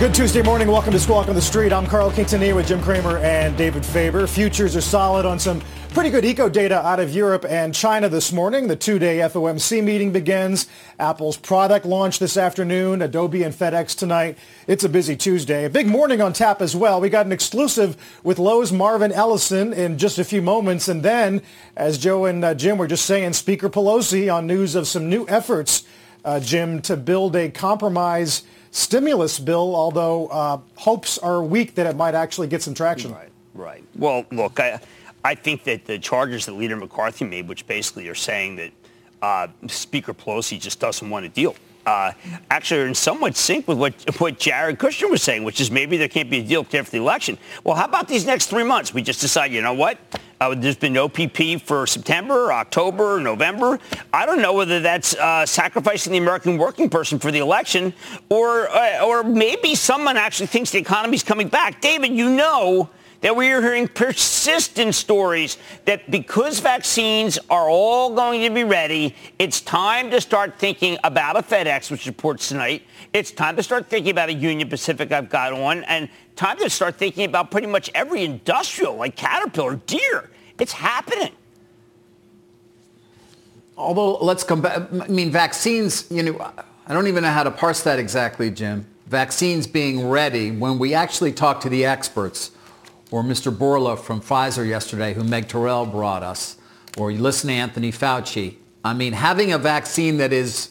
Good 0.00 0.14
Tuesday 0.14 0.40
morning. 0.40 0.68
Welcome 0.68 0.92
to 0.92 0.98
Squawk 0.98 1.28
on 1.28 1.34
the 1.34 1.42
Street. 1.42 1.74
I'm 1.74 1.86
Carl 1.86 2.10
Quintanilla 2.10 2.56
with 2.56 2.68
Jim 2.68 2.80
Cramer 2.80 3.18
and 3.18 3.54
David 3.54 3.84
Faber. 3.84 4.26
Futures 4.26 4.74
are 4.74 4.80
solid 4.80 5.26
on 5.26 5.38
some 5.38 5.60
pretty 5.90 6.08
good 6.08 6.24
eco 6.24 6.48
data 6.48 6.80
out 6.82 7.00
of 7.00 7.14
Europe 7.14 7.44
and 7.46 7.74
China 7.74 8.08
this 8.08 8.32
morning. 8.32 8.66
The 8.66 8.76
two-day 8.76 9.18
FOMC 9.18 9.84
meeting 9.84 10.10
begins. 10.10 10.66
Apple's 10.98 11.36
product 11.36 11.84
launch 11.84 12.18
this 12.18 12.38
afternoon. 12.38 13.02
Adobe 13.02 13.42
and 13.42 13.54
FedEx 13.54 13.94
tonight. 13.94 14.38
It's 14.66 14.84
a 14.84 14.88
busy 14.88 15.16
Tuesday. 15.16 15.66
A 15.66 15.70
big 15.70 15.86
morning 15.86 16.22
on 16.22 16.32
tap 16.32 16.62
as 16.62 16.74
well. 16.74 16.98
We 16.98 17.10
got 17.10 17.26
an 17.26 17.32
exclusive 17.32 17.98
with 18.24 18.38
Lowe's 18.38 18.72
Marvin 18.72 19.12
Ellison 19.12 19.74
in 19.74 19.98
just 19.98 20.18
a 20.18 20.24
few 20.24 20.40
moments. 20.40 20.88
And 20.88 21.02
then, 21.02 21.42
as 21.76 21.98
Joe 21.98 22.24
and 22.24 22.42
uh, 22.42 22.54
Jim 22.54 22.78
were 22.78 22.88
just 22.88 23.04
saying, 23.04 23.34
Speaker 23.34 23.68
Pelosi 23.68 24.34
on 24.34 24.46
news 24.46 24.74
of 24.74 24.88
some 24.88 25.10
new 25.10 25.26
efforts, 25.28 25.84
uh, 26.24 26.40
Jim, 26.40 26.80
to 26.80 26.96
build 26.96 27.36
a 27.36 27.50
compromise 27.50 28.44
stimulus 28.70 29.38
bill, 29.38 29.74
although 29.74 30.28
uh, 30.28 30.60
hopes 30.76 31.18
are 31.18 31.42
weak 31.42 31.74
that 31.74 31.86
it 31.86 31.96
might 31.96 32.14
actually 32.14 32.46
get 32.46 32.62
some 32.62 32.74
traction. 32.74 33.12
Right, 33.12 33.30
right. 33.54 33.84
Well, 33.96 34.24
look, 34.30 34.60
I, 34.60 34.80
I 35.24 35.34
think 35.34 35.64
that 35.64 35.84
the 35.86 35.98
charges 35.98 36.46
that 36.46 36.52
Leader 36.52 36.76
McCarthy 36.76 37.24
made, 37.24 37.48
which 37.48 37.66
basically 37.66 38.08
are 38.08 38.14
saying 38.14 38.56
that 38.56 38.70
uh, 39.22 39.48
Speaker 39.68 40.14
Pelosi 40.14 40.58
just 40.58 40.80
doesn't 40.80 41.08
want 41.08 41.26
a 41.26 41.28
deal, 41.28 41.54
uh, 41.86 42.12
actually 42.50 42.82
are 42.82 42.86
in 42.86 42.94
somewhat 42.94 43.36
sync 43.36 43.66
with 43.66 43.78
what, 43.78 43.94
what 44.20 44.38
Jared 44.38 44.78
Kushner 44.78 45.10
was 45.10 45.22
saying, 45.22 45.44
which 45.44 45.60
is 45.60 45.70
maybe 45.70 45.96
there 45.96 46.08
can't 46.08 46.30
be 46.30 46.38
a 46.38 46.42
deal 46.42 46.60
after 46.62 46.82
the 46.90 46.98
election. 46.98 47.38
Well, 47.64 47.74
how 47.74 47.86
about 47.86 48.08
these 48.08 48.26
next 48.26 48.46
three 48.46 48.64
months? 48.64 48.94
We 48.94 49.02
just 49.02 49.20
decide, 49.20 49.52
you 49.52 49.62
know 49.62 49.74
what? 49.74 49.98
Uh, 50.40 50.54
there's 50.54 50.76
been 50.76 50.94
no 50.94 51.06
PP 51.06 51.60
for 51.60 51.86
September, 51.86 52.50
October, 52.50 53.20
November. 53.20 53.78
I 54.10 54.24
don't 54.24 54.40
know 54.40 54.54
whether 54.54 54.80
that's 54.80 55.14
uh, 55.16 55.44
sacrificing 55.44 56.12
the 56.12 56.18
American 56.18 56.56
working 56.56 56.88
person 56.88 57.18
for 57.18 57.30
the 57.30 57.40
election, 57.40 57.92
or 58.30 58.70
uh, 58.70 59.04
or 59.04 59.22
maybe 59.22 59.74
someone 59.74 60.16
actually 60.16 60.46
thinks 60.46 60.70
the 60.70 60.78
economy's 60.78 61.22
coming 61.22 61.48
back. 61.48 61.82
David, 61.82 62.12
you 62.12 62.30
know 62.30 62.88
that 63.20 63.36
we 63.36 63.50
are 63.50 63.60
hearing 63.60 63.86
persistent 63.86 64.94
stories 64.94 65.58
that 65.84 66.10
because 66.10 66.58
vaccines 66.60 67.38
are 67.50 67.68
all 67.68 68.14
going 68.14 68.42
to 68.42 68.50
be 68.50 68.64
ready, 68.64 69.14
it's 69.38 69.60
time 69.60 70.10
to 70.10 70.20
start 70.20 70.58
thinking 70.58 70.98
about 71.04 71.36
a 71.36 71.42
FedEx, 71.42 71.90
which 71.90 72.06
reports 72.06 72.48
tonight. 72.48 72.82
It's 73.12 73.30
time 73.30 73.56
to 73.56 73.62
start 73.62 73.88
thinking 73.88 74.10
about 74.10 74.28
a 74.28 74.34
Union 74.34 74.68
Pacific 74.68 75.12
I've 75.12 75.28
got 75.28 75.52
on, 75.52 75.84
and 75.84 76.08
time 76.36 76.58
to 76.58 76.70
start 76.70 76.96
thinking 76.96 77.24
about 77.24 77.50
pretty 77.50 77.66
much 77.66 77.90
every 77.94 78.24
industrial 78.24 78.96
like 78.96 79.16
Caterpillar, 79.16 79.76
Deere. 79.86 80.30
It's 80.58 80.72
happening. 80.72 81.32
Although, 83.76 84.18
let's 84.18 84.44
come 84.44 84.60
back. 84.60 84.92
I 84.92 85.08
mean, 85.08 85.30
vaccines, 85.30 86.06
you 86.10 86.22
know, 86.22 86.52
I 86.86 86.92
don't 86.92 87.06
even 87.06 87.22
know 87.22 87.30
how 87.30 87.42
to 87.42 87.50
parse 87.50 87.82
that 87.82 87.98
exactly, 87.98 88.50
Jim. 88.50 88.86
Vaccines 89.06 89.66
being 89.66 90.08
ready 90.08 90.50
when 90.50 90.78
we 90.78 90.94
actually 90.94 91.32
talk 91.32 91.60
to 91.62 91.68
the 91.68 91.84
experts 91.84 92.52
or 93.10 93.22
Mr. 93.22 93.52
Bourla 93.52 93.98
from 93.98 94.20
Pfizer 94.20 94.66
yesterday, 94.66 95.14
who 95.14 95.24
Meg 95.24 95.48
Terrell 95.48 95.86
brought 95.86 96.22
us, 96.22 96.56
or 96.96 97.10
you 97.10 97.18
listen 97.18 97.48
to 97.48 97.54
Anthony 97.54 97.92
Fauci. 97.92 98.56
I 98.84 98.94
mean, 98.94 99.12
having 99.12 99.52
a 99.52 99.58
vaccine 99.58 100.18
that 100.18 100.32
is 100.32 100.70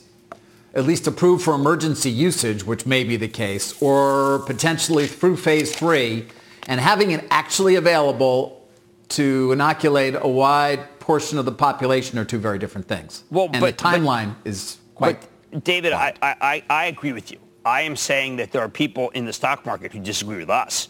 at 0.73 0.85
least 0.85 1.07
approved 1.07 1.43
for 1.43 1.53
emergency 1.53 2.09
usage, 2.09 2.63
which 2.63 2.85
may 2.85 3.03
be 3.03 3.17
the 3.17 3.27
case, 3.27 3.79
or 3.81 4.39
potentially 4.45 5.07
through 5.07 5.37
phase 5.37 5.75
three, 5.75 6.27
and 6.67 6.79
having 6.79 7.11
it 7.11 7.25
actually 7.31 7.75
available 7.75 8.67
to 9.09 9.51
inoculate 9.51 10.15
a 10.19 10.27
wide 10.27 10.99
portion 10.99 11.39
of 11.39 11.45
the 11.45 11.51
population 11.51 12.19
are 12.19 12.25
two 12.25 12.37
very 12.37 12.59
different 12.59 12.87
things. 12.87 13.23
Well, 13.31 13.49
and 13.51 13.61
but, 13.61 13.77
the 13.77 13.83
timeline 13.83 14.35
but, 14.43 14.49
is 14.49 14.77
quite. 14.93 15.25
But 15.51 15.63
David, 15.63 15.93
I, 15.93 16.13
I, 16.21 16.63
I 16.69 16.85
agree 16.85 17.13
with 17.13 17.31
you. 17.31 17.39
I 17.65 17.81
am 17.81 17.95
saying 17.95 18.37
that 18.37 18.51
there 18.51 18.61
are 18.61 18.69
people 18.69 19.09
in 19.09 19.25
the 19.25 19.33
stock 19.33 19.65
market 19.65 19.91
who 19.91 19.99
disagree 19.99 20.37
with 20.37 20.49
us. 20.49 20.87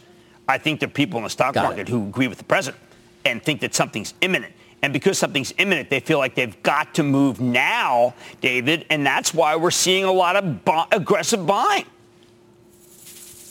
I 0.50 0.58
think 0.58 0.80
there 0.80 0.88
are 0.88 0.92
people 0.92 1.18
in 1.20 1.24
the 1.24 1.30
stock 1.30 1.54
Got 1.54 1.64
market 1.64 1.82
it. 1.82 1.90
who 1.90 2.08
agree 2.08 2.28
with 2.28 2.40
the 2.40 2.44
president 2.44 2.82
and 3.24 3.42
think 3.42 3.62
that 3.62 3.76
something's 3.76 4.16
imminent. 4.22 4.54
And 4.82 4.92
because 4.92 5.20
something's 5.20 5.54
imminent, 5.58 5.90
they 5.90 6.00
feel 6.00 6.18
like 6.18 6.34
they've 6.36 6.62
got 6.64 6.96
to 6.96 7.04
move 7.04 7.40
now, 7.40 8.16
David, 8.42 8.86
and 8.90 9.06
that's 9.06 9.34
why 9.34 9.56
we're 9.56 9.72
seeing 9.72 10.06
a 10.06 10.12
lot 10.12 10.36
of 10.36 10.66
bu- 10.66 10.86
aggressive 10.92 11.46
buying. 11.46 11.86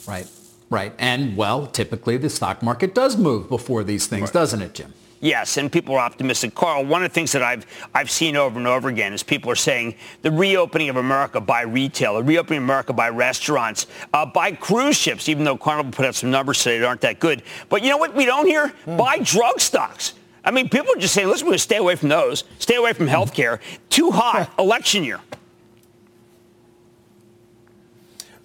Right, 0.07 0.27
right. 0.69 0.91
And, 0.97 1.37
well, 1.37 1.67
typically 1.67 2.17
the 2.17 2.29
stock 2.29 2.61
market 2.63 2.93
does 2.93 3.15
move 3.15 3.47
before 3.47 3.83
these 3.83 4.07
things, 4.07 4.23
right. 4.23 4.33
doesn't 4.33 4.61
it, 4.61 4.73
Jim? 4.73 4.93
Yes, 5.21 5.57
and 5.57 5.69
people 5.69 5.95
are 5.95 5.99
optimistic. 5.99 6.55
Carl, 6.55 6.85
one 6.85 7.03
of 7.03 7.09
the 7.09 7.13
things 7.13 7.33
that 7.33 7.43
I've 7.43 7.65
I've 7.93 8.09
seen 8.09 8.37
over 8.37 8.57
and 8.57 8.67
over 8.67 8.87
again 8.87 9.11
is 9.11 9.21
people 9.21 9.51
are 9.51 9.55
saying 9.55 9.95
the 10.21 10.31
reopening 10.31 10.89
of 10.89 10.95
America 10.95 11.41
by 11.41 11.61
retail, 11.63 12.15
the 12.15 12.23
reopening 12.23 12.59
of 12.59 12.63
America 12.63 12.93
by 12.93 13.09
restaurants, 13.09 13.87
uh, 14.13 14.25
by 14.25 14.53
cruise 14.53 14.95
ships, 14.95 15.27
even 15.27 15.43
though 15.43 15.57
Carnival 15.57 15.91
put 15.91 16.05
out 16.05 16.15
some 16.15 16.31
numbers 16.31 16.59
today 16.59 16.79
that 16.79 16.85
aren't 16.85 17.01
that 17.01 17.19
good. 17.19 17.43
But 17.67 17.83
you 17.83 17.89
know 17.89 17.97
what 17.97 18.15
we 18.15 18.25
don't 18.25 18.47
hear? 18.47 18.73
Mm. 18.85 18.97
Buy 18.97 19.19
drug 19.19 19.59
stocks. 19.59 20.13
I 20.45 20.51
mean, 20.51 20.69
people 20.69 20.93
are 20.95 20.99
just 20.99 21.13
saying, 21.13 21.27
listen, 21.27 21.45
we're 21.45 21.51
going 21.51 21.57
to 21.57 21.63
stay 21.63 21.77
away 21.77 21.95
from 21.95 22.09
those. 22.09 22.45
Stay 22.59 22.75
away 22.75 22.93
from 22.93 23.07
health 23.07 23.33
care. 23.33 23.59
Too 23.89 24.11
hot. 24.11 24.49
Election 24.59 25.03
year. 25.03 25.19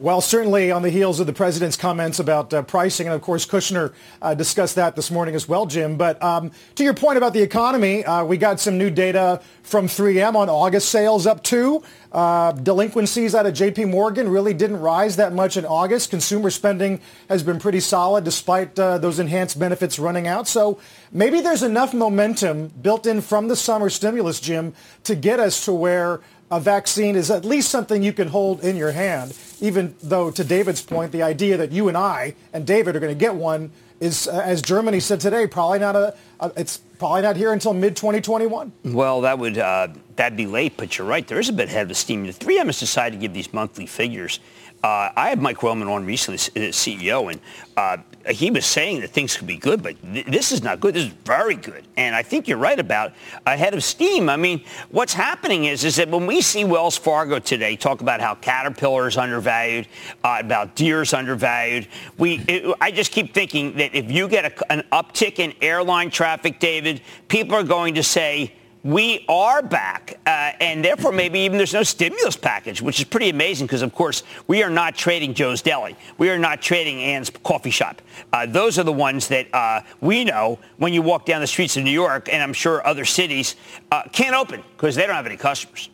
Well, 0.00 0.21
certainly 0.21 0.72
on 0.72 0.82
the 0.82 0.91
heels 0.91 1.21
of 1.21 1.28
the 1.28 1.32
president's 1.32 1.77
comments 1.77 2.19
about 2.19 2.53
uh, 2.53 2.62
pricing, 2.62 3.06
and 3.06 3.15
of 3.15 3.22
course 3.22 3.47
Kushner 3.47 3.93
uh, 4.21 4.34
discussed 4.34 4.75
that 4.75 4.97
this 4.97 5.09
morning 5.09 5.37
as 5.37 5.49
well, 5.49 5.66
Jim. 5.66 5.97
But 5.97 6.21
um, 6.21 6.50
to 6.75 6.82
your 6.82 6.94
point 6.94 7.16
about 7.16 7.32
the 7.32 7.43
economy, 7.43 8.04
uh, 8.04 8.25
we 8.25 8.37
got 8.37 8.59
some 8.59 8.77
new 8.77 8.91
data 8.91 9.41
from 9.62 9.87
3M 9.87 10.34
on 10.34 10.49
August 10.49 10.88
sales 10.88 11.28
up 11.28 11.44
two. 11.44 11.84
Uh, 12.10 12.53
delinquencies 12.53 13.34
out 13.34 13.47
of 13.47 13.54
J.P. 13.54 13.87
Morgan 13.87 14.28
really 14.28 14.53
didn't 14.53 14.81
rise 14.81 15.16
that 15.16 15.33
much 15.33 15.56
in 15.56 15.65
August. 15.65 16.10
Consumer 16.10 16.50
spending 16.50 17.00
has 17.28 17.44
been 17.44 17.60
pretty 17.60 17.81
solid 17.81 18.25
despite 18.25 18.78
uh, 18.78 18.99
those 18.99 19.21
enhanced 19.21 19.59
benefits 19.59 19.99
running 19.99 20.27
out. 20.27 20.47
So 20.47 20.78
maybe 21.12 21.41
there's 21.41 21.62
enough 21.62 21.94
momentum 21.94 22.69
built 22.69 23.06
in 23.06 23.21
from 23.21 23.49
the 23.49 23.56
summer 23.56 23.91
stimulus, 23.91 24.38
Jim, 24.41 24.75
to 25.04 25.15
get 25.15 25.41
us 25.41 25.65
to 25.65 25.72
where 25.72 26.21
a 26.50 26.60
vaccine 26.60 27.16
is 27.16 27.31
at 27.31 27.44
least 27.44 27.71
something 27.71 28.03
you 28.03 28.12
can 28.12 28.28
hold 28.28 28.62
in 28.62 28.77
your 28.77 28.93
hand, 28.93 29.37
even 29.60 29.94
though, 30.03 30.31
to 30.31 30.44
David's 30.44 30.82
point, 30.82 31.12
the 31.12 31.22
idea 31.22 31.56
that 31.56 31.72
you 31.72 31.88
and 31.88 31.97
I 31.97 32.34
and 32.53 32.66
David 32.66 32.97
are 32.97 33.00
going 33.00 33.15
to 33.15 33.19
get 33.19 33.34
one 33.34 33.71
is, 34.00 34.28
uh, 34.28 34.43
as 34.44 34.60
Germany 34.60 35.00
said 35.00 35.21
today, 35.21 35.47
probably 35.47 35.78
not 35.78 35.97
a, 35.97 36.15
a 36.41 36.53
it's 36.56 36.78
probably 36.99 37.22
not 37.22 37.37
here 37.37 37.53
until 37.53 37.72
mid 37.72 37.97
2021. 37.97 38.72
Well, 38.84 39.22
that 39.22 39.38
would 39.38 39.59
uh, 39.59 39.88
that'd 40.16 40.37
be 40.37 40.47
late, 40.47 40.77
but 40.77 40.99
you're 40.99 41.06
right. 41.06 41.27
There 41.27 41.41
is 41.41 41.49
a 41.49 41.53
bit 41.53 41.69
ahead 41.69 41.91
of 41.91 41.97
steam. 41.97 42.27
The 42.27 42.33
3M 42.33 42.66
has 42.66 42.81
decided 42.81 43.16
to 43.16 43.21
give 43.21 43.33
these 43.33 43.53
monthly 43.53 43.87
figures. 43.87 44.41
Uh, 44.83 45.10
I 45.16 45.31
had 45.31 45.41
Mike 45.41 45.62
Roman 45.62 45.88
on 45.88 46.04
recently, 46.04 46.37
CEO, 46.38 47.33
and 47.33 47.41
uh, 47.77 47.97
he 48.26 48.50
was 48.50 48.64
saying 48.64 49.00
that 49.00 49.10
things 49.10 49.36
could 49.36 49.46
be 49.46 49.56
good, 49.56 49.82
but 49.82 50.00
th- 50.02 50.26
this 50.26 50.52
is 50.52 50.62
not 50.62 50.80
good. 50.80 50.94
This 50.94 51.04
is 51.04 51.12
very 51.24 51.56
good. 51.56 51.84
And 51.96 52.14
I 52.14 52.22
think 52.22 52.48
you're 52.48 52.58
right 52.58 52.78
about 52.78 53.12
ahead 53.46 53.74
of 53.74 53.84
steam. 53.84 54.28
I 54.28 54.36
mean, 54.36 54.64
what's 54.90 55.12
happening 55.12 55.64
is, 55.64 55.84
is 55.84 55.96
that 55.96 56.08
when 56.08 56.26
we 56.26 56.40
see 56.40 56.64
Wells 56.64 56.96
Fargo 56.96 57.38
today 57.38 57.76
talk 57.76 58.00
about 58.00 58.20
how 58.20 58.34
Caterpillar 58.36 59.08
is 59.08 59.16
undervalued, 59.16 59.88
uh, 60.22 60.38
about 60.40 60.74
Deere's 60.74 61.12
undervalued, 61.12 61.86
we, 62.16 62.36
it, 62.48 62.74
I 62.80 62.90
just 62.90 63.12
keep 63.12 63.34
thinking 63.34 63.76
that 63.76 63.94
if 63.94 64.10
you 64.10 64.28
get 64.28 64.44
a, 64.44 64.72
an 64.72 64.84
uptick 64.92 65.38
in 65.38 65.54
airline 65.60 66.10
traffic, 66.10 66.58
David, 66.60 67.02
people 67.28 67.56
are 67.56 67.62
going 67.62 67.94
to 67.94 68.02
say, 68.02 68.52
we 68.84 69.25
are 69.31 69.62
back, 69.62 70.21
uh, 70.27 70.53
and 70.61 70.84
therefore 70.84 71.11
maybe 71.11 71.41
even 71.41 71.56
there's 71.56 71.72
no 71.72 71.83
stimulus 71.83 72.37
package, 72.37 72.83
which 72.83 73.00
is 73.00 73.06
pretty 73.06 73.31
amazing 73.31 73.67
because, 73.67 73.81
of 73.81 73.95
course, 73.95 74.22
we 74.47 74.62
are 74.62 74.69
not 74.69 74.95
trading 74.95 75.33
Joe's 75.33 75.62
Deli. 75.62 75.97
We 76.19 76.28
are 76.28 76.39
not 76.39 76.60
trading 76.60 77.01
Ann's 77.01 77.31
Coffee 77.31 77.71
Shop. 77.71 78.03
Uh, 78.31 78.45
those 78.45 78.78
are 78.78 78.84
the 78.84 78.92
ones 78.92 79.28
that 79.28 79.53
uh, 79.54 79.81
we 80.03 80.22
know 80.25 80.59
when 80.77 80.92
you 80.92 81.01
walk 81.01 81.25
down 81.25 81.41
the 81.41 81.47
streets 81.47 81.78
of 81.78 81.83
New 81.83 81.91
York, 81.91 82.28
and 82.31 82.42
I'm 82.42 82.53
sure 82.53 82.86
other 82.86 83.07
cities 83.07 83.57
uh, 83.91 84.03
can't 84.13 84.36
open 84.36 84.63
because 84.77 84.95
they 84.95 85.07
don't 85.07 85.16
have 85.16 85.27
any 85.27 85.39
customers. 85.39 85.89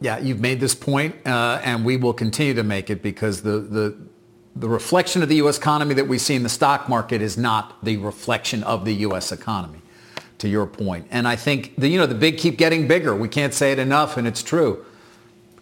Yeah, 0.00 0.18
you've 0.18 0.40
made 0.40 0.60
this 0.60 0.74
point, 0.74 1.14
uh, 1.26 1.60
and 1.62 1.84
we 1.84 1.98
will 1.98 2.14
continue 2.14 2.54
to 2.54 2.64
make 2.64 2.88
it 2.88 3.02
because 3.02 3.42
the, 3.42 3.58
the 3.60 3.96
the 4.56 4.68
reflection 4.68 5.20
of 5.20 5.28
the 5.28 5.36
U.S. 5.36 5.58
economy 5.58 5.94
that 5.94 6.06
we 6.06 6.16
see 6.16 6.36
in 6.36 6.44
the 6.44 6.48
stock 6.48 6.88
market 6.88 7.20
is 7.20 7.36
not 7.36 7.84
the 7.84 7.96
reflection 7.96 8.62
of 8.62 8.84
the 8.84 8.94
U.S. 8.94 9.32
economy 9.32 9.80
to 10.44 10.48
your 10.50 10.66
point. 10.66 11.06
And 11.10 11.26
I 11.26 11.36
think 11.36 11.74
the, 11.76 11.88
you 11.88 11.96
know, 11.96 12.04
the 12.04 12.14
big 12.14 12.36
keep 12.36 12.58
getting 12.58 12.86
bigger. 12.86 13.16
We 13.16 13.28
can't 13.28 13.54
say 13.54 13.72
it 13.72 13.78
enough, 13.78 14.18
and 14.18 14.28
it's 14.28 14.42
true. 14.42 14.84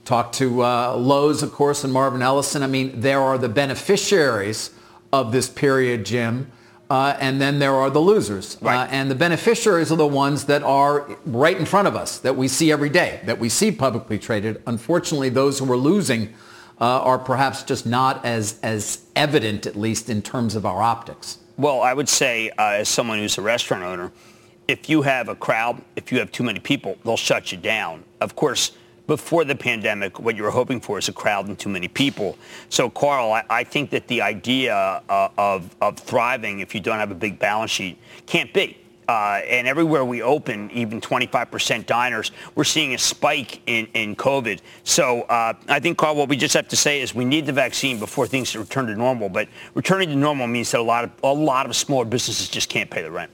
Talk 0.05 0.33
to 0.33 0.65
uh, 0.65 0.97
Lowe's, 0.97 1.45
of 1.45 1.53
course, 1.53 1.85
and 1.85 1.93
Marvin 1.93 2.21
Ellison. 2.21 2.65
I 2.65 2.67
mean, 2.67 3.01
there 3.01 3.21
are 3.21 3.39
the 3.39 3.49
beneficiaries 3.49 4.71
of 5.13 5.31
this 5.31 5.49
period, 5.49 6.05
Jim, 6.05 6.51
uh, 6.91 7.17
and 7.21 7.41
then 7.41 7.61
there 7.61 7.75
are 7.75 7.91
the 7.91 8.01
losers. 8.01 8.57
Uh, 8.57 8.67
right. 8.67 8.77
Uh, 8.77 8.89
and 8.91 9.09
the 9.09 9.15
beneficiaries 9.15 9.93
are 9.93 9.97
the 9.97 10.05
ones 10.05 10.47
that 10.47 10.65
are 10.65 11.09
right 11.27 11.57
in 11.57 11.65
front 11.65 11.87
of 11.87 11.95
us, 11.95 12.19
that 12.19 12.35
we 12.35 12.49
see 12.49 12.73
every 12.73 12.91
day, 12.91 13.21
that 13.25 13.39
we 13.39 13.49
see 13.49 13.71
publicly 13.71 14.19
traded. 14.19 14.61
Unfortunately, 14.67 15.29
those 15.29 15.61
who 15.61 15.73
are 15.73 15.77
losing 15.77 16.35
uh, 16.81 16.85
are 16.85 17.21
perhaps 17.21 17.63
just 17.63 17.87
not 17.87 18.25
as, 18.25 18.59
as 18.65 19.07
evident, 19.15 19.65
at 19.65 19.77
least 19.77 20.11
in 20.11 20.23
terms 20.23 20.57
of 20.57 20.67
our 20.67 20.83
optics? 20.83 21.39
Well, 21.57 21.83
I 21.83 21.95
would 21.95 22.09
say, 22.09 22.51
uh, 22.51 22.81
as 22.81 22.89
someone 22.89 23.19
who's 23.21 23.39
a 23.39 23.43
restaurant 23.43 23.85
owner, 23.85 24.11
if 24.69 24.89
you 24.89 25.03
have 25.03 25.29
a 25.29 25.35
crowd, 25.35 25.83
if 25.97 26.13
you 26.13 26.19
have 26.19 26.33
too 26.33 26.43
many 26.43 26.61
people, 26.61 26.97
they'll 27.05 27.17
shut 27.17 27.53
you 27.53 27.59
down. 27.59 28.05
Of 28.21 28.37
course, 28.37 28.73
before 29.07 29.45
the 29.45 29.55
pandemic, 29.55 30.21
what 30.21 30.37
you 30.37 30.43
were 30.43 30.51
hoping 30.51 30.81
for 30.81 30.99
is 30.99 31.09
a 31.09 31.13
crowd 31.13 31.49
and 31.49 31.59
too 31.59 31.69
many 31.69 31.89
people. 31.89 32.39
So, 32.69 32.89
Carl, 32.89 33.33
I, 33.33 33.45
I 33.51 33.65
think 33.65 33.91
that 33.91 34.07
the 34.07 34.23
idea 34.23 34.75
uh, 34.75 35.29
of, 35.37 35.75
of 35.81 35.99
thriving 35.99 36.61
if 36.61 36.75
you 36.75 36.81
don't 36.81 36.99
have 36.99 37.11
a 37.11 37.15
big 37.17 37.39
balance 37.39 37.71
sheet 37.71 37.99
can't 38.27 38.53
be. 38.53 38.79
Uh, 39.09 39.43
and 39.49 39.67
everywhere 39.67 40.05
we 40.05 40.23
open, 40.23 40.71
even 40.71 41.01
25% 41.01 41.85
diners, 41.87 42.31
we're 42.55 42.65
seeing 42.65 42.95
a 42.95 42.99
spike 42.99 43.61
in, 43.67 43.87
in 43.95 44.15
COVID. 44.15 44.61
So 44.85 45.23
uh, 45.23 45.55
I 45.69 45.81
think, 45.81 45.99
Carl, 45.99 46.15
what 46.15 46.29
we 46.29 46.37
just 46.37 46.55
have 46.55 46.69
to 46.69 46.77
say 46.77 47.01
is 47.01 47.15
we 47.15 47.25
need 47.25 47.45
the 47.45 47.53
vaccine 47.53 47.99
before 47.99 48.29
things 48.29 48.55
return 48.55 48.87
to 48.87 48.95
normal. 48.95 49.29
But 49.29 49.49
returning 49.75 50.09
to 50.11 50.17
normal 50.17 50.47
means 50.47 50.71
that 50.71 50.81
a 50.81 50.83
lot 50.83 51.05
of, 51.05 51.11
a 51.25 51.35
lot 51.35 51.67
of 51.67 51.75
smaller 51.75 52.05
businesses 52.05 52.49
just 52.49 52.69
can't 52.69 52.89
pay 52.89 53.03
the 53.03 53.11
rent. 53.11 53.31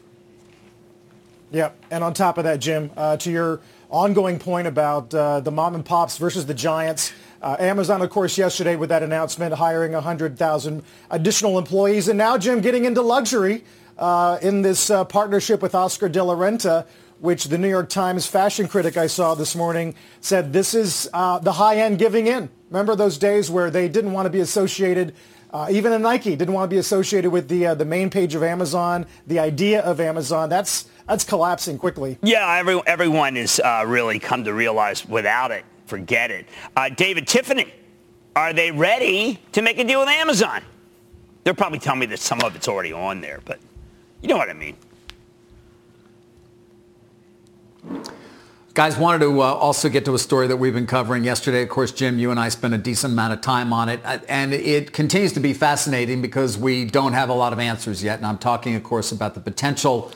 Yeah, 1.50 1.70
and 1.90 2.04
on 2.04 2.12
top 2.12 2.36
of 2.36 2.44
that, 2.44 2.60
Jim, 2.60 2.90
uh, 2.94 3.16
to 3.18 3.30
your 3.30 3.60
ongoing 3.88 4.38
point 4.38 4.66
about 4.66 5.14
uh, 5.14 5.40
the 5.40 5.50
mom 5.50 5.74
and 5.74 5.84
pops 5.84 6.18
versus 6.18 6.44
the 6.44 6.52
giants, 6.52 7.12
uh, 7.40 7.56
Amazon, 7.58 8.02
of 8.02 8.10
course, 8.10 8.36
yesterday 8.36 8.76
with 8.76 8.90
that 8.90 9.02
announcement, 9.02 9.54
hiring 9.54 9.92
100,000 9.92 10.82
additional 11.10 11.58
employees, 11.58 12.08
and 12.08 12.18
now, 12.18 12.36
Jim, 12.36 12.60
getting 12.60 12.84
into 12.84 13.00
luxury 13.00 13.64
uh, 13.96 14.38
in 14.42 14.60
this 14.60 14.90
uh, 14.90 15.04
partnership 15.04 15.62
with 15.62 15.74
Oscar 15.74 16.08
de 16.10 16.22
la 16.22 16.34
Renta, 16.34 16.86
which 17.20 17.44
the 17.44 17.56
New 17.56 17.68
York 17.68 17.88
Times 17.88 18.26
fashion 18.26 18.68
critic 18.68 18.98
I 18.98 19.06
saw 19.06 19.34
this 19.34 19.56
morning 19.56 19.94
said 20.20 20.52
this 20.52 20.74
is 20.74 21.08
uh, 21.14 21.38
the 21.38 21.52
high 21.52 21.78
end 21.78 21.98
giving 21.98 22.26
in. 22.26 22.50
Remember 22.70 22.94
those 22.94 23.16
days 23.16 23.50
where 23.50 23.70
they 23.70 23.88
didn't 23.88 24.12
want 24.12 24.26
to 24.26 24.30
be 24.30 24.40
associated, 24.40 25.14
uh, 25.50 25.68
even 25.70 25.92
a 25.92 25.98
Nike 25.98 26.36
didn't 26.36 26.54
want 26.54 26.70
to 26.70 26.74
be 26.74 26.78
associated 26.78 27.30
with 27.30 27.48
the 27.48 27.66
uh, 27.66 27.74
the 27.74 27.84
main 27.84 28.10
page 28.10 28.34
of 28.34 28.42
Amazon, 28.42 29.06
the 29.26 29.38
idea 29.38 29.80
of 29.80 30.00
Amazon. 30.00 30.48
That's 30.48 30.88
that's 31.06 31.24
collapsing 31.24 31.78
quickly. 31.78 32.18
Yeah, 32.22 32.56
every, 32.58 32.80
everyone 32.86 33.36
has 33.36 33.58
uh, 33.60 33.84
really 33.86 34.18
come 34.18 34.44
to 34.44 34.52
realize 34.52 35.06
without 35.06 35.50
it, 35.50 35.64
forget 35.86 36.30
it. 36.30 36.46
David 36.96 37.26
Tiffany, 37.26 37.72
are 38.36 38.52
they 38.52 38.70
ready 38.70 39.40
to 39.52 39.62
make 39.62 39.78
a 39.78 39.84
deal 39.84 40.00
with 40.00 40.08
Amazon? 40.10 40.62
They're 41.44 41.54
probably 41.54 41.78
telling 41.78 42.00
me 42.00 42.06
that 42.06 42.18
some 42.18 42.42
of 42.42 42.54
it's 42.54 42.68
already 42.68 42.92
on 42.92 43.22
there, 43.22 43.40
but 43.46 43.58
you 44.20 44.28
know 44.28 44.36
what 44.36 44.50
I 44.50 44.52
mean. 44.52 44.76
Guys, 48.78 48.96
wanted 48.96 49.18
to 49.18 49.42
uh, 49.42 49.44
also 49.44 49.88
get 49.88 50.04
to 50.04 50.14
a 50.14 50.18
story 50.20 50.46
that 50.46 50.56
we've 50.56 50.72
been 50.72 50.86
covering 50.86 51.24
yesterday. 51.24 51.62
Of 51.62 51.68
course, 51.68 51.90
Jim, 51.90 52.20
you 52.20 52.30
and 52.30 52.38
I 52.38 52.48
spent 52.48 52.74
a 52.74 52.78
decent 52.78 53.12
amount 53.12 53.32
of 53.32 53.40
time 53.40 53.72
on 53.72 53.88
it, 53.88 54.00
uh, 54.04 54.20
and 54.28 54.54
it 54.54 54.92
continues 54.92 55.32
to 55.32 55.40
be 55.40 55.52
fascinating 55.52 56.22
because 56.22 56.56
we 56.56 56.84
don't 56.84 57.12
have 57.12 57.28
a 57.28 57.32
lot 57.32 57.52
of 57.52 57.58
answers 57.58 58.04
yet. 58.04 58.18
And 58.18 58.26
I'm 58.26 58.38
talking, 58.38 58.76
of 58.76 58.84
course, 58.84 59.10
about 59.10 59.34
the 59.34 59.40
potential, 59.40 60.12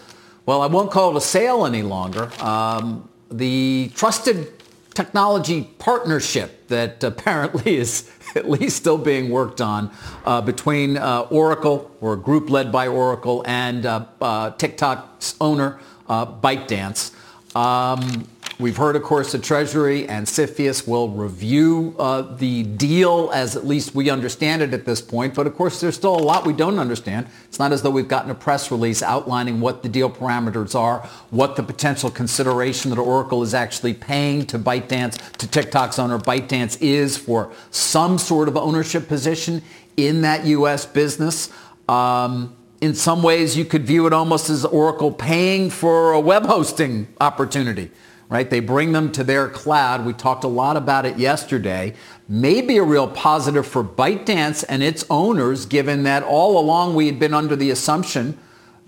well, 0.47 0.63
I 0.63 0.67
won't 0.67 0.93
call 0.93 1.11
it 1.11 1.17
a 1.17 1.21
sale 1.21 1.67
any 1.67 1.83
longer, 1.83 2.31
um, 2.39 3.09
the 3.33 3.91
trusted 3.97 4.53
technology 4.95 5.69
partnership 5.81 6.69
that 6.69 7.03
apparently 7.03 7.77
is 7.79 8.13
at 8.37 8.49
least 8.49 8.77
still 8.77 8.97
being 8.97 9.31
worked 9.31 9.61
on 9.61 9.91
uh, 10.25 10.41
between 10.41 10.99
uh, 10.99 11.23
Oracle, 11.23 11.91
or 12.01 12.13
a 12.13 12.17
group 12.17 12.49
led 12.49 12.71
by 12.71 12.87
Oracle, 12.87 13.43
and 13.45 13.85
uh, 13.85 14.05
uh 14.21 14.53
TikTok's 14.53 15.35
owner, 15.41 15.81
ByteDance. 16.09 17.13
Um, 17.57 18.29
We've 18.59 18.77
heard, 18.77 18.97
of 18.97 19.03
course, 19.03 19.33
the 19.33 19.39
Treasury 19.39 20.07
and 20.07 20.27
CFIUS 20.27 20.87
will 20.87 21.09
review 21.09 21.97
uh, 21.99 22.23
the 22.37 22.63
deal 22.65 23.31
as 23.33 23.57
at 23.57 23.67
least 23.67 23.95
we 23.95 24.11
understand 24.11 24.61
it 24.61 24.75
at 24.75 24.85
this 24.85 25.01
point. 25.01 25.35
But 25.35 25.47
of 25.47 25.57
course, 25.57 25.81
there's 25.81 25.97
still 25.97 26.15
a 26.15 26.21
lot 26.21 26.47
we 26.47 26.53
don't 26.53 26.79
understand. 26.79 27.29
It's 27.47 27.59
not 27.59 27.73
as 27.73 27.81
though 27.81 27.91
we've 27.91 28.09
gotten 28.09 28.31
a 28.31 28.35
press 28.35 28.71
release 28.71 29.03
outlining 29.03 29.61
what 29.61 29.83
the 29.83 29.89
deal 29.89 30.11
parameters 30.11 30.79
are, 30.79 30.99
what 31.31 31.57
the 31.57 31.63
potential 31.63 32.11
consideration 32.11 32.91
that 32.91 32.99
Oracle 32.99 33.43
is 33.43 33.55
actually 33.55 33.95
paying 33.95 34.45
to 34.47 34.59
ByteDance, 34.59 35.19
to 35.39 35.49
TikTok's 35.49 35.99
owner 35.99 36.19
ByteDance 36.19 36.81
is 36.83 37.17
for 37.17 37.53
some 37.71 38.19
sort 38.19 38.49
of 38.49 38.57
ownership 38.57 39.09
position 39.09 39.63
in 39.97 40.21
that 40.23 40.45
U.S. 40.45 40.85
business. 40.85 41.51
Um, 41.89 42.55
in 42.83 42.95
some 42.95 43.23
ways, 43.23 43.57
you 43.57 43.65
could 43.65 43.87
view 43.87 44.07
it 44.07 44.13
almost 44.13 44.51
as 44.51 44.65
Oracle 44.67 45.11
paying 45.11 45.71
for 45.71 46.13
a 46.13 46.21
web 46.21 46.45
hosting 46.45 47.09
opportunity 47.19 47.91
right? 48.33 48.49
They 48.49 48.61
bring 48.61 48.93
them 48.93 49.13
to 49.13 49.23
their 49.23 49.47
cloud. 49.47 50.07
We 50.07 50.15
talked 50.15 50.43
a 50.43 50.49
lot 50.49 50.79
about 50.79 51.05
it 51.05 51.19
yesterday. 51.19 51.93
Maybe 52.27 52.79
a 52.79 52.83
real 52.83 53.07
positive 53.07 53.67
for 53.67 53.85
ByteDance 53.85 54.65
and 54.71 54.83
its 54.83 55.05
owners, 55.11 55.67
given 55.67 56.05
that 56.05 56.23
all 56.23 56.59
along 56.59 56.95
we 56.95 57.05
had 57.05 57.19
been 57.19 57.35
under 57.35 57.55
the 57.57 57.69
assumption 57.69 58.39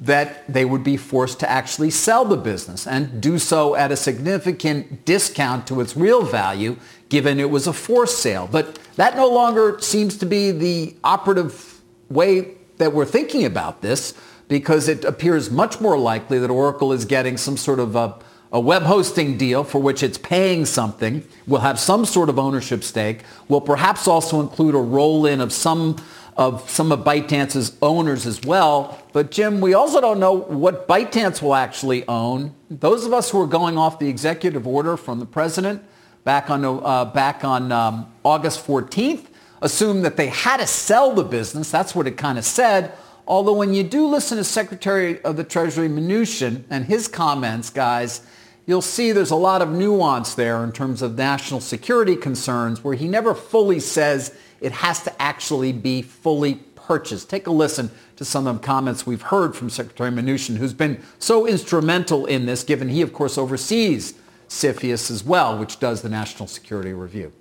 that 0.00 0.50
they 0.50 0.64
would 0.64 0.82
be 0.82 0.96
forced 0.96 1.41
to 1.41 1.50
actually 1.50 1.91
sell 1.91 2.25
the 2.25 2.38
business 2.38 2.87
and 2.87 3.20
do 3.20 3.38
so 3.38 3.75
at 3.75 3.93
a 3.93 3.96
significant 3.96 5.05
discount 5.05 5.67
to 5.67 5.82
its 5.82 5.94
real 5.94 6.23
value, 6.23 6.79
given 7.11 7.38
it 7.38 7.50
was 7.50 7.67
a 7.67 7.73
forced 7.75 8.20
sale. 8.20 8.49
But 8.50 8.79
that 8.97 9.14
no 9.14 9.29
longer 9.29 9.79
seems 9.79 10.17
to 10.19 10.26
be 10.26 10.52
the 10.52 10.97
operative 11.05 11.82
way 12.08 12.55
that 12.79 12.94
we're 12.94 13.05
thinking 13.05 13.44
about 13.44 13.82
this 13.82 14.14
because 14.49 14.88
it 14.88 15.05
appears 15.05 15.50
much 15.50 15.82
more 15.82 15.99
likely 15.99 16.38
that 16.38 16.50
Oracle 16.50 16.94
is 16.94 17.05
getting 17.05 17.37
some 17.37 17.58
sort 17.58 17.79
of 17.79 17.94
a 17.94 18.19
a 18.54 18.60
web 18.60 18.84
hosting 18.84 19.36
deal 19.36 19.64
for 19.64 19.80
which 19.80 20.02
it's 20.04 20.16
paying 20.16 20.64
something, 20.64 21.26
will 21.44 21.58
have 21.58 21.78
some 21.78 22.04
sort 22.04 22.28
of 22.28 22.38
ownership 22.38 22.84
stake, 22.84 23.22
will 23.48 23.60
perhaps 23.60 24.06
also 24.06 24.40
include 24.40 24.76
a 24.76 24.78
roll-in 24.78 25.40
of 25.40 25.52
some 25.52 25.96
of 26.36 26.68
some 26.68 26.90
of 26.90 27.00
ByteDance's 27.00 27.76
owners 27.82 28.26
as 28.26 28.42
well. 28.42 29.00
But 29.12 29.30
Jim, 29.30 29.60
we 29.60 29.74
also 29.74 30.00
don't 30.00 30.18
know 30.18 30.32
what 30.32 30.88
ByteDance 30.88 31.42
will 31.42 31.54
actually 31.54 32.06
own. 32.08 32.54
Those 32.70 33.04
of 33.04 33.12
us 33.12 33.30
who 33.30 33.40
are 33.40 33.46
going 33.46 33.76
off 33.76 33.98
the 33.98 34.08
executive 34.08 34.66
order 34.66 34.96
from 34.96 35.20
the 35.20 35.26
president 35.26 35.82
back 36.24 36.50
on 36.50 36.64
uh, 36.64 37.04
back 37.06 37.44
on 37.44 37.70
um, 37.70 38.12
August 38.24 38.66
14th 38.66 39.26
assume 39.62 40.02
that 40.02 40.16
they 40.16 40.28
had 40.28 40.58
to 40.58 40.66
sell 40.66 41.14
the 41.14 41.24
business. 41.24 41.70
That's 41.70 41.94
what 41.94 42.06
it 42.06 42.16
kind 42.16 42.38
of 42.38 42.44
said. 42.44 42.92
Although 43.26 43.54
when 43.54 43.72
you 43.72 43.82
do 43.82 44.06
listen 44.06 44.36
to 44.36 44.44
Secretary 44.44 45.22
of 45.22 45.36
the 45.36 45.44
Treasury 45.44 45.88
Mnuchin 45.88 46.64
and 46.68 46.84
his 46.84 47.08
comments, 47.08 47.70
guys, 47.70 48.20
you'll 48.66 48.82
see 48.82 49.12
there's 49.12 49.31
a 49.31 49.37
lot 49.37 49.62
of 49.62 49.70
nuance 49.70 50.34
there 50.34 50.62
in 50.64 50.72
terms 50.72 51.02
of 51.02 51.16
national 51.16 51.61
security 51.61 52.16
concerns 52.16 52.82
where 52.82 52.94
he 52.94 53.08
never 53.08 53.34
fully 53.34 53.81
says 53.81 54.34
it 54.61 54.72
has 54.72 55.02
to 55.02 55.22
actually 55.22 55.72
be 55.72 56.02
fully 56.02 56.56
purchased. 56.75 57.30
Take 57.30 57.47
a 57.47 57.50
listen 57.50 57.90
to 58.16 58.25
some 58.25 58.47
of 58.47 58.61
the 58.61 58.66
comments 58.66 59.06
we've 59.06 59.23
heard 59.23 59.54
from 59.56 59.71
Secretary 59.71 60.11
Mnuchin, 60.11 60.56
who's 60.56 60.75
been 60.75 61.02
so 61.18 61.47
instrumental 61.47 62.26
in 62.26 62.47
this, 62.47 62.62
given 62.62 62.88
he, 62.88 63.02
of 63.02 63.12
course, 63.12 63.37
oversees 63.37 64.14
CFIUS 64.49 65.11
as 65.11 65.25
well, 65.25 65.59
which 65.59 65.80
does 65.80 66.02
the 66.02 66.09
National 66.09 66.47
Security 66.47 66.92
Review 66.92 67.33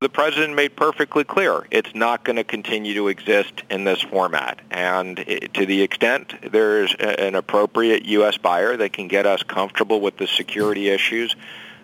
the 0.00 0.08
president 0.08 0.54
made 0.54 0.74
perfectly 0.76 1.24
clear 1.24 1.66
it's 1.70 1.94
not 1.94 2.24
going 2.24 2.36
to 2.36 2.44
continue 2.44 2.94
to 2.94 3.08
exist 3.08 3.62
in 3.68 3.84
this 3.84 4.00
format. 4.00 4.58
And 4.70 5.18
to 5.52 5.66
the 5.66 5.82
extent 5.82 6.34
there's 6.50 6.94
an 6.94 7.34
appropriate 7.34 8.06
U.S. 8.06 8.38
buyer 8.38 8.78
that 8.78 8.94
can 8.94 9.08
get 9.08 9.26
us 9.26 9.42
comfortable 9.42 10.00
with 10.00 10.16
the 10.16 10.26
security 10.26 10.88
issues 10.88 11.36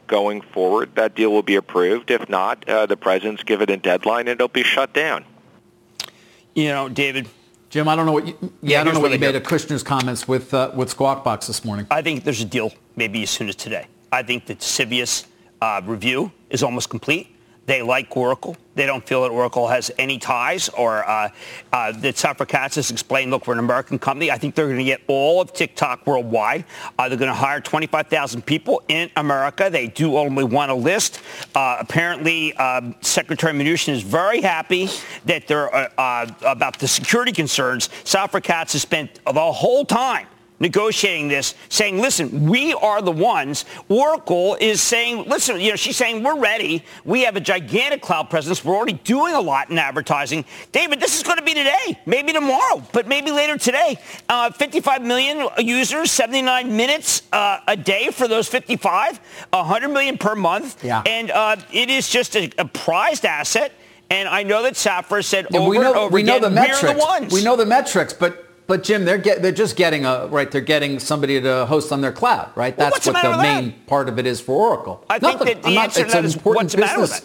going 0.06 0.40
forward, 0.40 0.94
that 0.94 1.14
deal 1.14 1.30
will 1.30 1.42
be 1.42 1.56
approved. 1.56 2.10
If 2.10 2.28
not, 2.28 2.66
uh, 2.66 2.86
the 2.86 2.96
president's 2.96 3.42
given 3.42 3.70
a 3.70 3.76
deadline 3.76 4.28
and 4.28 4.30
it'll 4.30 4.48
be 4.48 4.62
shut 4.62 4.94
down. 4.94 5.26
You 6.54 6.68
know, 6.68 6.88
David. 6.88 7.28
Jim, 7.68 7.86
I 7.86 7.96
don't 7.96 8.06
know 8.06 8.12
what 8.12 8.26
you, 8.26 8.54
yeah, 8.62 8.80
I 8.80 8.84
don't 8.84 8.94
know 8.94 9.00
what 9.00 9.12
you 9.12 9.18
made 9.18 9.34
of 9.34 9.42
Kushner's 9.42 9.82
comments 9.82 10.26
with 10.26 10.54
uh, 10.54 10.70
with 10.74 10.88
Squawk 10.88 11.22
Box 11.22 11.48
this 11.48 11.64
morning. 11.64 11.86
I 11.90 12.00
think 12.00 12.24
there's 12.24 12.40
a 12.40 12.46
deal 12.46 12.72
maybe 12.94 13.24
as 13.24 13.30
soon 13.30 13.50
as 13.50 13.56
today. 13.56 13.88
I 14.10 14.22
think 14.22 14.46
that 14.46 14.60
CFIUS 14.60 15.26
uh, 15.60 15.82
review 15.84 16.32
is 16.48 16.62
almost 16.62 16.88
complete. 16.88 17.35
They 17.66 17.82
like 17.82 18.16
Oracle. 18.16 18.56
They 18.76 18.86
don't 18.86 19.06
feel 19.06 19.22
that 19.22 19.30
Oracle 19.30 19.66
has 19.66 19.90
any 19.98 20.18
ties 20.18 20.68
or 20.68 21.08
uh, 21.08 21.30
uh, 21.72 21.92
that 21.92 22.14
Safra 22.14 22.48
has 22.50 22.90
explained, 22.90 23.30
look, 23.30 23.46
we're 23.46 23.54
an 23.54 23.58
American 23.58 23.98
company. 23.98 24.30
I 24.30 24.38
think 24.38 24.54
they're 24.54 24.66
going 24.66 24.78
to 24.78 24.84
get 24.84 25.00
all 25.08 25.40
of 25.40 25.52
TikTok 25.52 26.06
worldwide. 26.06 26.64
Uh, 26.98 27.08
they're 27.08 27.18
going 27.18 27.30
to 27.30 27.34
hire 27.34 27.60
25,000 27.60 28.44
people 28.44 28.82
in 28.88 29.10
America. 29.16 29.68
They 29.70 29.88
do 29.88 30.16
only 30.16 30.44
want 30.44 30.70
a 30.70 30.74
list. 30.74 31.20
Uh, 31.54 31.78
apparently, 31.80 32.54
um, 32.54 32.94
Secretary 33.00 33.52
Mnuchin 33.52 33.94
is 33.94 34.02
very 34.02 34.42
happy 34.42 34.88
that 35.24 35.48
they're 35.48 35.74
uh, 35.74 35.88
uh, 35.98 36.26
about 36.42 36.78
the 36.78 36.86
security 36.86 37.32
concerns. 37.32 37.88
Safra 38.04 38.42
Catz 38.42 38.74
has 38.74 38.82
spent 38.82 39.20
the 39.24 39.52
whole 39.52 39.84
time 39.84 40.26
negotiating 40.58 41.28
this, 41.28 41.54
saying, 41.68 42.00
listen, 42.00 42.46
we 42.46 42.72
are 42.74 43.02
the 43.02 43.12
ones. 43.12 43.64
Oracle 43.88 44.56
is 44.60 44.80
saying, 44.80 45.28
listen, 45.28 45.60
you 45.60 45.70
know, 45.70 45.76
she's 45.76 45.96
saying, 45.96 46.22
we're 46.22 46.38
ready. 46.38 46.84
We 47.04 47.22
have 47.22 47.36
a 47.36 47.40
gigantic 47.40 48.02
cloud 48.02 48.30
presence. 48.30 48.64
We're 48.64 48.74
already 48.74 48.94
doing 49.04 49.34
a 49.34 49.40
lot 49.40 49.70
in 49.70 49.78
advertising. 49.78 50.44
David, 50.72 51.00
this 51.00 51.16
is 51.16 51.22
going 51.22 51.38
to 51.38 51.44
be 51.44 51.54
today, 51.54 51.98
maybe 52.06 52.32
tomorrow, 52.32 52.82
but 52.92 53.06
maybe 53.06 53.30
later 53.30 53.58
today. 53.58 53.98
Uh, 54.28 54.50
55 54.50 55.02
million 55.02 55.48
users, 55.58 56.10
79 56.10 56.74
minutes 56.74 57.22
uh, 57.32 57.60
a 57.66 57.76
day 57.76 58.10
for 58.10 58.28
those 58.28 58.48
55, 58.48 59.20
100 59.50 59.88
million 59.88 60.18
per 60.18 60.34
month. 60.34 60.82
Yeah. 60.84 61.02
And 61.04 61.30
uh, 61.30 61.56
it 61.72 61.90
is 61.90 62.08
just 62.08 62.36
a, 62.36 62.50
a 62.58 62.64
prized 62.64 63.26
asset. 63.26 63.72
And 64.08 64.28
I 64.28 64.44
know 64.44 64.62
that 64.62 64.74
Safra 64.74 65.24
said 65.24 65.48
yeah, 65.50 65.58
over 65.58 65.68
we 65.68 65.78
know, 65.78 65.88
and 65.88 65.96
over 65.96 66.14
we 66.14 66.22
know 66.22 66.38
the 66.38 66.48
metrics. 66.48 66.82
we're 66.82 66.94
the 66.94 66.98
ones. 67.00 67.32
We 67.32 67.42
know 67.42 67.56
the 67.56 67.66
metrics, 67.66 68.12
but 68.12 68.45
but 68.66 68.82
Jim, 68.82 69.04
they're 69.04 69.18
get, 69.18 69.42
they're 69.42 69.52
just 69.52 69.76
getting 69.76 70.04
a 70.04 70.26
right. 70.26 70.50
They're 70.50 70.60
getting 70.60 70.98
somebody 70.98 71.40
to 71.40 71.66
host 71.66 71.92
on 71.92 72.00
their 72.00 72.12
cloud, 72.12 72.50
right? 72.56 72.76
Well, 72.76 72.90
That's 72.90 73.06
what 73.06 73.22
the 73.22 73.36
main 73.42 73.64
that? 73.70 73.86
part 73.86 74.08
of 74.08 74.18
it 74.18 74.26
is 74.26 74.40
for 74.40 74.70
Oracle. 74.70 75.04
I 75.08 75.18
Nothing. 75.18 75.46
think 75.46 75.62
that 75.62 75.62
the 75.68 75.78
I'm 75.78 75.84
answer 75.84 76.00
not, 76.02 76.06
to 76.08 76.12
that 76.14 76.24
is 76.24 76.34
what's 76.44 76.74
the 76.74 76.80
matter 76.80 77.00
with 77.00 77.10
that? 77.10 77.24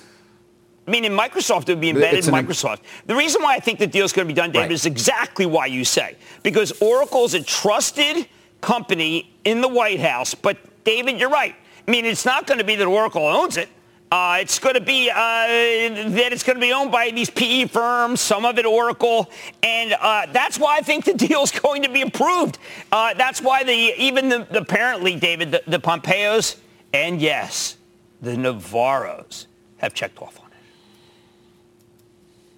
I 0.87 0.91
mean, 0.91 1.05
in 1.05 1.13
Microsoft, 1.13 1.69
it 1.69 1.73
would 1.73 1.81
be 1.81 1.91
embedded 1.91 2.27
in 2.27 2.33
Microsoft. 2.33 2.79
The 3.05 3.15
reason 3.15 3.41
why 3.43 3.55
I 3.55 3.59
think 3.59 3.77
the 3.79 3.87
deal 3.87 4.03
is 4.03 4.13
going 4.13 4.27
to 4.27 4.33
be 4.33 4.35
done, 4.35 4.51
David, 4.51 4.63
Right. 4.65 4.71
is 4.71 4.85
exactly 4.85 5.45
why 5.45 5.67
you 5.67 5.85
say. 5.85 6.15
Because 6.43 6.71
Oracle 6.81 7.23
is 7.23 7.33
a 7.35 7.43
trusted 7.43 8.27
company 8.61 9.31
in 9.45 9.61
the 9.61 9.67
White 9.67 9.99
House. 9.99 10.33
But, 10.33 10.57
David, 10.83 11.19
you're 11.19 11.29
right. 11.29 11.55
I 11.87 11.91
mean, 11.91 12.05
it's 12.05 12.25
not 12.25 12.47
going 12.47 12.57
to 12.57 12.63
be 12.63 12.75
that 12.75 12.85
Oracle 12.87 13.25
owns 13.25 13.57
it. 13.57 13.69
Uh, 14.11 14.39
it's 14.41 14.59
going 14.59 14.75
to 14.75 14.81
be 14.81 15.09
uh, 15.09 15.15
that 15.15 16.29
it's 16.33 16.43
going 16.43 16.57
to 16.57 16.61
be 16.61 16.73
owned 16.73 16.91
by 16.91 17.09
these 17.11 17.29
PE 17.29 17.67
firms, 17.67 18.19
some 18.19 18.43
of 18.43 18.59
it 18.59 18.65
Oracle, 18.65 19.31
and 19.63 19.93
uh, 19.93 20.25
that's 20.33 20.59
why 20.59 20.77
I 20.77 20.81
think 20.81 21.05
the 21.05 21.13
deal 21.27 21.43
is 21.43 21.51
going 21.51 21.83
to 21.83 21.89
be 21.89 22.01
approved. 22.01 22.57
Uh, 22.91 23.13
that's 23.13 23.41
why 23.41 23.63
the 23.63 23.71
even 23.71 24.27
the, 24.27 24.57
apparently, 24.57 25.15
David, 25.15 25.51
the, 25.51 25.63
the 25.65 25.79
Pompeos, 25.79 26.57
and 26.93 27.21
yes, 27.21 27.77
the 28.21 28.31
Navarros 28.31 29.45
have 29.77 29.93
checked 29.93 30.21
off. 30.21 30.40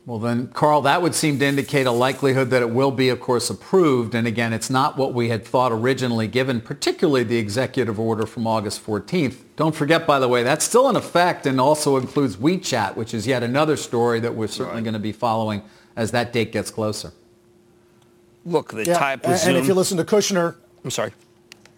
Well, 0.06 0.20
then, 0.20 0.48
Carl, 0.50 0.82
that 0.82 1.02
would 1.02 1.16
seem 1.16 1.40
to 1.40 1.46
indicate 1.46 1.88
a 1.88 1.92
likelihood 1.92 2.50
that 2.50 2.62
it 2.62 2.72
will 2.72 2.92
be, 2.92 3.08
of 3.08 3.22
course, 3.22 3.50
approved. 3.50 4.14
And 4.14 4.28
again, 4.28 4.52
it's 4.52 4.70
not 4.70 4.98
what 4.98 5.14
we 5.14 5.30
had 5.30 5.46
thought 5.46 5.72
originally, 5.72 6.28
given 6.28 6.60
particularly 6.60 7.24
the 7.24 7.38
executive 7.38 7.98
order 7.98 8.26
from 8.26 8.46
August 8.46 8.86
14th. 8.86 9.38
Don't 9.56 9.74
forget, 9.74 10.06
by 10.06 10.20
the 10.20 10.28
way, 10.28 10.44
that's 10.44 10.66
still 10.66 10.90
in 10.90 10.98
effect 10.98 11.46
and 11.46 11.60
also 11.62 11.96
includes 11.96 12.36
WeChat, 12.36 12.98
which 12.98 13.14
is 13.14 13.26
yet 13.26 13.44
another 13.44 13.78
story 13.78 14.20
that 14.20 14.36
we're 14.36 14.48
certainly 14.48 14.82
going 14.82 14.94
to 14.94 15.00
be 15.00 15.14
following 15.14 15.62
as 15.96 16.12
that 16.12 16.34
date 16.34 16.52
gets 16.52 16.70
closer. 16.70 17.14
Look, 18.46 18.74
the 18.74 18.84
Yeah, 18.86 18.98
type 18.98 19.22
and, 19.24 19.34
of 19.36 19.48
and 19.48 19.56
if 19.56 19.68
you 19.68 19.74
listen 19.74 19.98
to 20.00 20.04
Kushner, 20.04 20.56
I'm 20.84 20.92
sorry. 20.92 21.14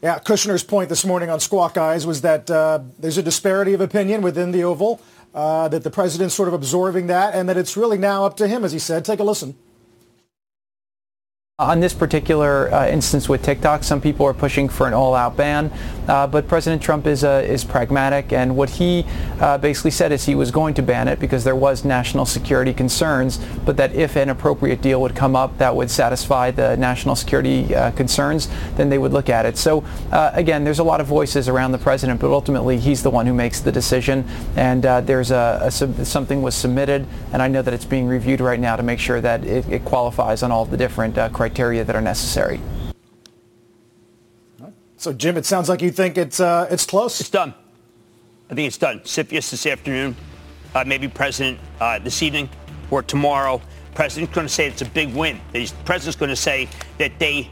yeah, 0.02 0.18
Kushner's 0.18 0.64
point 0.64 0.90
this 0.90 1.06
morning 1.06 1.30
on 1.30 1.40
Squawk 1.40 1.78
Eyes 1.78 2.08
was 2.08 2.22
that 2.22 2.50
uh, 2.50 2.80
there's 2.98 3.20
a 3.20 3.24
disparity 3.24 3.74
of 3.74 3.82
opinion 3.82 4.24
within 4.24 4.52
the 4.52 4.64
Oval, 4.64 5.00
uh, 5.36 5.68
that 5.68 5.84
the 5.84 5.92
president's 5.92 6.34
sort 6.34 6.48
of 6.48 6.54
absorbing 6.54 7.08
that, 7.08 7.36
and 7.36 7.48
that 7.50 7.58
it's 7.58 7.76
really 7.78 7.98
now 7.98 8.26
up 8.26 8.38
to 8.38 8.48
him, 8.48 8.64
as 8.64 8.72
he 8.72 8.80
said. 8.80 9.04
Take 9.06 9.20
a 9.20 9.24
listen. 9.24 9.56
On 11.58 11.80
this 11.80 11.94
particular 11.94 12.70
uh, 12.74 12.90
instance 12.90 13.30
with 13.30 13.42
TikTok, 13.42 13.86
some 13.86 14.02
people 14.02 14.26
are 14.26 14.34
pushing 14.34 14.68
for 14.68 14.88
an 14.88 14.94
all-out 14.94 15.38
ban, 15.38 15.72
uh, 16.10 16.28
but 16.28 16.50
President 16.50 16.82
Trump 16.82 17.08
is 17.08 17.24
uh, 17.24 17.46
is 17.48 17.64
pragmatic, 17.64 18.34
and 18.34 18.58
what 18.58 18.70
he 18.72 19.06
uh, 19.40 19.58
basically 19.58 19.92
said 19.92 20.12
is 20.12 20.26
he 20.26 20.36
was 20.36 20.52
going 20.52 20.74
to 20.74 20.82
ban 20.82 21.08
it 21.08 21.18
because 21.18 21.46
there 21.46 21.56
was 21.56 21.86
national 21.86 22.26
security 22.26 22.74
concerns, 22.74 23.38
but 23.64 23.78
that 23.78 23.96
if 23.96 24.18
an 24.18 24.28
appropriate 24.28 24.82
deal 24.82 25.00
would 25.00 25.16
come 25.16 25.34
up 25.34 25.58
that 25.58 25.74
would 25.74 25.90
satisfy 25.90 26.52
the 26.52 26.76
national 26.76 27.16
security 27.16 27.74
uh, 27.74 27.90
concerns, 27.92 28.50
then 28.76 28.90
they 28.90 28.98
would 28.98 29.14
look 29.14 29.30
at 29.30 29.46
it. 29.46 29.56
So 29.56 29.82
uh, 30.12 30.32
again, 30.34 30.66
there's 30.66 30.80
a 30.80 30.84
lot 30.84 31.00
of 31.00 31.08
voices 31.08 31.48
around 31.48 31.72
the 31.72 31.78
president, 31.78 32.20
but 32.20 32.32
ultimately 32.32 32.80
he's 32.80 33.02
the 33.02 33.12
one 33.12 33.26
who 33.26 33.34
makes 33.34 33.62
the 33.62 33.72
decision, 33.72 34.28
and 34.58 34.86
uh, 34.86 35.00
there's 35.00 35.32
a, 35.32 35.60
a 35.64 35.72
sub- 35.72 36.06
something 36.06 36.42
was 36.42 36.54
submitted, 36.54 37.08
and 37.32 37.42
I 37.42 37.48
know 37.48 37.62
that 37.62 37.74
it's 37.74 37.86
being 37.86 38.08
reviewed 38.08 38.42
right 38.42 38.60
now 38.60 38.76
to 38.76 38.84
make 38.84 39.00
sure 39.00 39.22
that 39.22 39.46
it, 39.46 39.66
it 39.70 39.86
qualifies 39.86 40.44
on 40.44 40.52
all 40.52 40.66
the 40.66 40.76
different 40.76 41.18
uh, 41.18 41.30
criteria 41.46 41.84
that 41.84 41.96
are 41.96 42.02
necessary. 42.02 42.60
So, 44.98 45.14
Jim, 45.14 45.38
it 45.38 45.46
sounds 45.46 45.70
like 45.70 45.84
you 45.84 45.92
think 45.92 46.18
it's 46.18 46.40
uh, 46.40 46.68
it's 46.72 46.88
close. 46.88 47.20
It's 47.20 47.30
done. 47.30 47.54
I 48.50 48.56
think 48.56 48.66
it's 48.66 48.80
done. 48.80 49.02
CFIUS 49.02 49.52
this 49.52 49.68
afternoon, 49.68 50.16
uh, 50.74 50.84
maybe 50.88 51.08
President 51.08 51.60
uh, 51.80 52.00
this 52.00 52.24
evening 52.24 52.50
or 52.90 53.04
tomorrow. 53.04 53.62
President's 53.94 54.34
going 54.34 54.48
to 54.48 54.54
say 54.54 54.66
it's 54.66 54.82
a 54.82 54.86
big 54.86 55.14
win. 55.14 55.40
The 55.54 55.72
president's 55.86 56.18
going 56.18 56.30
to 56.30 56.36
say 56.36 56.68
that 56.98 57.12
they 57.20 57.48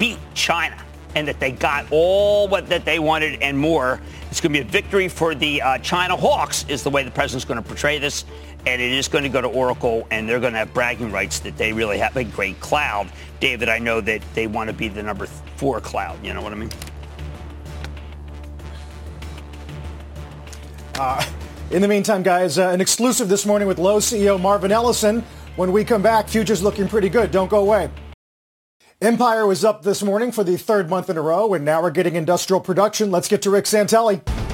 beat 0.00 0.18
China 0.34 0.76
and 1.14 1.28
that 1.28 1.38
they 1.38 1.52
got 1.52 1.86
all 1.92 2.48
what 2.48 2.68
that 2.68 2.84
they 2.84 2.98
wanted 2.98 3.40
and 3.42 3.56
more. 3.56 4.00
It's 4.30 4.40
going 4.40 4.52
to 4.52 4.60
be 4.60 4.68
a 4.68 4.70
victory 4.70 5.06
for 5.08 5.36
the 5.36 5.62
uh, 5.62 5.78
China 5.78 6.16
Hawks, 6.16 6.66
is 6.68 6.82
the 6.82 6.90
way 6.90 7.04
the 7.04 7.12
president's 7.12 7.44
going 7.44 7.62
to 7.62 7.66
portray 7.66 8.00
this. 8.00 8.24
And 8.66 8.82
it 8.82 8.92
is 8.92 9.06
going 9.06 9.22
to 9.22 9.30
go 9.30 9.40
to 9.40 9.48
Oracle, 9.48 10.06
and 10.10 10.28
they're 10.28 10.40
going 10.40 10.52
to 10.52 10.58
have 10.58 10.74
bragging 10.74 11.12
rights 11.12 11.38
that 11.40 11.56
they 11.56 11.72
really 11.72 11.98
have 11.98 12.16
a 12.16 12.24
great 12.24 12.60
cloud. 12.60 13.08
David, 13.38 13.68
I 13.68 13.78
know 13.78 14.00
that 14.00 14.22
they 14.34 14.48
want 14.48 14.68
to 14.68 14.74
be 14.74 14.88
the 14.88 15.02
number 15.02 15.26
four 15.56 15.80
cloud. 15.80 16.22
You 16.24 16.34
know 16.34 16.42
what 16.42 16.52
I 16.52 16.56
mean? 16.56 16.70
In 21.70 21.82
the 21.82 21.88
meantime, 21.88 22.22
guys, 22.22 22.58
uh, 22.58 22.68
an 22.70 22.80
exclusive 22.80 23.28
this 23.28 23.46
morning 23.46 23.68
with 23.68 23.78
Lowe's 23.78 24.04
CEO 24.04 24.40
Marvin 24.40 24.72
Ellison. 24.72 25.24
When 25.56 25.72
we 25.72 25.84
come 25.84 26.02
back, 26.02 26.28
future's 26.28 26.62
looking 26.62 26.88
pretty 26.88 27.08
good. 27.08 27.30
Don't 27.30 27.48
go 27.48 27.60
away. 27.60 27.90
Empire 29.00 29.46
was 29.46 29.64
up 29.64 29.82
this 29.82 30.02
morning 30.02 30.32
for 30.32 30.42
the 30.42 30.56
third 30.56 30.88
month 30.88 31.10
in 31.10 31.16
a 31.16 31.20
row, 31.20 31.52
and 31.54 31.64
now 31.64 31.82
we're 31.82 31.90
getting 31.90 32.16
industrial 32.16 32.60
production. 32.60 33.10
Let's 33.10 33.28
get 33.28 33.42
to 33.42 33.50
Rick 33.50 33.66
Santelli. 33.66 34.45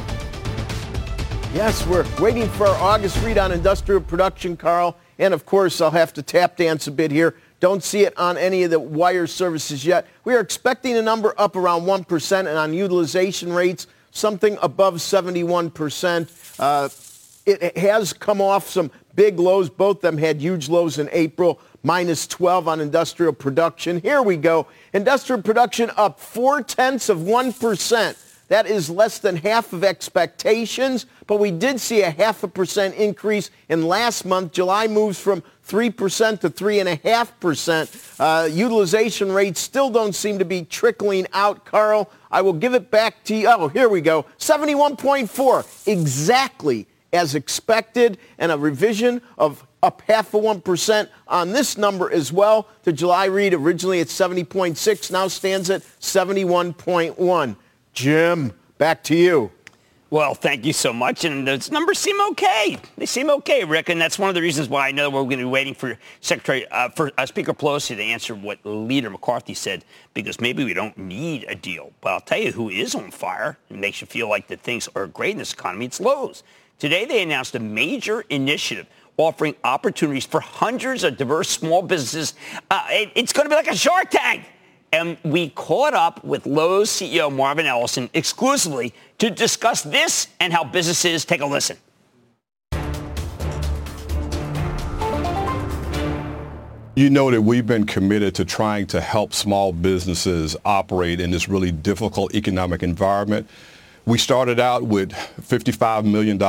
Yes, 1.54 1.86
we're 1.86 2.06
waiting 2.18 2.48
for 2.48 2.66
our 2.66 2.76
August 2.76 3.22
read 3.22 3.36
on 3.36 3.52
industrial 3.52 4.00
production, 4.00 4.56
Carl. 4.56 4.96
And 5.18 5.34
of 5.34 5.44
course, 5.44 5.82
I'll 5.82 5.90
have 5.90 6.14
to 6.14 6.22
tap 6.22 6.56
dance 6.56 6.86
a 6.86 6.90
bit 6.90 7.10
here. 7.10 7.36
Don't 7.60 7.84
see 7.84 8.04
it 8.04 8.16
on 8.18 8.38
any 8.38 8.62
of 8.62 8.70
the 8.70 8.80
wire 8.80 9.26
services 9.26 9.84
yet. 9.84 10.06
We 10.24 10.32
are 10.34 10.40
expecting 10.40 10.96
a 10.96 11.02
number 11.02 11.34
up 11.36 11.54
around 11.54 11.82
1% 11.82 12.38
and 12.38 12.48
on 12.48 12.72
utilization 12.72 13.52
rates, 13.52 13.86
something 14.12 14.56
above 14.62 14.94
71%. 14.94 16.56
Uh, 16.58 16.88
it 17.44 17.76
has 17.76 18.14
come 18.14 18.40
off 18.40 18.70
some 18.70 18.90
big 19.14 19.38
lows. 19.38 19.68
Both 19.68 19.98
of 19.98 20.02
them 20.02 20.16
had 20.16 20.40
huge 20.40 20.70
lows 20.70 20.98
in 20.98 21.10
April, 21.12 21.60
minus 21.82 22.26
12 22.26 22.66
on 22.66 22.80
industrial 22.80 23.34
production. 23.34 24.00
Here 24.00 24.22
we 24.22 24.38
go. 24.38 24.68
Industrial 24.94 25.42
production 25.42 25.90
up 25.98 26.18
four 26.18 26.62
tenths 26.62 27.10
of 27.10 27.18
1%. 27.18 28.16
That 28.48 28.66
is 28.66 28.90
less 28.90 29.18
than 29.18 29.36
half 29.36 29.72
of 29.72 29.82
expectations, 29.82 31.06
but 31.26 31.40
we 31.40 31.50
did 31.50 31.80
see 31.80 32.02
a 32.02 32.10
half 32.10 32.42
a 32.42 32.48
percent 32.48 32.94
increase 32.96 33.50
in 33.68 33.86
last 33.86 34.24
month. 34.24 34.52
July 34.52 34.88
moves 34.88 35.18
from 35.18 35.42
3% 35.66 36.40
to 36.40 36.50
3.5%. 36.50 38.20
Uh, 38.20 38.46
utilization 38.46 39.32
rates 39.32 39.60
still 39.60 39.90
don't 39.90 40.14
seem 40.14 40.38
to 40.38 40.44
be 40.44 40.64
trickling 40.64 41.26
out, 41.32 41.64
Carl. 41.64 42.10
I 42.30 42.42
will 42.42 42.52
give 42.52 42.74
it 42.74 42.90
back 42.90 43.24
to 43.24 43.34
you. 43.34 43.48
Oh, 43.48 43.68
here 43.68 43.88
we 43.88 44.00
go. 44.00 44.26
71.4, 44.38 45.86
exactly 45.86 46.86
as 47.12 47.34
expected, 47.34 48.18
and 48.38 48.50
a 48.50 48.58
revision 48.58 49.20
of 49.36 49.66
up 49.82 50.02
half 50.06 50.32
of 50.32 50.42
1% 50.42 51.08
on 51.26 51.52
this 51.52 51.76
number 51.76 52.10
as 52.10 52.32
well. 52.32 52.68
The 52.84 52.92
July 52.92 53.26
read 53.26 53.52
originally 53.52 54.00
at 54.00 54.06
70.6, 54.06 55.10
now 55.10 55.28
stands 55.28 55.70
at 55.70 55.82
71.1. 56.00 57.56
Jim, 57.92 58.52
back 58.78 59.02
to 59.04 59.14
you. 59.14 59.50
Well, 60.12 60.34
thank 60.34 60.66
you 60.66 60.74
so 60.74 60.92
much. 60.92 61.24
And 61.24 61.48
those 61.48 61.70
numbers 61.70 61.98
seem 61.98 62.20
okay. 62.32 62.76
They 62.98 63.06
seem 63.06 63.30
okay, 63.30 63.64
Rick. 63.64 63.88
And 63.88 63.98
that's 63.98 64.18
one 64.18 64.28
of 64.28 64.34
the 64.34 64.42
reasons 64.42 64.68
why 64.68 64.88
I 64.88 64.92
know 64.92 65.08
we're 65.08 65.22
going 65.22 65.38
to 65.38 65.44
be 65.44 65.44
waiting 65.44 65.72
for 65.72 65.98
Secretary, 66.20 66.68
uh, 66.68 66.90
for 66.90 67.12
uh, 67.16 67.24
Speaker 67.24 67.54
Pelosi 67.54 67.96
to 67.96 68.02
answer 68.02 68.34
what 68.34 68.58
Leader 68.62 69.08
McCarthy 69.08 69.54
said, 69.54 69.86
because 70.12 70.38
maybe 70.38 70.64
we 70.64 70.74
don't 70.74 70.98
need 70.98 71.46
a 71.48 71.54
deal. 71.54 71.92
But 72.02 72.10
I'll 72.10 72.20
tell 72.20 72.38
you 72.38 72.52
who 72.52 72.68
is 72.68 72.94
on 72.94 73.10
fire 73.10 73.56
and 73.70 73.80
makes 73.80 74.02
you 74.02 74.06
feel 74.06 74.28
like 74.28 74.48
that 74.48 74.60
things 74.60 74.86
are 74.94 75.06
great 75.06 75.30
in 75.30 75.38
this 75.38 75.54
economy. 75.54 75.86
It's 75.86 75.98
Lowe's. 75.98 76.42
Today 76.78 77.06
they 77.06 77.22
announced 77.22 77.54
a 77.54 77.60
major 77.60 78.20
initiative 78.28 78.86
offering 79.16 79.54
opportunities 79.64 80.26
for 80.26 80.40
hundreds 80.40 81.04
of 81.04 81.16
diverse 81.16 81.48
small 81.48 81.80
businesses. 81.80 82.34
Uh, 82.70 82.84
it, 82.90 83.12
it's 83.14 83.32
going 83.32 83.46
to 83.46 83.50
be 83.50 83.56
like 83.56 83.68
a 83.68 83.76
Shark 83.76 84.10
Tank. 84.10 84.44
And 84.94 85.16
we 85.24 85.48
caught 85.48 85.94
up 85.94 86.22
with 86.22 86.44
Lowe's 86.44 86.90
CEO 86.90 87.34
Marvin 87.34 87.64
Ellison 87.64 88.10
exclusively 88.12 88.92
to 89.16 89.30
discuss 89.30 89.82
this 89.82 90.28
and 90.38 90.52
how 90.52 90.64
businesses 90.64 91.24
take 91.24 91.40
a 91.40 91.46
listen. 91.46 91.78
You 96.94 97.08
know 97.08 97.30
that 97.30 97.40
we've 97.40 97.66
been 97.66 97.86
committed 97.86 98.34
to 98.34 98.44
trying 98.44 98.86
to 98.88 99.00
help 99.00 99.32
small 99.32 99.72
businesses 99.72 100.58
operate 100.66 101.20
in 101.20 101.30
this 101.30 101.48
really 101.48 101.72
difficult 101.72 102.34
economic 102.34 102.82
environment. 102.82 103.48
We 104.04 104.18
started 104.18 104.60
out 104.60 104.82
with 104.82 105.12
$55 105.12 106.04
million 106.04 106.42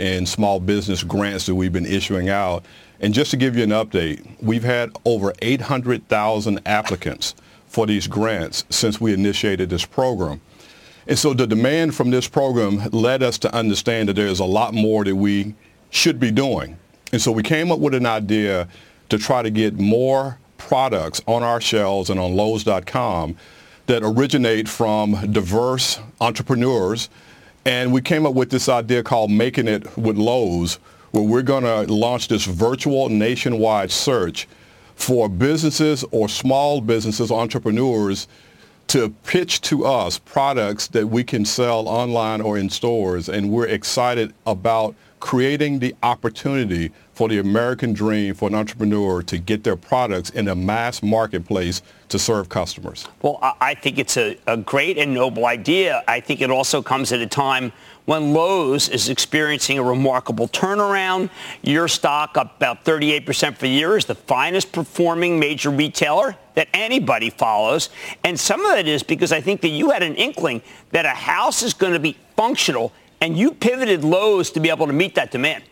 in 0.00 0.24
small 0.24 0.58
business 0.58 1.02
grants 1.02 1.44
that 1.46 1.54
we've 1.54 1.72
been 1.72 1.84
issuing 1.84 2.30
out. 2.30 2.64
And 3.00 3.12
just 3.12 3.30
to 3.32 3.36
give 3.36 3.58
you 3.58 3.64
an 3.64 3.70
update, 3.70 4.26
we've 4.40 4.64
had 4.64 4.90
over 5.04 5.34
800,000 5.42 6.60
applicants 6.64 7.34
for 7.70 7.86
these 7.86 8.08
grants 8.08 8.64
since 8.68 9.00
we 9.00 9.14
initiated 9.14 9.70
this 9.70 9.86
program. 9.86 10.40
And 11.06 11.16
so 11.16 11.32
the 11.32 11.46
demand 11.46 11.94
from 11.94 12.10
this 12.10 12.26
program 12.26 12.90
led 12.90 13.22
us 13.22 13.38
to 13.38 13.54
understand 13.54 14.08
that 14.08 14.14
there's 14.14 14.40
a 14.40 14.44
lot 14.44 14.74
more 14.74 15.04
that 15.04 15.14
we 15.14 15.54
should 15.90 16.18
be 16.18 16.32
doing. 16.32 16.76
And 17.12 17.22
so 17.22 17.30
we 17.30 17.44
came 17.44 17.70
up 17.70 17.78
with 17.78 17.94
an 17.94 18.06
idea 18.06 18.68
to 19.08 19.18
try 19.18 19.42
to 19.42 19.50
get 19.50 19.78
more 19.78 20.38
products 20.58 21.22
on 21.26 21.42
our 21.44 21.60
shelves 21.60 22.10
and 22.10 22.18
on 22.18 22.34
Lowe's.com 22.34 23.36
that 23.86 24.02
originate 24.04 24.68
from 24.68 25.32
diverse 25.32 26.00
entrepreneurs. 26.20 27.08
And 27.64 27.92
we 27.92 28.02
came 28.02 28.26
up 28.26 28.34
with 28.34 28.50
this 28.50 28.68
idea 28.68 29.04
called 29.04 29.30
Making 29.30 29.68
It 29.68 29.96
with 29.96 30.16
Lowe's, 30.16 30.80
where 31.12 31.24
we're 31.24 31.42
going 31.42 31.64
to 31.64 31.92
launch 31.92 32.28
this 32.28 32.44
virtual 32.44 33.08
nationwide 33.08 33.90
search 33.92 34.48
for 35.00 35.28
businesses 35.28 36.04
or 36.10 36.28
small 36.28 36.80
businesses, 36.80 37.30
entrepreneurs, 37.30 38.28
to 38.88 39.08
pitch 39.24 39.60
to 39.62 39.86
us 39.86 40.18
products 40.18 40.88
that 40.88 41.06
we 41.06 41.24
can 41.24 41.44
sell 41.44 41.88
online 41.88 42.40
or 42.40 42.58
in 42.58 42.68
stores. 42.68 43.28
And 43.28 43.50
we're 43.50 43.68
excited 43.68 44.34
about 44.46 44.94
creating 45.20 45.78
the 45.78 45.94
opportunity 46.02 46.90
for 47.12 47.28
the 47.28 47.38
American 47.38 47.92
dream 47.92 48.34
for 48.34 48.48
an 48.48 48.54
entrepreneur 48.54 49.22
to 49.22 49.38
get 49.38 49.62
their 49.62 49.76
products 49.76 50.30
in 50.30 50.48
a 50.48 50.54
mass 50.54 51.02
marketplace 51.02 51.82
to 52.08 52.18
serve 52.18 52.48
customers? 52.48 53.06
Well, 53.22 53.38
I 53.60 53.74
think 53.74 53.98
it's 53.98 54.16
a, 54.16 54.38
a, 54.46 54.56
great 54.56 54.98
and 54.98 55.14
noble 55.14 55.46
idea. 55.46 56.02
I 56.08 56.20
think 56.20 56.40
it 56.40 56.50
also 56.50 56.82
comes 56.82 57.12
at 57.12 57.20
a 57.20 57.26
time 57.26 57.72
when 58.10 58.32
Lowe's 58.32 58.88
is 58.88 59.08
experiencing 59.08 59.78
a 59.78 59.84
remarkable 59.84 60.48
turnaround. 60.48 61.30
Your 61.62 61.86
stock 61.86 62.36
up 62.36 62.56
about 62.56 62.84
38% 62.84 63.54
for 63.54 63.60
the 63.60 63.68
year 63.68 63.96
is 63.96 64.04
the 64.04 64.16
finest 64.16 64.72
performing 64.72 65.38
major 65.38 65.70
retailer 65.70 66.34
that 66.54 66.66
anybody 66.74 67.30
follows. 67.30 67.88
And 68.24 68.38
some 68.38 68.66
of 68.66 68.76
it 68.76 68.88
is 68.88 69.04
because 69.04 69.30
I 69.30 69.40
think 69.40 69.60
that 69.60 69.68
you 69.68 69.90
had 69.90 70.02
an 70.02 70.16
inkling 70.16 70.60
that 70.90 71.04
a 71.04 71.10
house 71.10 71.62
is 71.62 71.72
going 71.72 71.92
to 71.92 72.00
be 72.00 72.16
functional 72.34 72.92
and 73.20 73.38
you 73.38 73.52
pivoted 73.52 74.02
Lowe's 74.02 74.50
to 74.50 74.60
be 74.60 74.70
able 74.70 74.88
to 74.88 74.92
meet 74.92 75.14
that 75.14 75.30
demand. 75.30 75.62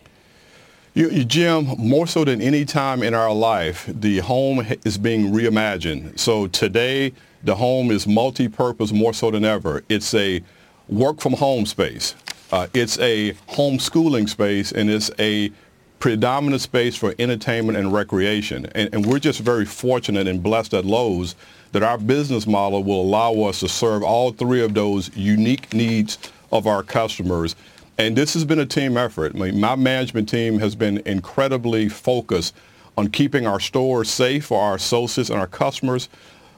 You, 0.94 1.10
you, 1.10 1.24
Jim, 1.24 1.64
more 1.76 2.06
so 2.06 2.24
than 2.24 2.40
any 2.40 2.64
time 2.64 3.02
in 3.02 3.14
our 3.14 3.32
life, 3.32 3.90
the 3.92 4.18
home 4.18 4.64
is 4.84 4.96
being 4.96 5.32
reimagined. 5.32 6.16
So 6.20 6.46
today, 6.46 7.14
the 7.42 7.56
home 7.56 7.90
is 7.90 8.06
multi-purpose 8.06 8.92
more 8.92 9.12
so 9.12 9.32
than 9.32 9.44
ever. 9.44 9.82
It's 9.88 10.14
a 10.14 10.40
work 10.88 11.20
from 11.20 11.34
home 11.34 11.66
space. 11.66 12.14
Uh, 12.50 12.66
it's 12.74 12.98
a 12.98 13.32
homeschooling 13.48 14.28
space, 14.28 14.72
and 14.72 14.90
it's 14.90 15.10
a 15.18 15.52
predominant 15.98 16.62
space 16.62 16.96
for 16.96 17.14
entertainment 17.18 17.76
and 17.76 17.92
recreation. 17.92 18.66
And, 18.74 18.94
and 18.94 19.06
we're 19.06 19.18
just 19.18 19.40
very 19.40 19.64
fortunate 19.64 20.26
and 20.26 20.42
blessed 20.42 20.74
at 20.74 20.84
Lowe's 20.84 21.34
that 21.72 21.82
our 21.82 21.98
business 21.98 22.46
model 22.46 22.82
will 22.82 23.02
allow 23.02 23.34
us 23.42 23.60
to 23.60 23.68
serve 23.68 24.02
all 24.02 24.32
three 24.32 24.62
of 24.62 24.74
those 24.74 25.14
unique 25.16 25.74
needs 25.74 26.18
of 26.50 26.66
our 26.66 26.82
customers 26.82 27.54
and 27.98 28.14
this 28.14 28.32
has 28.34 28.44
been 28.44 28.60
a 28.60 28.66
team 28.66 28.96
effort. 28.96 29.34
I 29.34 29.38
mean, 29.38 29.60
my 29.60 29.74
management 29.74 30.28
team 30.28 30.60
has 30.60 30.76
been 30.76 31.02
incredibly 31.04 31.88
focused 31.88 32.54
on 32.96 33.08
keeping 33.08 33.46
our 33.46 33.58
stores 33.58 34.08
safe 34.08 34.46
for 34.46 34.62
our 34.62 34.76
associates 34.76 35.30
and 35.30 35.40
our 35.40 35.48
customers, 35.48 36.08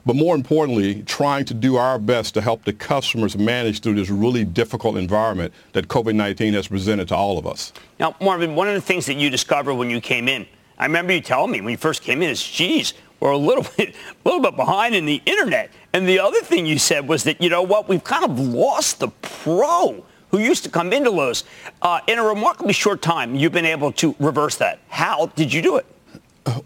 but 0.07 0.17
more 0.17 0.35
importantly, 0.35 1.03
trying 1.03 1.45
to 1.47 1.55
do 1.55 1.77
our 1.77 1.99
best 1.99 2.35
to 2.35 2.41
help 2.41 2.65
the 2.65 2.73
customers 2.73 3.37
manage 3.37 3.81
through 3.81 3.95
this 3.95 4.11
really 4.11 4.45
difficult 4.45 4.97
environment 4.97 5.53
that 5.73 5.89
COVID-19 5.89 6.55
has 6.55 6.69
presented 6.69 7.09
to 7.09 7.17
all 7.17 7.39
of 7.39 7.47
us. 7.47 7.73
Now, 7.99 8.17
Marvin, 8.21 8.55
one 8.55 8.69
of 8.69 8.75
the 8.75 8.81
things 8.81 9.07
that 9.07 9.15
you 9.15 9.31
discovered 9.31 9.75
when 9.75 9.91
you 9.91 10.01
came 10.01 10.29
in, 10.29 10.47
I 10.79 10.87
remember 10.87 11.13
you 11.13 11.21
telling 11.21 11.51
me 11.51 11.61
when 11.61 11.73
you 11.73 11.77
first 11.77 12.03
came 12.03 12.23
in 12.23 12.31
is, 12.31 12.43
geez, 12.43 12.95
we're 13.21 13.31
a 13.31 13.37
little 13.37 13.67
bit, 13.77 13.95
a 13.95 14.29
little 14.29 14.41
bit 14.41 14.57
behind 14.57 14.95
in 14.95 15.07
the 15.07 15.23
internet. 15.27 15.71
And 15.93 16.09
the 16.09 16.19
other 16.21 16.41
thing 16.41 16.67
you 16.67 16.79
said 16.79 17.07
was 17.07 17.25
that, 17.25 17.41
you 17.41 17.51
know 17.51 17.63
what, 17.63 17.89
we've 17.89 18.05
kind 18.05 18.25
of 18.25 18.39
lost 18.39 19.01
the 19.01 19.09
pro 19.09 20.05
who 20.31 20.39
used 20.39 20.65
to 20.65 20.71
come 20.71 20.93
into 20.93 21.11
Lowe's. 21.11 21.45
Uh, 21.83 22.01
in 22.07 22.19
a 22.19 22.25
remarkably 22.25 22.73
short 22.73 23.03
time, 23.03 23.35
you've 23.35 23.53
been 23.53 23.67
able 23.67 23.93
to 23.93 24.15
reverse 24.19 24.57
that. 24.57 24.79
How 24.89 25.27
did 25.27 25.53
you 25.53 25.61
do 25.61 25.77
it? 25.77 25.87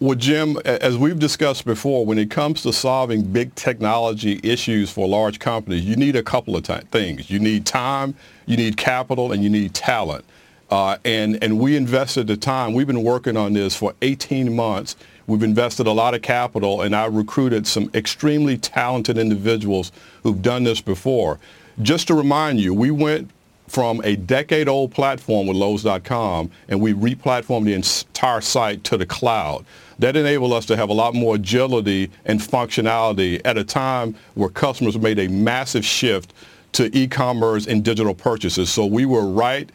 Well, 0.00 0.14
Jim, 0.14 0.56
as 0.64 0.96
we've 0.96 1.18
discussed 1.18 1.64
before, 1.64 2.06
when 2.06 2.18
it 2.18 2.30
comes 2.30 2.62
to 2.62 2.72
solving 2.72 3.22
big 3.22 3.54
technology 3.54 4.40
issues 4.42 4.90
for 4.90 5.08
large 5.08 5.38
companies, 5.38 5.84
you 5.84 5.96
need 5.96 6.16
a 6.16 6.22
couple 6.22 6.56
of 6.56 6.62
t- 6.62 6.78
things. 6.90 7.28
You 7.30 7.38
need 7.38 7.66
time, 7.66 8.14
you 8.46 8.56
need 8.56 8.76
capital, 8.76 9.32
and 9.32 9.42
you 9.42 9.50
need 9.50 9.74
talent. 9.74 10.24
Uh, 10.70 10.96
and, 11.04 11.42
and 11.42 11.58
we 11.58 11.76
invested 11.76 12.26
the 12.26 12.36
time. 12.36 12.72
We've 12.72 12.86
been 12.86 13.02
working 13.02 13.36
on 13.36 13.52
this 13.52 13.76
for 13.76 13.94
18 14.02 14.54
months. 14.54 14.96
We've 15.26 15.42
invested 15.42 15.86
a 15.86 15.92
lot 15.92 16.14
of 16.14 16.22
capital, 16.22 16.82
and 16.82 16.94
I 16.94 17.06
recruited 17.06 17.66
some 17.66 17.90
extremely 17.94 18.56
talented 18.56 19.18
individuals 19.18 19.92
who've 20.22 20.40
done 20.40 20.64
this 20.64 20.80
before. 20.80 21.38
Just 21.82 22.06
to 22.08 22.14
remind 22.14 22.60
you, 22.60 22.72
we 22.72 22.90
went 22.90 23.30
from 23.66 24.00
a 24.04 24.16
decade-old 24.16 24.92
platform 24.92 25.46
with 25.46 25.56
Lowe's.com, 25.56 26.50
and 26.68 26.80
we 26.80 26.92
replatformed 26.92 27.64
the 27.64 27.74
entire 27.74 28.40
site 28.40 28.84
to 28.84 28.96
the 28.96 29.06
cloud. 29.06 29.64
That 29.98 30.16
enabled 30.16 30.52
us 30.52 30.66
to 30.66 30.76
have 30.76 30.88
a 30.88 30.92
lot 30.92 31.14
more 31.14 31.36
agility 31.36 32.10
and 32.24 32.40
functionality 32.40 33.40
at 33.44 33.56
a 33.56 33.64
time 33.64 34.16
where 34.34 34.48
customers 34.48 34.98
made 34.98 35.18
a 35.18 35.28
massive 35.28 35.84
shift 35.84 36.32
to 36.72 36.96
e-commerce 36.96 37.66
and 37.66 37.84
digital 37.84 38.14
purchases. 38.14 38.70
So 38.70 38.84
we 38.84 39.06
were 39.06 39.26
right 39.26 39.70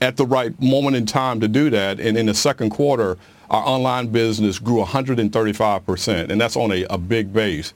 at 0.00 0.16
the 0.16 0.24
right 0.24 0.58
moment 0.62 0.96
in 0.96 1.06
time 1.06 1.40
to 1.40 1.48
do 1.48 1.70
that. 1.70 1.98
And 1.98 2.16
in 2.16 2.26
the 2.26 2.34
second 2.34 2.70
quarter, 2.70 3.18
our 3.50 3.66
online 3.66 4.08
business 4.08 4.58
grew 4.58 4.82
135%, 4.84 6.30
and 6.30 6.40
that's 6.40 6.56
on 6.56 6.70
a, 6.70 6.84
a 6.84 6.98
big 6.98 7.32
base. 7.32 7.72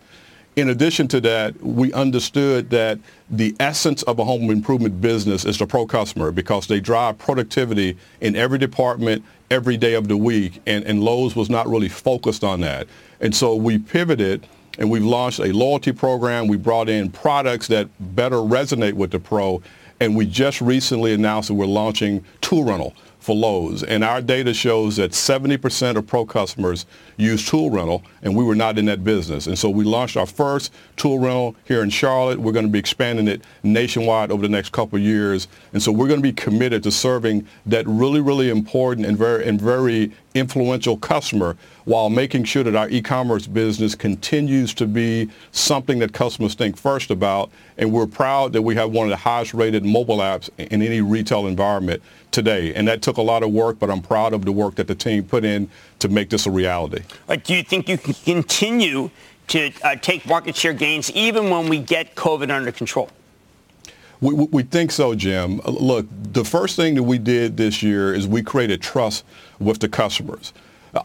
In 0.55 0.69
addition 0.69 1.09
to 1.09 1.21
that, 1.23 1.59
we 1.63 1.95
understood 1.95 2.69
that 2.71 2.99
the 3.31 3.57
essence 3.59 4.03
of 4.03 4.19
a 4.19 4.25
home 4.25 4.51
improvement 4.51 5.01
business 5.01 5.47
is 5.47 5.59
the 5.59 5.67
pro 5.67 5.87
customer 5.87 6.31
because 6.31 6.67
they 6.67 6.79
drive 6.79 7.17
productivity 7.17 7.97
in 8.21 8.37
every 8.37 8.59
department 8.59 9.25
every 9.51 9.79
day 9.79 9.95
of 9.95 10.09
the 10.09 10.17
week, 10.17 10.61
and, 10.67 10.85
and 10.85 11.03
Lowe's 11.03 11.35
was 11.35 11.49
not 11.49 11.69
really 11.69 11.89
focused 11.89 12.45
on 12.45 12.61
that. 12.61 12.87
And 13.21 13.35
so 13.35 13.55
we 13.57 13.79
pivoted 13.79 14.47
and 14.79 14.91
we've 14.91 15.05
launched 15.05 15.39
a 15.41 15.53
loyalty 15.53 15.93
program. 15.93 16.49
We 16.49 16.57
brought 16.59 16.89
in 16.89 17.11
products 17.11 17.67
that 17.69 17.89
better 18.15 18.37
resonate 18.37 18.95
with 18.95 19.11
the 19.11 19.21
pro, 19.21 19.63
and 20.01 20.15
we 20.15 20.27
just 20.27 20.61
recently 20.61 21.15
announced 21.15 21.49
that 21.49 21.55
we're 21.55 21.67
launching 21.67 22.25
tool 22.43 22.65
rental 22.65 22.95
for 23.23 23.37
Lowe's. 23.37 23.85
And 23.85 24.03
our 24.03 24.21
data 24.21 24.53
shows 24.53 24.97
that 24.97 25.13
70% 25.13 25.97
of 25.97 26.07
pro 26.07 26.27
customers 26.27 26.87
use 27.17 27.49
tool 27.49 27.71
rental, 27.71 28.03
and 28.23 28.37
we 28.37 28.43
were 28.43 28.57
not 28.57 28.79
in 28.79 28.87
that 28.87 29.05
business. 29.05 29.47
And 29.47 29.57
so 29.57 29.71
we 29.71 29.85
launched 29.85 30.17
our 30.17 30.27
first 30.27 30.73
tool 30.97 31.21
rental 31.21 31.55
here 31.65 31.83
in 31.83 31.91
Charlotte. 31.91 32.41
We're 32.41 32.53
going 32.53 32.67
to 32.67 32.73
be 32.73 32.81
expanding 32.81 33.29
it 33.29 33.43
nationwide 33.63 34.33
over 34.33 34.43
the 34.43 34.49
next 34.49 34.73
couple 34.73 34.97
of 34.97 35.05
years. 35.05 35.47
And 35.73 35.81
so 35.81 35.93
we're 35.93 36.09
going 36.09 36.19
to 36.19 36.23
be 36.23 36.33
committed 36.33 36.83
to 36.83 36.91
serving 36.91 37.47
that 37.67 37.87
really, 37.87 38.21
really 38.21 38.51
important 38.51 39.07
and 39.07 39.17
very, 39.17 39.47
and 39.47 39.61
very 39.61 40.13
influential 40.35 40.97
customer 40.97 41.57
while 41.85 42.11
making 42.11 42.45
sure 42.45 42.63
that 42.63 42.77
our 42.77 42.89
e-commerce 42.89 43.47
business 43.47 43.95
continues 43.95 44.75
to 44.75 44.87
be 44.87 45.29
something 45.51 45.99
that 45.99 46.13
customers 46.13 46.55
think 46.55 46.77
first 46.77 47.11
about. 47.11 47.51
And 47.79 47.93
we're 47.93 48.07
proud 48.07 48.53
that 48.53 48.63
we 48.63 48.75
have 48.77 48.91
one 48.91 49.07
of 49.07 49.11
the 49.11 49.17
highest 49.17 49.55
rated 49.55 49.85
mobile 49.85 50.19
apps 50.19 50.51
in 50.59 50.83
any 50.83 51.01
retail 51.01 51.47
environment 51.47 52.03
today. 52.31 52.75
And 52.75 52.87
that 52.89 53.03
took 53.03 53.17
a 53.17 53.23
lot 53.23 53.43
of 53.43 53.51
work, 53.51 53.79
but 53.79 53.91
I'm 53.91 54.03
proud 54.03 54.33
of 54.33 54.45
the 54.45 54.53
work 54.53 54.77
that 54.77 54.87
the 54.87 54.95
team 54.95 55.25
put 55.25 55.45
in 55.45 55.69
to 55.99 56.09
make 56.09 56.31
this 56.31 56.47
a 56.47 56.51
reality. 56.51 57.03
do 57.45 57.55
you 57.55 57.63
think 57.63 57.89
you 57.89 57.99
can 57.99 58.15
continue 58.15 59.11
to 59.49 59.71
uh, 59.83 59.97
take 59.97 60.27
market 60.27 60.57
share 60.57 60.73
gains 60.73 61.11
even 61.13 61.51
when 61.51 61.69
we 61.69 61.79
get 61.79 62.15
COVID 62.15 62.51
under 62.51 62.73
control? 62.73 63.11
We, 64.21 64.35
we, 64.35 64.63
think 64.63 64.93
so, 64.93 65.17
Jim. 65.17 65.59
Look, 65.65 66.07
the 66.11 66.45
first 66.45 66.77
thing 66.77 66.95
that 66.95 67.03
we 67.03 67.19
did 67.19 67.57
this 67.57 67.83
year 67.83 68.15
is 68.15 68.29
we 68.29 68.41
created 68.41 68.81
trust 68.81 69.25
with 69.59 69.81
the 69.81 69.89
customers. 69.89 70.53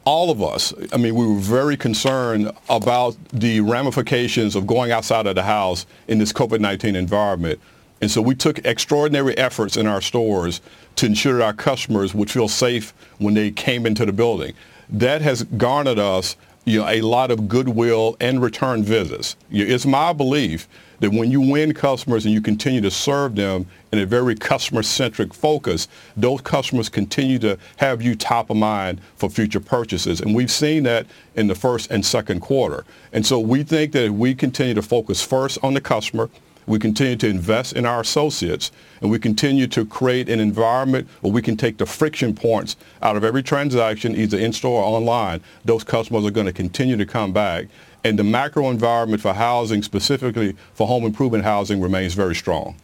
All 0.04 0.30
of 0.30 0.41
us, 0.41 0.73
I 0.91 0.97
mean, 0.97 1.15
we 1.15 1.26
were 1.26 1.39
very 1.39 1.78
concerned 1.78 2.52
about 2.69 3.15
the 3.32 3.62
ramifications 3.62 4.56
of 4.56 4.67
going 4.67 4.91
outside 4.91 5.28
of 5.28 5.36
the 5.36 5.43
house 5.43 5.86
in 6.10 6.17
this 6.17 6.34
COVID-19 6.34 6.95
environment. 6.95 7.60
And 8.02 8.12
so 8.12 8.21
we 8.21 8.36
took 8.36 8.65
extraordinary 8.65 9.38
efforts 9.38 9.78
in 9.78 9.88
our 9.88 10.02
stores 10.02 10.60
to 10.97 11.06
ensure 11.06 11.41
our 11.41 11.54
customers 11.54 12.13
would 12.13 12.30
feel 12.30 12.50
safe 12.50 12.93
when 13.17 13.34
they 13.34 13.50
came 13.50 13.86
into 13.86 14.06
the 14.06 14.12
building. 14.12 14.54
That 14.89 15.21
has 15.21 15.43
garnered 15.43 16.00
us 16.00 16.36
you 16.65 16.82
know, 16.82 16.88
a 16.88 17.02
lot 17.02 17.32
of 17.32 17.47
goodwill 17.47 18.17
and 18.19 18.41
return 18.41 18.84
visits. 18.84 19.38
It's 19.50 19.86
my 19.86 20.12
belief 20.12 20.67
that 21.00 21.12
when 21.12 21.32
you 21.32 21.42
win 21.42 21.74
customers 21.74 22.26
and 22.26 22.34
you 22.34 22.42
continue 22.42 22.82
to 22.82 22.92
serve 22.92 23.36
them 23.36 23.66
in 23.92 24.00
a 24.00 24.06
very 24.06 24.36
customer-centric 24.36 25.34
focus, 25.34 25.88
those 26.16 26.42
customers 26.42 26.90
continue 26.90 27.40
to 27.40 27.58
have 27.78 28.02
you 28.02 28.16
top 28.16 28.50
of 28.50 28.58
mind 28.58 29.00
for 29.16 29.30
future 29.30 29.60
purchases. 29.60 30.22
And 30.22 30.36
we've 30.36 30.52
seen 30.52 30.84
that 30.84 31.06
in 31.36 31.48
the 31.48 31.56
first 31.56 31.92
and 31.92 32.06
second 32.06 32.42
quarter. 32.42 32.86
And 33.14 33.26
so 33.26 33.40
we 33.40 33.64
think 33.64 33.92
that 33.94 34.06
if 34.06 34.12
we 34.12 34.34
continue 34.34 34.74
to 34.74 34.82
focus 34.82 35.22
first 35.24 35.58
on 35.64 35.74
the 35.74 35.82
customer, 35.82 36.30
we 36.66 36.80
continue 36.80 37.16
to 37.16 37.30
invest 37.30 37.74
in 37.74 37.86
our 37.86 38.02
associates, 38.02 38.72
and 39.00 39.10
we 39.10 39.20
continue 39.20 39.68
to 39.68 39.86
create 39.86 40.28
an 40.28 40.42
environment 40.42 41.08
where 41.22 41.32
we 41.32 41.42
can 41.42 41.56
take 41.56 41.78
the 41.78 41.86
friction 41.86 42.36
points 42.36 42.76
out 43.02 43.16
of 43.16 43.24
every 43.24 43.42
transaction, 43.42 44.14
either 44.18 44.38
in-store 44.38 44.84
or 44.84 44.98
online. 44.98 45.40
Those 45.64 45.86
customers 45.86 46.26
are 46.26 46.32
going 46.32 46.46
to 46.46 46.52
continue 46.52 46.98
to 46.98 47.06
come 47.06 47.32
back. 47.32 47.68
And 48.08 48.17
the 48.17 48.24
macro 48.24 48.70
environment 48.70 49.22
for 49.22 49.34
housing, 49.34 49.84
specifically 49.84 50.56
for 50.74 50.88
home 50.88 51.04
improvement 51.04 51.43
housing, 51.43 51.82
remains 51.82 52.13
very 52.13 52.36
strong. 52.36 52.76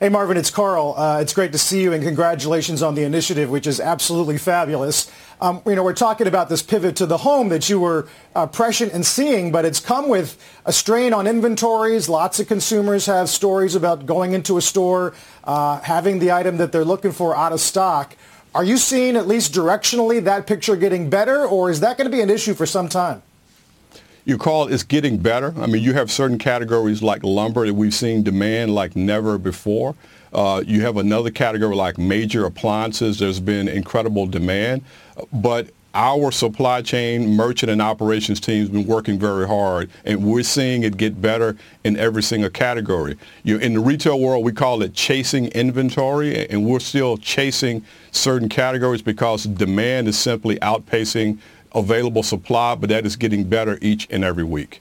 Hey, 0.00 0.08
Marvin, 0.08 0.38
it's 0.38 0.48
Carl. 0.48 0.94
Uh, 0.96 1.20
it's 1.20 1.34
great 1.34 1.52
to 1.52 1.58
see 1.58 1.82
you, 1.82 1.92
and 1.92 2.02
congratulations 2.02 2.82
on 2.82 2.94
the 2.94 3.02
initiative, 3.02 3.50
which 3.50 3.66
is 3.66 3.78
absolutely 3.78 4.38
fabulous. 4.38 5.10
Um, 5.42 5.60
you 5.66 5.74
know, 5.74 5.84
we're 5.84 5.92
talking 5.92 6.26
about 6.26 6.48
this 6.48 6.62
pivot 6.62 6.96
to 6.96 7.06
the 7.06 7.18
home 7.18 7.50
that 7.50 7.68
you 7.68 7.78
were 7.78 8.08
uh, 8.34 8.46
prescient 8.46 8.94
in 8.94 9.02
seeing, 9.02 9.52
but 9.52 9.66
it's 9.66 9.78
come 9.78 10.08
with 10.08 10.42
a 10.64 10.72
strain 10.72 11.12
on 11.12 11.26
inventories. 11.26 12.08
Lots 12.08 12.40
of 12.40 12.48
consumers 12.48 13.04
have 13.04 13.28
stories 13.28 13.74
about 13.74 14.06
going 14.06 14.32
into 14.32 14.56
a 14.56 14.62
store, 14.62 15.12
uh, 15.44 15.80
having 15.80 16.18
the 16.18 16.32
item 16.32 16.56
that 16.56 16.72
they're 16.72 16.82
looking 16.82 17.12
for 17.12 17.36
out 17.36 17.52
of 17.52 17.60
stock. 17.60 18.16
Are 18.54 18.64
you 18.64 18.76
seeing, 18.76 19.16
at 19.16 19.28
least 19.28 19.52
directionally, 19.52 20.22
that 20.24 20.46
picture 20.46 20.76
getting 20.76 21.08
better, 21.08 21.46
or 21.46 21.70
is 21.70 21.80
that 21.80 21.96
going 21.96 22.10
to 22.10 22.16
be 22.16 22.20
an 22.20 22.30
issue 22.30 22.54
for 22.54 22.66
some 22.66 22.88
time? 22.88 23.22
you 24.24 24.38
call 24.38 24.66
it, 24.66 24.72
it's 24.72 24.82
getting 24.82 25.18
better. 25.18 25.54
I 25.58 25.66
mean, 25.66 25.82
you 25.82 25.92
have 25.94 26.10
certain 26.10 26.38
categories 26.38 27.02
like 27.02 27.24
lumber 27.24 27.66
that 27.66 27.74
we've 27.74 27.94
seen 27.94 28.22
demand 28.22 28.74
like 28.74 28.96
never 28.96 29.38
before. 29.38 29.94
Uh, 30.32 30.62
you 30.64 30.82
have 30.82 30.96
another 30.96 31.30
category 31.30 31.74
like 31.74 31.98
major 31.98 32.44
appliances. 32.44 33.18
There's 33.18 33.40
been 33.40 33.66
incredible 33.66 34.26
demand, 34.26 34.84
but 35.32 35.70
our 35.94 36.30
supply 36.30 36.82
chain, 36.82 37.34
merchant, 37.34 37.70
and 37.70 37.82
operations 37.82 38.38
team 38.40 38.60
has 38.60 38.68
been 38.68 38.86
working 38.86 39.18
very 39.18 39.46
hard, 39.46 39.90
and 40.04 40.24
we're 40.24 40.42
seeing 40.42 40.84
it 40.84 40.96
get 40.96 41.20
better 41.20 41.56
in 41.82 41.96
every 41.96 42.22
single 42.22 42.50
category. 42.50 43.16
You 43.42 43.58
know, 43.58 43.64
in 43.64 43.74
the 43.74 43.80
retail 43.80 44.20
world, 44.20 44.44
we 44.44 44.52
call 44.52 44.82
it 44.82 44.94
chasing 44.94 45.46
inventory, 45.46 46.48
and 46.48 46.64
we're 46.64 46.80
still 46.80 47.16
chasing 47.16 47.84
certain 48.12 48.48
categories 48.48 49.02
because 49.02 49.44
demand 49.44 50.06
is 50.06 50.18
simply 50.18 50.56
outpacing 50.60 51.38
available 51.74 52.22
supply, 52.22 52.74
but 52.74 52.88
that 52.90 53.04
is 53.04 53.16
getting 53.16 53.44
better 53.44 53.78
each 53.80 54.06
and 54.10 54.24
every 54.24 54.44
week. 54.44 54.80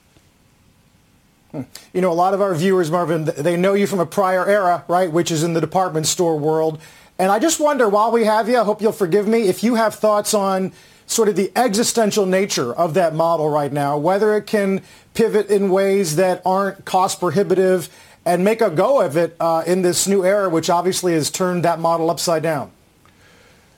Hmm. 1.52 1.62
You 1.94 2.02
know, 2.02 2.12
a 2.12 2.14
lot 2.14 2.36
of 2.36 2.42
our 2.42 2.54
viewers, 2.54 2.92
Marvin, 2.92 3.26
they 3.26 3.58
know 3.58 3.74
you 3.74 3.88
from 3.88 4.00
a 4.00 4.06
prior 4.06 4.46
era, 4.46 4.84
right, 4.88 5.12
which 5.12 5.32
is 5.32 5.42
in 5.42 5.54
the 5.54 5.62
department 5.62 6.06
store 6.06 6.38
world. 6.38 6.80
And 7.18 7.32
I 7.32 7.40
just 7.40 7.60
wonder, 7.60 7.90
while 7.90 8.12
we 8.12 8.26
have 8.26 8.48
you, 8.48 8.60
I 8.60 8.64
hope 8.64 8.82
you'll 8.82 8.92
forgive 8.92 9.28
me, 9.28 9.48
if 9.48 9.64
you 9.64 9.76
have 9.76 9.96
thoughts 9.96 10.34
on 10.34 10.72
sort 11.10 11.28
of 11.28 11.36
the 11.36 11.52
existential 11.56 12.28
nature 12.28 12.74
of 12.74 12.94
that 12.94 13.16
model 13.16 13.50
right 13.50 13.74
now, 13.74 13.98
whether 13.98 14.38
it 14.38 14.46
can 14.46 14.82
pivot 15.16 15.50
in 15.50 15.72
ways 15.72 16.16
that 16.18 16.40
aren't 16.46 16.86
cost 16.86 17.20
prohibitive 17.20 17.90
and 18.26 18.44
make 18.44 18.62
a 18.62 18.70
go 18.70 19.02
of 19.02 19.18
it 19.18 19.36
uh, 19.40 19.64
in 19.66 19.82
this 19.82 20.08
new 20.08 20.24
era, 20.24 20.48
which 20.48 20.70
obviously 20.70 21.14
has 21.14 21.32
turned 21.32 21.66
that 21.66 21.80
model 21.80 22.12
upside 22.12 22.44
down. 22.44 22.72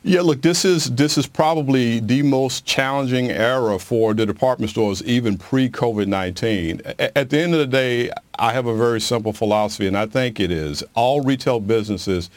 Yeah, 0.04 0.22
look, 0.22 0.42
this 0.42 0.66
is 0.66 0.92
this 0.96 1.18
is 1.18 1.28
probably 1.28 2.00
the 2.00 2.22
most 2.24 2.66
challenging 2.66 3.30
era 3.30 3.80
for 3.80 4.14
the 4.14 4.26
department 4.26 4.72
stores, 4.72 5.02
even 5.04 5.38
pre-COVID-19. 5.38 7.12
At 7.16 7.30
the 7.30 7.40
end 7.40 7.54
of 7.54 7.60
the 7.60 7.68
day, 7.68 8.12
I 8.38 8.52
have 8.52 8.66
a 8.66 8.76
very 8.76 9.00
simple 9.00 9.32
philosophy, 9.32 9.88
and 9.88 9.96
I 9.96 10.08
think 10.08 10.40
it 10.40 10.52
is 10.52 10.84
all 10.96 11.22
retail 11.22 11.60
businesses 11.60 12.30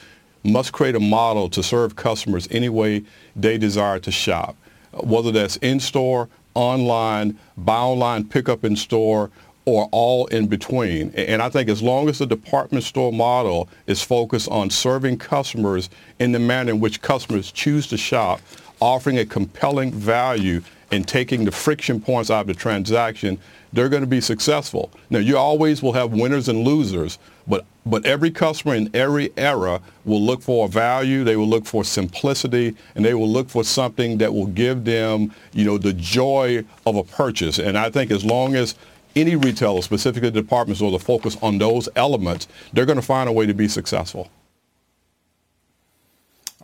must 0.44 0.72
create 0.72 0.94
a 0.94 1.00
model 1.00 1.48
to 1.48 1.62
serve 1.62 1.96
customers 1.96 2.46
any 2.50 2.68
way 2.68 3.02
they 3.35 3.57
desire 3.57 3.98
to 4.00 4.12
shop, 4.12 4.57
whether 5.02 5.33
that's 5.33 5.57
in-store, 5.57 6.28
online, 6.54 7.38
buy 7.57 7.78
online, 7.78 8.24
pick 8.24 8.48
up 8.48 8.64
in 8.64 8.76
store, 8.76 9.30
or 9.66 9.88
all 9.92 10.26
in 10.26 10.46
between. 10.46 11.11
And 11.14 11.40
I 11.40 11.48
think 11.48 11.68
as 11.68 11.83
long 11.83 12.09
as 12.09 12.18
the 12.18 12.26
department 12.26 12.85
store 12.85 13.12
model 13.12 13.68
is 13.87 14.02
focused 14.02 14.48
on 14.48 14.68
serving 14.70 15.18
customers 15.18 15.88
in 16.18 16.33
the 16.33 16.38
manner 16.38 16.72
in 16.72 16.80
which 16.80 17.00
customers 17.00 17.50
choose 17.50 17.87
to 17.88 17.96
shop, 17.96 18.40
offering 18.80 19.18
a 19.18 19.24
compelling 19.24 19.90
value 19.90 20.61
and 20.90 21.06
taking 21.06 21.44
the 21.44 21.52
friction 21.52 22.00
points 22.00 22.30
out 22.30 22.42
of 22.42 22.46
the 22.46 22.54
transaction, 22.54 23.38
they're 23.72 23.88
going 23.88 24.02
to 24.02 24.08
be 24.08 24.20
successful. 24.20 24.90
Now, 25.10 25.18
you 25.18 25.36
always 25.36 25.82
will 25.82 25.92
have 25.92 26.12
winners 26.12 26.48
and 26.48 26.64
losers, 26.64 27.18
but, 27.46 27.66
but 27.84 28.06
every 28.06 28.30
customer 28.30 28.74
in 28.74 28.88
every 28.94 29.32
era 29.36 29.80
will 30.04 30.22
look 30.22 30.42
for 30.42 30.68
value, 30.68 31.24
they 31.24 31.36
will 31.36 31.48
look 31.48 31.66
for 31.66 31.84
simplicity, 31.84 32.76
and 32.94 33.04
they 33.04 33.14
will 33.14 33.28
look 33.28 33.48
for 33.48 33.64
something 33.64 34.18
that 34.18 34.32
will 34.32 34.46
give 34.46 34.84
them, 34.84 35.34
you 35.52 35.64
know, 35.64 35.78
the 35.78 35.92
joy 35.92 36.64
of 36.86 36.96
a 36.96 37.04
purchase. 37.04 37.58
And 37.58 37.76
I 37.76 37.90
think 37.90 38.10
as 38.10 38.24
long 38.24 38.54
as 38.54 38.74
any 39.16 39.36
retailer, 39.36 39.82
specifically 39.82 40.30
department 40.30 40.76
stores, 40.76 40.92
to 40.92 40.98
focus 40.98 41.36
on 41.42 41.58
those 41.58 41.88
elements, 41.96 42.48
they're 42.72 42.86
going 42.86 42.96
to 42.96 43.02
find 43.02 43.28
a 43.28 43.32
way 43.32 43.46
to 43.46 43.54
be 43.54 43.68
successful. 43.68 44.30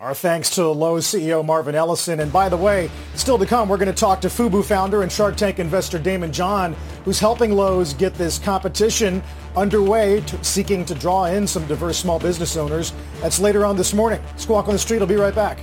Our 0.00 0.14
thanks 0.14 0.48
to 0.54 0.66
Lowe's 0.66 1.04
CEO 1.04 1.44
Marvin 1.44 1.74
Ellison. 1.74 2.20
And 2.20 2.32
by 2.32 2.48
the 2.48 2.56
way, 2.56 2.90
still 3.16 3.36
to 3.36 3.44
come, 3.44 3.68
we're 3.68 3.76
going 3.76 3.86
to 3.86 3.92
talk 3.92 4.22
to 4.22 4.28
Fubu 4.28 4.64
founder 4.64 5.02
and 5.02 5.12
Shark 5.12 5.36
Tank 5.36 5.58
investor 5.58 5.98
Daymond 5.98 6.32
John, 6.32 6.74
who's 7.04 7.18
helping 7.18 7.52
Lowe's 7.52 7.92
get 7.92 8.14
this 8.14 8.38
competition 8.38 9.22
underway, 9.56 10.22
to, 10.22 10.42
seeking 10.42 10.86
to 10.86 10.94
draw 10.94 11.26
in 11.26 11.46
some 11.46 11.66
diverse 11.66 11.98
small 11.98 12.18
business 12.18 12.56
owners. 12.56 12.94
That's 13.20 13.40
later 13.40 13.66
on 13.66 13.76
this 13.76 13.92
morning. 13.92 14.22
Squawk 14.36 14.68
on 14.68 14.72
the 14.72 14.78
Street 14.78 15.00
will 15.00 15.06
be 15.06 15.16
right 15.16 15.34
back. 15.34 15.58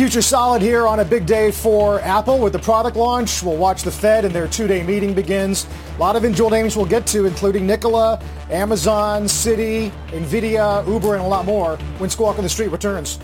Future 0.00 0.22
solid 0.22 0.62
here 0.62 0.86
on 0.86 1.00
a 1.00 1.04
big 1.04 1.26
day 1.26 1.50
for 1.50 2.00
Apple 2.00 2.38
with 2.38 2.54
the 2.54 2.58
product 2.58 2.96
launch. 2.96 3.42
We'll 3.42 3.58
watch 3.58 3.82
the 3.82 3.90
Fed 3.90 4.24
and 4.24 4.34
their 4.34 4.48
two-day 4.48 4.82
meeting 4.82 5.12
begins. 5.12 5.66
A 5.96 6.00
lot 6.00 6.16
of 6.16 6.24
individual 6.24 6.48
names 6.48 6.74
we'll 6.74 6.86
get 6.86 7.06
to, 7.08 7.26
including 7.26 7.66
Nikola, 7.66 8.18
Amazon, 8.48 9.24
Citi, 9.24 9.92
NVIDIA, 10.06 10.88
Uber, 10.88 11.16
and 11.16 11.22
a 11.22 11.28
lot 11.28 11.44
more 11.44 11.76
when 11.98 12.08
Squawk 12.08 12.38
on 12.38 12.44
the 12.44 12.48
Street 12.48 12.68
returns. 12.68 13.18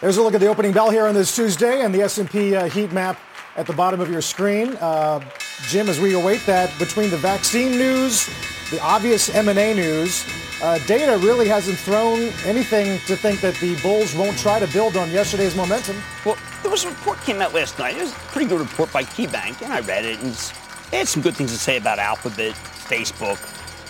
There's 0.00 0.16
a 0.16 0.22
look 0.22 0.32
at 0.32 0.40
the 0.40 0.46
opening 0.46 0.72
bell 0.72 0.88
here 0.88 1.04
on 1.04 1.12
this 1.12 1.36
Tuesday 1.36 1.82
and 1.82 1.94
the 1.94 2.00
S&P 2.00 2.56
uh, 2.56 2.70
heat 2.70 2.90
map 2.90 3.20
at 3.56 3.66
the 3.66 3.74
bottom 3.74 4.00
of 4.00 4.08
your 4.08 4.22
screen. 4.22 4.74
Uh, 4.80 5.20
Jim, 5.68 5.90
as 5.90 6.00
we 6.00 6.14
await 6.14 6.40
that 6.46 6.72
between 6.78 7.10
the 7.10 7.18
vaccine 7.18 7.72
news, 7.72 8.26
the 8.70 8.80
obvious 8.80 9.28
M&A 9.28 9.74
news, 9.74 10.24
uh, 10.62 10.78
data 10.86 11.18
really 11.18 11.48
hasn't 11.48 11.76
thrown 11.76 12.20
anything 12.44 12.98
to 13.06 13.16
think 13.16 13.40
that 13.40 13.54
the 13.56 13.74
Bulls 13.82 14.14
won't 14.14 14.38
try 14.38 14.60
to 14.60 14.66
build 14.68 14.96
on 14.96 15.10
yesterday's 15.10 15.56
momentum. 15.56 15.96
Well, 16.24 16.38
there 16.62 16.70
was 16.70 16.84
a 16.84 16.88
report 16.88 17.20
came 17.22 17.42
out 17.42 17.52
last 17.52 17.78
night. 17.78 17.96
It 17.96 18.02
was 18.02 18.12
a 18.12 18.16
pretty 18.30 18.48
good 18.48 18.60
report 18.60 18.92
by 18.92 19.02
KeyBank, 19.02 19.62
and 19.62 19.72
I 19.72 19.80
read 19.80 20.04
it, 20.04 20.20
and 20.20 20.30
it 20.30 20.96
had 20.96 21.08
some 21.08 21.22
good 21.22 21.34
things 21.34 21.52
to 21.52 21.58
say 21.58 21.76
about 21.76 21.98
Alphabet, 21.98 22.52
Facebook, 22.54 23.38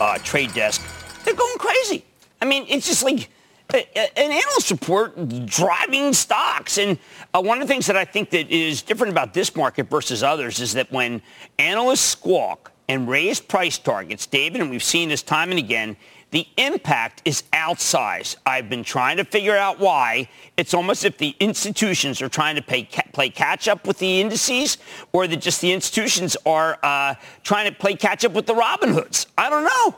uh, 0.00 0.18
Trade 0.24 0.54
Desk. 0.54 0.82
They're 1.24 1.34
going 1.34 1.58
crazy. 1.58 2.04
I 2.40 2.46
mean, 2.46 2.64
it's 2.68 2.86
just 2.86 3.04
like 3.04 3.28
an 3.74 4.08
analyst 4.16 4.70
report 4.70 5.46
driving 5.46 6.12
stocks. 6.12 6.78
And 6.78 6.98
uh, 7.34 7.42
one 7.42 7.60
of 7.60 7.68
the 7.68 7.72
things 7.72 7.86
that 7.86 7.96
I 7.96 8.04
think 8.04 8.30
that 8.30 8.50
is 8.50 8.82
different 8.82 9.12
about 9.12 9.34
this 9.34 9.54
market 9.54 9.88
versus 9.88 10.22
others 10.22 10.60
is 10.60 10.72
that 10.74 10.90
when 10.90 11.22
analysts 11.58 12.00
squawk 12.00 12.72
and 12.88 13.08
raise 13.08 13.40
price 13.40 13.78
targets, 13.78 14.26
David, 14.26 14.60
and 14.60 14.70
we've 14.70 14.82
seen 14.82 15.08
this 15.08 15.22
time 15.22 15.50
and 15.50 15.58
again, 15.58 15.96
the 16.32 16.48
impact 16.56 17.20
is 17.26 17.44
outsized. 17.52 18.36
I've 18.46 18.70
been 18.70 18.82
trying 18.82 19.18
to 19.18 19.24
figure 19.24 19.56
out 19.56 19.78
why. 19.78 20.28
It's 20.56 20.72
almost 20.72 21.04
if 21.04 21.18
the 21.18 21.36
institutions 21.38 22.22
are 22.22 22.28
trying 22.30 22.56
to 22.56 22.62
pay, 22.62 22.88
play 23.12 23.28
catch 23.28 23.68
up 23.68 23.86
with 23.86 23.98
the 23.98 24.20
indices 24.22 24.78
or 25.12 25.26
that 25.26 25.36
just 25.36 25.60
the 25.60 25.72
institutions 25.72 26.34
are 26.46 26.78
uh, 26.82 27.16
trying 27.44 27.70
to 27.70 27.78
play 27.78 27.94
catch 27.94 28.24
up 28.24 28.32
with 28.32 28.46
the 28.46 28.54
Robin 28.54 28.94
Hoods. 28.94 29.26
I 29.36 29.50
don't 29.50 29.64
know. 29.64 29.96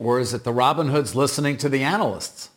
Or 0.00 0.18
is 0.18 0.34
it 0.34 0.42
the 0.42 0.52
Robin 0.52 0.88
Hoods 0.88 1.14
listening 1.14 1.56
to 1.58 1.68
the 1.68 1.84
analysts? 1.84 2.50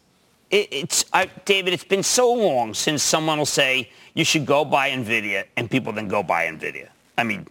It, 0.50 0.68
it's 0.72 1.06
I, 1.14 1.30
David. 1.46 1.72
It's 1.74 1.84
been 1.84 2.02
so 2.02 2.34
long 2.34 2.74
since 2.74 3.04
someone 3.04 3.38
will 3.38 3.46
say 3.46 3.92
you 4.16 4.26
should 4.26 4.48
go 4.48 4.66
buy 4.66 4.90
Nvidia, 4.90 5.46
and 5.56 5.70
people 5.70 5.94
then 5.94 6.08
go 6.08 6.24
buy 6.24 6.48
Nvidia. 6.48 6.90
I 7.16 7.24
mean, 7.24 7.46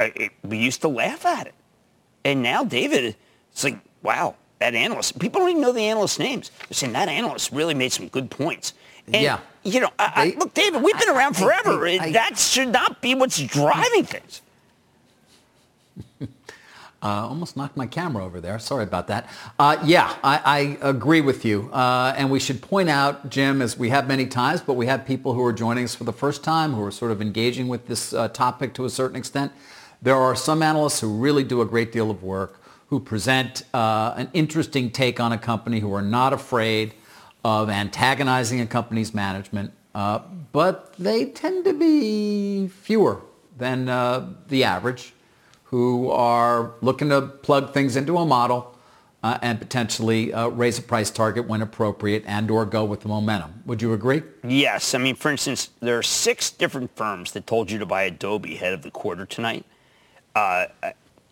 it, 0.00 0.32
we 0.42 0.58
used 0.58 0.80
to 0.80 0.88
laugh 0.88 1.24
at 1.24 1.46
it, 1.46 1.54
and 2.24 2.42
now, 2.42 2.64
David, 2.64 3.14
it's 3.52 3.64
like, 3.64 3.78
wow, 4.02 4.34
that 4.58 4.74
analyst. 4.74 5.18
People 5.18 5.40
don't 5.40 5.50
even 5.50 5.62
know 5.62 5.72
the 5.72 5.82
analyst 5.82 6.18
names. 6.18 6.50
They're 6.68 6.74
saying 6.74 6.92
that 6.94 7.08
analyst 7.08 7.52
really 7.52 7.74
made 7.74 7.92
some 7.92 8.08
good 8.08 8.30
points. 8.30 8.74
And, 9.06 9.22
yeah. 9.22 9.40
You 9.64 9.80
know, 9.80 9.90
I, 9.98 10.34
I, 10.34 10.38
look, 10.38 10.54
David, 10.54 10.82
we've 10.82 10.98
been 10.98 11.10
I, 11.10 11.16
around 11.16 11.36
forever. 11.36 11.78
that 12.12 12.38
should 12.38 12.68
not 12.68 13.00
be 13.00 13.14
what's 13.14 13.38
driving 13.40 14.04
things. 14.04 14.42
Uh, 17.02 17.26
almost 17.26 17.56
knocked 17.56 17.76
my 17.76 17.84
camera 17.84 18.24
over 18.24 18.40
there. 18.40 18.60
Sorry 18.60 18.84
about 18.84 19.08
that. 19.08 19.28
Uh, 19.58 19.76
yeah, 19.84 20.14
I, 20.22 20.78
I, 20.82 20.88
agree 20.88 21.20
with 21.20 21.44
you. 21.44 21.68
Uh, 21.72 22.14
and 22.16 22.30
we 22.30 22.38
should 22.38 22.62
point 22.62 22.88
out, 22.88 23.28
Jim, 23.28 23.60
as 23.60 23.76
we 23.76 23.88
have 23.88 24.06
many 24.06 24.24
times, 24.24 24.60
but 24.60 24.74
we 24.74 24.86
have 24.86 25.04
people 25.04 25.34
who 25.34 25.44
are 25.44 25.52
joining 25.52 25.82
us 25.82 25.96
for 25.96 26.04
the 26.04 26.12
first 26.12 26.44
time 26.44 26.74
who 26.74 26.84
are 26.84 26.92
sort 26.92 27.10
of 27.10 27.20
engaging 27.20 27.66
with 27.66 27.88
this 27.88 28.12
uh, 28.12 28.28
topic 28.28 28.72
to 28.74 28.84
a 28.84 28.90
certain 28.90 29.16
extent. 29.16 29.50
There 30.00 30.14
are 30.14 30.36
some 30.36 30.62
analysts 30.62 31.00
who 31.00 31.12
really 31.18 31.42
do 31.42 31.60
a 31.60 31.64
great 31.64 31.90
deal 31.90 32.08
of 32.08 32.22
work 32.22 32.61
who 32.92 33.00
present 33.00 33.62
uh, 33.72 34.12
an 34.18 34.28
interesting 34.34 34.90
take 34.90 35.18
on 35.18 35.32
a 35.32 35.38
company, 35.38 35.80
who 35.80 35.94
are 35.94 36.02
not 36.02 36.34
afraid 36.34 36.92
of 37.42 37.70
antagonizing 37.70 38.60
a 38.60 38.66
company's 38.66 39.14
management, 39.14 39.72
uh, 39.94 40.18
but 40.52 40.94
they 40.98 41.24
tend 41.24 41.64
to 41.64 41.72
be 41.72 42.68
fewer 42.68 43.22
than 43.56 43.88
uh, 43.88 44.28
the 44.48 44.62
average 44.62 45.14
who 45.64 46.10
are 46.10 46.74
looking 46.82 47.08
to 47.08 47.22
plug 47.22 47.72
things 47.72 47.96
into 47.96 48.18
a 48.18 48.26
model 48.26 48.76
uh, 49.22 49.38
and 49.40 49.58
potentially 49.58 50.30
uh, 50.34 50.48
raise 50.48 50.78
a 50.78 50.82
price 50.82 51.10
target 51.10 51.48
when 51.48 51.62
appropriate 51.62 52.22
and 52.26 52.50
or 52.50 52.66
go 52.66 52.84
with 52.84 53.00
the 53.00 53.08
momentum. 53.08 53.62
Would 53.64 53.80
you 53.80 53.94
agree? 53.94 54.22
Yes. 54.46 54.94
I 54.94 54.98
mean, 54.98 55.14
for 55.14 55.30
instance, 55.30 55.70
there 55.80 55.96
are 55.96 56.02
six 56.02 56.50
different 56.50 56.94
firms 56.94 57.32
that 57.32 57.46
told 57.46 57.70
you 57.70 57.78
to 57.78 57.86
buy 57.86 58.02
Adobe 58.02 58.56
ahead 58.56 58.74
of 58.74 58.82
the 58.82 58.90
quarter 58.90 59.24
tonight. 59.24 59.64
Uh, 60.34 60.66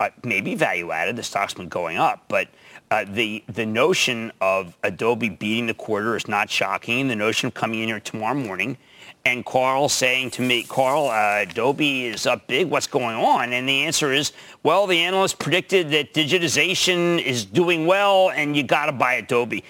uh 0.01 0.11
maybe 0.25 0.55
value 0.57 0.91
added, 0.91 1.17
the 1.17 1.23
stock's 1.23 1.55
been 1.55 1.69
going 1.69 1.97
up, 1.97 2.25
but 2.29 2.49
uh, 2.91 3.05
the 3.09 3.45
the 3.47 3.67
notion 3.67 4.33
of 4.41 4.77
Adobe 4.83 5.29
beating 5.29 5.67
the 5.67 5.75
quarter 5.75 6.17
is 6.17 6.27
not 6.27 6.51
shocking. 6.51 7.07
The 7.07 7.17
notion 7.17 7.47
of 7.47 7.55
coming 7.55 7.81
in 7.81 7.89
here 7.89 8.01
tomorrow 8.01 8.35
morning 8.35 8.77
and 9.25 9.45
Carl 9.45 9.89
saying 9.89 10.31
to 10.33 10.43
me, 10.43 10.63
Carl, 10.63 11.09
uh, 11.09 11.43
Adobe 11.43 12.07
is 12.07 12.27
up 12.27 12.47
big. 12.47 12.69
What's 12.69 12.87
going 12.87 13.17
on? 13.17 13.53
And 13.53 13.69
the 13.69 13.85
answer 13.85 14.13
is, 14.13 14.33
well, 14.63 14.87
the 14.87 14.99
analyst 14.99 15.39
predicted 15.39 15.91
that 15.91 16.15
digitization 16.15 17.23
is 17.23 17.45
doing 17.45 17.87
well, 17.87 18.31
and 18.31 18.57
you 18.57 18.63
got 18.63 18.87
to 18.87 18.93
buy 18.93 19.15
Adobe. 19.15 19.65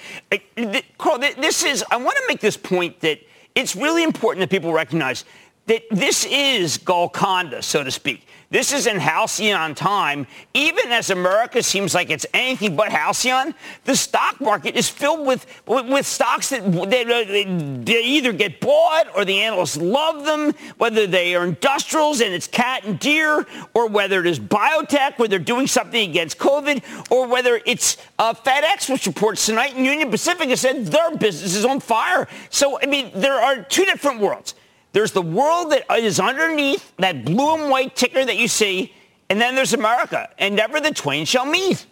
Carl, 0.98 1.18
this 1.18 1.64
is. 1.64 1.84
I 1.90 1.96
want 1.96 2.16
to 2.16 2.24
make 2.28 2.40
this 2.40 2.56
point 2.56 3.00
that 3.00 3.20
it's 3.54 3.74
really 3.74 4.04
important 4.04 4.40
that 4.40 4.50
people 4.50 4.72
recognize 4.72 5.24
that 5.66 5.82
this 5.90 6.24
is 6.26 6.78
Golconda, 6.78 7.62
so 7.62 7.82
to 7.82 7.90
speak. 7.90 8.26
This 8.52 8.72
is 8.72 8.88
in 8.88 8.98
halcyon 8.98 9.76
time. 9.76 10.26
Even 10.54 10.90
as 10.90 11.10
America 11.10 11.62
seems 11.62 11.94
like 11.94 12.10
it's 12.10 12.26
anything 12.34 12.74
but 12.74 12.90
halcyon, 12.90 13.54
the 13.84 13.94
stock 13.94 14.40
market 14.40 14.74
is 14.74 14.88
filled 14.88 15.24
with, 15.24 15.46
with, 15.66 15.86
with 15.86 16.04
stocks 16.04 16.50
that 16.50 16.64
they, 16.90 17.04
they, 17.04 18.02
either 18.02 18.32
get 18.32 18.60
bought 18.60 19.06
or 19.14 19.24
the 19.24 19.40
analysts 19.40 19.76
love 19.76 20.24
them, 20.24 20.52
whether 20.78 21.06
they 21.06 21.36
are 21.36 21.44
industrials 21.44 22.20
and 22.20 22.34
it's 22.34 22.48
cat 22.48 22.82
and 22.82 22.98
Deere, 22.98 23.46
or 23.72 23.86
whether 23.86 24.18
it 24.18 24.26
is 24.26 24.40
biotech 24.40 25.16
where 25.20 25.28
they're 25.28 25.38
doing 25.38 25.68
something 25.68 26.10
against 26.10 26.36
COVID, 26.36 26.82
or 27.08 27.28
whether 27.28 27.60
it's 27.66 27.98
uh, 28.18 28.34
FedEx, 28.34 28.90
which 28.90 29.06
reports 29.06 29.46
tonight, 29.46 29.76
and 29.76 29.86
Union 29.86 30.10
Pacific 30.10 30.48
has 30.48 30.60
said 30.60 30.86
their 30.86 31.16
business 31.16 31.54
is 31.54 31.64
on 31.64 31.78
fire. 31.78 32.26
So, 32.48 32.80
I 32.82 32.86
mean, 32.86 33.12
there 33.14 33.40
are 33.40 33.62
two 33.62 33.84
different 33.84 34.18
worlds. 34.18 34.54
There's 34.92 35.12
the 35.12 35.22
world 35.22 35.70
that 35.72 35.84
is 35.98 36.18
underneath 36.18 36.92
that 36.98 37.24
blue 37.24 37.54
and 37.54 37.70
white 37.70 37.94
ticker 37.94 38.24
that 38.24 38.36
you 38.36 38.48
see, 38.48 38.92
and 39.28 39.40
then 39.40 39.54
there's 39.54 39.72
America, 39.72 40.28
and 40.38 40.56
never 40.56 40.80
the 40.80 40.90
twain 40.90 41.24
shall 41.24 41.46
meet. 41.46 41.86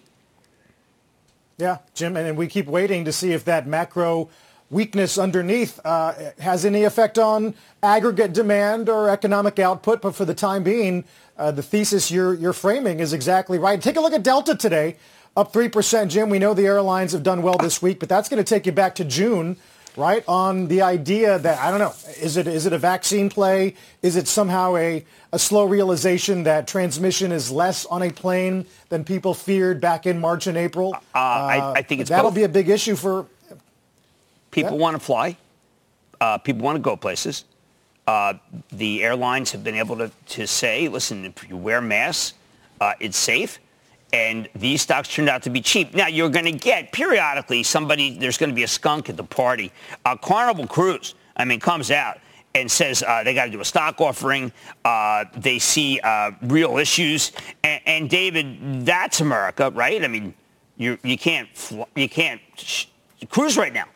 Yeah, 1.58 1.78
Jim, 1.94 2.16
and 2.16 2.37
we 2.37 2.46
keep 2.46 2.66
waiting 2.66 3.04
to 3.04 3.12
see 3.12 3.32
if 3.32 3.44
that 3.44 3.66
macro 3.66 4.28
weakness 4.70 5.18
underneath 5.18 5.80
uh, 5.84 6.12
has 6.38 6.64
any 6.64 6.84
effect 6.84 7.18
on 7.18 7.54
aggregate 7.82 8.32
demand 8.32 8.88
or 8.88 9.08
economic 9.08 9.58
output. 9.58 10.02
But 10.02 10.14
for 10.14 10.24
the 10.24 10.34
time 10.34 10.62
being, 10.62 11.04
uh, 11.37 11.50
the 11.50 11.62
thesis 11.62 12.11
you're, 12.11 12.34
you're 12.34 12.52
framing 12.52 13.00
is 13.00 13.12
exactly 13.12 13.58
right. 13.58 13.80
Take 13.80 13.96
a 13.96 14.00
look 14.00 14.12
at 14.12 14.22
Delta 14.22 14.54
today, 14.54 14.96
up 15.37 15.52
3%. 15.52 16.08
Jim, 16.08 16.30
we 16.30 16.38
know 16.38 16.54
the 16.54 16.66
airlines 16.66 17.12
have 17.12 17.22
done 17.22 17.42
well 17.42 17.56
this 17.58 17.80
week, 17.80 17.98
but 17.98 18.08
that's 18.08 18.28
going 18.28 18.42
to 18.42 18.48
take 18.48 18.66
you 18.66 18.72
back 18.72 18.94
to 18.96 19.04
June 19.04 19.56
right? 19.98 20.24
On 20.28 20.68
the 20.68 20.82
idea 20.82 21.38
that 21.38 21.58
I 21.58 21.70
don't 21.70 21.80
know, 21.80 21.94
is 22.20 22.37
it 22.37 22.46
is 22.46 22.64
it 22.64 22.72
a 22.72 22.78
vaccine 22.78 23.28
play? 23.28 23.74
Is 24.00 24.16
it 24.16 24.28
somehow 24.28 24.76
a 24.76 25.04
a 25.32 25.38
slow 25.38 25.64
realization 25.64 26.44
that 26.44 26.66
transmission 26.66 27.32
is 27.32 27.50
less 27.50 27.84
on 27.87 28.02
a 28.02 28.11
plane 28.11 28.66
than 28.88 29.04
people 29.04 29.34
feared 29.34 29.80
back 29.80 30.06
in 30.06 30.20
March 30.20 30.46
and 30.46 30.56
April? 30.56 30.94
Uh, 30.94 30.98
uh, 31.14 31.18
I, 31.18 31.72
I, 31.76 31.82
think 31.82 32.00
it's 32.00 32.11
that'll 32.11 32.30
both. 32.30 32.37
be 32.37 32.44
a 32.44 32.48
big 32.48 32.68
issue 32.68 32.96
for 32.96 33.26
people. 34.50 34.72
Yeah. 34.72 34.78
Want 34.78 34.96
to 34.96 35.00
fly? 35.00 35.37
Uh, 36.20 36.38
people 36.38 36.62
want 36.62 36.76
to 36.76 36.82
go 36.82 36.96
places. 36.96 37.44
Uh, 38.06 38.34
the 38.72 39.04
airlines 39.04 39.52
have 39.52 39.62
been 39.62 39.74
able 39.74 39.96
to, 39.98 40.11
to 40.26 40.46
say, 40.46 40.88
listen, 40.88 41.26
if 41.26 41.46
you 41.46 41.58
wear 41.58 41.82
masks, 41.82 42.32
uh, 42.80 42.94
it's 43.00 43.18
safe 43.18 43.58
and 44.12 44.48
these 44.54 44.82
stocks 44.82 45.08
turned 45.08 45.28
out 45.28 45.42
to 45.42 45.50
be 45.50 45.60
cheap. 45.60 45.94
Now 45.94 46.06
you're 46.06 46.30
going 46.30 46.46
to 46.46 46.52
get 46.52 46.92
periodically 46.92 47.62
somebody. 47.62 48.18
There's 48.18 48.38
going 48.38 48.50
to 48.50 48.56
be 48.56 48.62
a 48.62 48.68
skunk 48.68 49.08
at 49.08 49.16
the 49.16 49.24
party. 49.24 49.70
Uh, 50.04 50.16
Carnival 50.16 50.66
Cruise, 50.66 51.14
I 51.36 51.44
mean, 51.44 51.60
comes 51.60 51.90
out 51.90 52.18
and 52.54 52.70
says 52.70 53.02
uh, 53.02 53.22
they 53.22 53.34
got 53.34 53.46
to 53.46 53.50
do 53.50 53.60
a 53.60 53.64
stock 53.64 54.00
offering. 54.00 54.52
Uh, 54.84 55.24
they 55.36 55.58
see 55.58 56.00
uh, 56.00 56.32
real 56.42 56.78
issues, 56.78 57.32
and, 57.62 57.80
and, 57.86 58.10
David, 58.10 58.86
that's 58.86 59.20
America, 59.20 59.70
right? 59.74 60.02
I 60.02 60.08
mean, 60.08 60.34
you 60.76 60.98
you 61.02 61.18
can't 61.18 61.48
you 61.94 62.08
can't 62.08 62.40
sh- 62.56 62.86
cruise 63.28 63.58
right 63.58 63.72
now. 63.72 63.86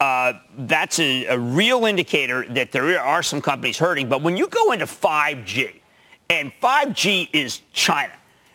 Uh, 0.00 0.34
that's 0.58 0.98
a, 0.98 1.26
a 1.26 1.38
real 1.38 1.84
indicator 1.84 2.44
that 2.50 2.72
there 2.72 3.00
are 3.00 3.22
some 3.22 3.40
companies 3.40 3.78
hurting. 3.78 4.08
But 4.08 4.22
when 4.22 4.36
you 4.36 4.48
go 4.48 4.72
into 4.72 4.86
5G, 4.86 5.80
and 6.28 6.52
5G 6.60 7.30
is 7.32 7.62
China 7.72 8.12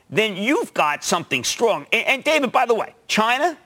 then 0.10 0.36
you've 0.36 0.74
got 0.74 1.04
something 1.04 1.44
strong. 1.44 1.86
And, 1.92 2.08
and, 2.08 2.24
David, 2.24 2.52
by 2.52 2.66
the 2.66 2.74
way, 2.74 2.96
China, 3.08 3.58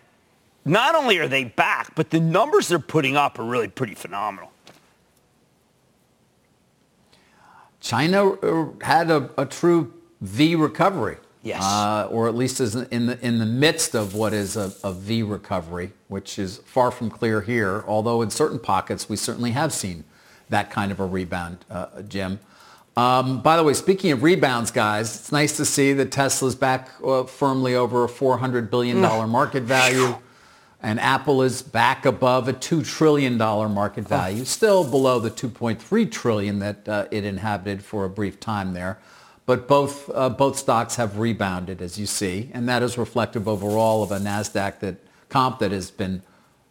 not 0.65 0.95
only 0.95 1.17
are 1.19 1.27
they 1.27 1.45
back, 1.45 1.95
but 1.95 2.09
the 2.09 2.19
numbers 2.19 2.67
they're 2.67 2.79
putting 2.79 3.15
up 3.15 3.39
are 3.39 3.45
really 3.45 3.69
pretty 3.69 3.95
phenomenal. 3.95 4.51
China 7.79 8.31
uh, 8.31 8.69
had 8.81 9.11
a, 9.11 9.29
a 9.37 9.45
true 9.45 9.93
V 10.21 10.55
recovery. 10.55 11.17
Yes. 11.43 11.61
Uh, 11.61 12.07
or 12.09 12.29
at 12.29 12.35
least 12.35 12.61
is 12.61 12.73
in 12.73 13.07
the, 13.07 13.19
in 13.25 13.37
the 13.37 13.45
midst 13.45 13.95
of 13.95 14.15
what 14.15 14.31
is 14.31 14.55
a, 14.55 14.71
a 14.81 14.93
V 14.93 15.23
recovery, 15.23 15.91
which 16.07 16.39
is 16.39 16.59
far 16.59 16.89
from 16.89 17.09
clear 17.09 17.41
here, 17.41 17.83
although 17.85 18.21
in 18.21 18.29
certain 18.29 18.59
pockets 18.59 19.09
we 19.09 19.17
certainly 19.17 19.51
have 19.51 19.73
seen 19.73 20.05
that 20.49 20.71
kind 20.71 20.89
of 20.89 21.01
a 21.01 21.05
rebound, 21.05 21.65
uh, 21.69 22.01
Jim. 22.03 22.39
Um, 22.95 23.41
by 23.41 23.57
the 23.57 23.63
way, 23.63 23.73
speaking 23.73 24.11
of 24.11 24.21
rebounds, 24.21 24.69
guys, 24.69 25.15
it's 25.15 25.31
nice 25.31 25.57
to 25.57 25.65
see 25.65 25.93
that 25.93 26.11
Tesla's 26.11 26.55
back 26.55 26.89
uh, 27.03 27.23
firmly 27.23 27.73
over 27.73 28.03
a 28.03 28.07
$400 28.07 28.69
billion 28.69 28.97
mm. 28.97 29.29
market 29.29 29.63
value. 29.63 30.15
And 30.81 30.99
Apple 30.99 31.41
is 31.41 31.61
back 31.61 32.05
above 32.05 32.49
a 32.49 32.53
$2 32.53 32.85
trillion 32.85 33.37
market 33.37 34.05
value, 34.05 34.43
still 34.43 34.83
below 34.83 35.17
the 35.17 35.31
2.3 35.31 36.11
trillion 36.11 36.59
that 36.59 36.87
uh, 36.87 37.07
it 37.09 37.23
inhabited 37.23 37.83
for 37.83 38.03
a 38.03 38.09
brief 38.09 38.39
time 38.39 38.73
there. 38.73 38.99
But 39.45 39.67
both, 39.67 40.09
uh, 40.13 40.29
both 40.29 40.57
stocks 40.57 40.97
have 40.97 41.17
rebounded, 41.17 41.81
as 41.81 41.97
you 41.97 42.05
see, 42.05 42.51
and 42.53 42.67
that 42.67 42.83
is 42.83 42.97
reflective 42.97 43.47
overall 43.47 44.03
of 44.03 44.11
a 44.11 44.19
NASDAQ 44.19 44.79
that, 44.79 44.97
comp 45.29 45.59
that 45.59 45.71
has 45.71 45.89
been 45.89 46.21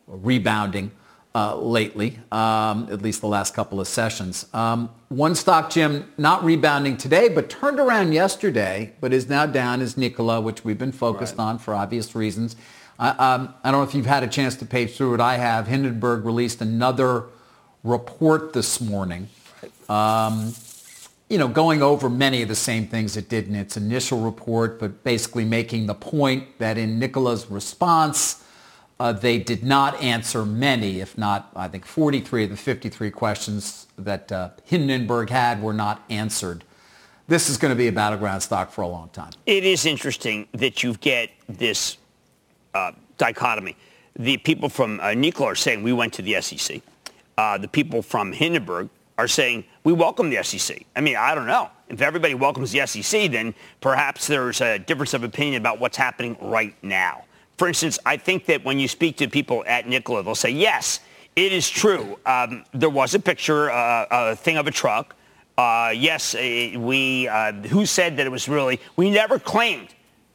rebounding 0.07 0.91
uh, 1.35 1.57
lately, 1.57 2.19
um, 2.31 2.89
at 2.91 3.01
least 3.01 3.21
the 3.21 3.27
last 3.27 3.55
couple 3.55 3.81
of 3.81 3.89
sessions. 3.89 4.47
Um, 4.53 4.91
one 5.09 5.35
stock, 5.35 5.71
Jim, 5.71 6.13
not 6.19 6.45
rebounding 6.45 6.97
today, 6.97 7.29
but 7.29 7.49
turned 7.49 7.81
around 7.81 8.13
yesterday, 8.13 8.93
but 9.01 9.13
is 9.13 9.29
now 9.29 9.47
down 9.47 9.81
is 9.81 9.97
Nikola, 9.97 10.41
which 10.41 10.65
we've 10.65 10.79
been 10.79 10.93
focused 10.93 11.37
right. 11.39 11.45
on 11.45 11.59
for 11.59 11.75
obvious 11.75 12.15
reasons. 12.15 12.57
Uh, 12.99 13.15
um, 13.19 13.55
I 13.65 13.71
don't 13.71 13.81
know 13.81 13.89
if 13.89 13.95
you've 13.95 14.07
had 14.07 14.23
a 14.23 14.29
chance 14.29 14.57
to 14.57 14.67
page 14.67 14.97
through 14.97 15.15
it. 15.15 15.21
I 15.21 15.37
have. 15.37 15.67
Hindenburg 15.67 16.25
released 16.25 16.61
another 16.61 17.25
report 17.83 18.53
this 18.53 18.81
morning. 18.81 19.29
Um, 19.89 20.55
you 21.29 21.39
know, 21.39 21.49
going 21.49 21.83
over 21.83 22.11
many 22.11 22.43
of 22.43 22.49
the 22.49 22.55
same 22.55 22.87
things 22.87 23.17
it 23.17 23.31
did 23.31 23.49
in 23.49 23.55
its 23.55 23.79
initial 23.79 24.21
report, 24.21 24.79
but 24.79 25.03
basically 25.03 25.47
making 25.47 25.87
the 25.87 25.95
point 25.95 26.59
that 26.59 26.77
in 26.77 26.99
Nikola's 26.99 27.51
response, 27.51 28.42
uh, 29.03 29.11
they 29.11 29.37
did 29.37 29.65
not 29.65 30.01
answer 30.01 30.47
many, 30.47 31.01
if 31.01 31.19
not, 31.19 31.51
I 31.57 31.67
think, 31.67 31.85
43 31.85 32.45
of 32.45 32.51
the 32.51 32.57
53 32.57 33.11
questions 33.11 33.89
that 33.99 34.31
uh, 34.31 34.51
Hindenburg 34.65 35.29
had 35.29 35.61
were 35.61 35.73
not 35.73 36.05
answered. 36.09 36.63
This 37.27 37.51
is 37.51 37.57
going 37.57 37.73
to 37.73 37.77
be 37.77 37.89
a 37.89 37.93
battleground 37.93 38.45
stock 38.45 38.71
for 38.71 38.83
a 38.83 38.87
long 38.87 39.09
time. 39.09 39.33
It 39.45 39.65
is 39.65 39.87
interesting 39.87 40.47
that 40.53 40.85
you 40.85 40.95
get 40.95 41.31
this 41.49 41.97
uh, 42.75 42.93
dichotomy. 43.19 43.75
The 44.17 44.37
people 44.37 44.69
from 44.69 45.01
uh, 45.01 45.15
Nikola 45.15 45.51
are 45.51 45.55
saying 45.57 45.83
we 45.83 45.93
went 45.93 46.13
to 46.13 46.23
the 46.23 46.41
SEC. 46.41 46.81
Uh, 47.37 47.59
the 47.59 47.67
people 47.67 48.03
from 48.03 48.31
Hindenburg 48.31 48.89
are 49.19 49.27
saying 49.27 49.65
we 49.83 49.93
welcome 49.93 50.31
the 50.31 50.41
SEC. 50.45 50.81
I 50.95 51.01
mean, 51.01 51.17
I 51.17 51.35
don't 51.35 51.49
know. 51.49 51.71
If 51.89 52.03
everybody 52.03 52.35
welcomes 52.35 52.71
the 52.71 52.87
SEC, 52.87 53.33
then 53.33 53.53
perhaps 53.81 54.29
there's 54.29 54.61
a 54.61 54.79
difference 54.79 55.13
of 55.13 55.25
opinion 55.25 55.61
about 55.61 55.81
what's 55.81 55.97
happening 55.97 56.37
right 56.41 56.77
now 56.85 57.25
for 57.59 57.69
instance, 57.69 57.99
I 58.05 58.17
think 58.17 58.47
that 58.47 58.65
when 58.65 58.79
you 58.79 58.89
speak 58.89 59.17
to 59.19 59.29
people 59.29 59.65
at 59.67 59.89
Nikola, 59.89 60.23
they'll 60.23 60.35
say, 60.35 60.51
yes, 60.51 61.01
it 61.37 61.53
is 61.53 61.69
true. 61.69 62.19
Um, 62.27 62.65
there 62.73 62.91
was 62.91 63.15
a 63.15 63.21
picture, 63.21 63.71
uh, 63.71 64.07
a 64.11 64.37
thing 64.37 64.57
of 64.57 64.67
a 64.67 64.71
truck. 64.71 65.15
Uh, 65.57 65.93
yes, 65.95 66.35
uh, 66.35 66.73
we, 66.77 67.29
uh, 67.29 67.53
who 67.53 67.87
said 67.87 68.17
that 68.17 68.27
it 68.27 68.31
was 68.31 68.49
really, 68.49 68.81
we 68.97 69.11
never 69.11 69.39
claimed 69.39 69.89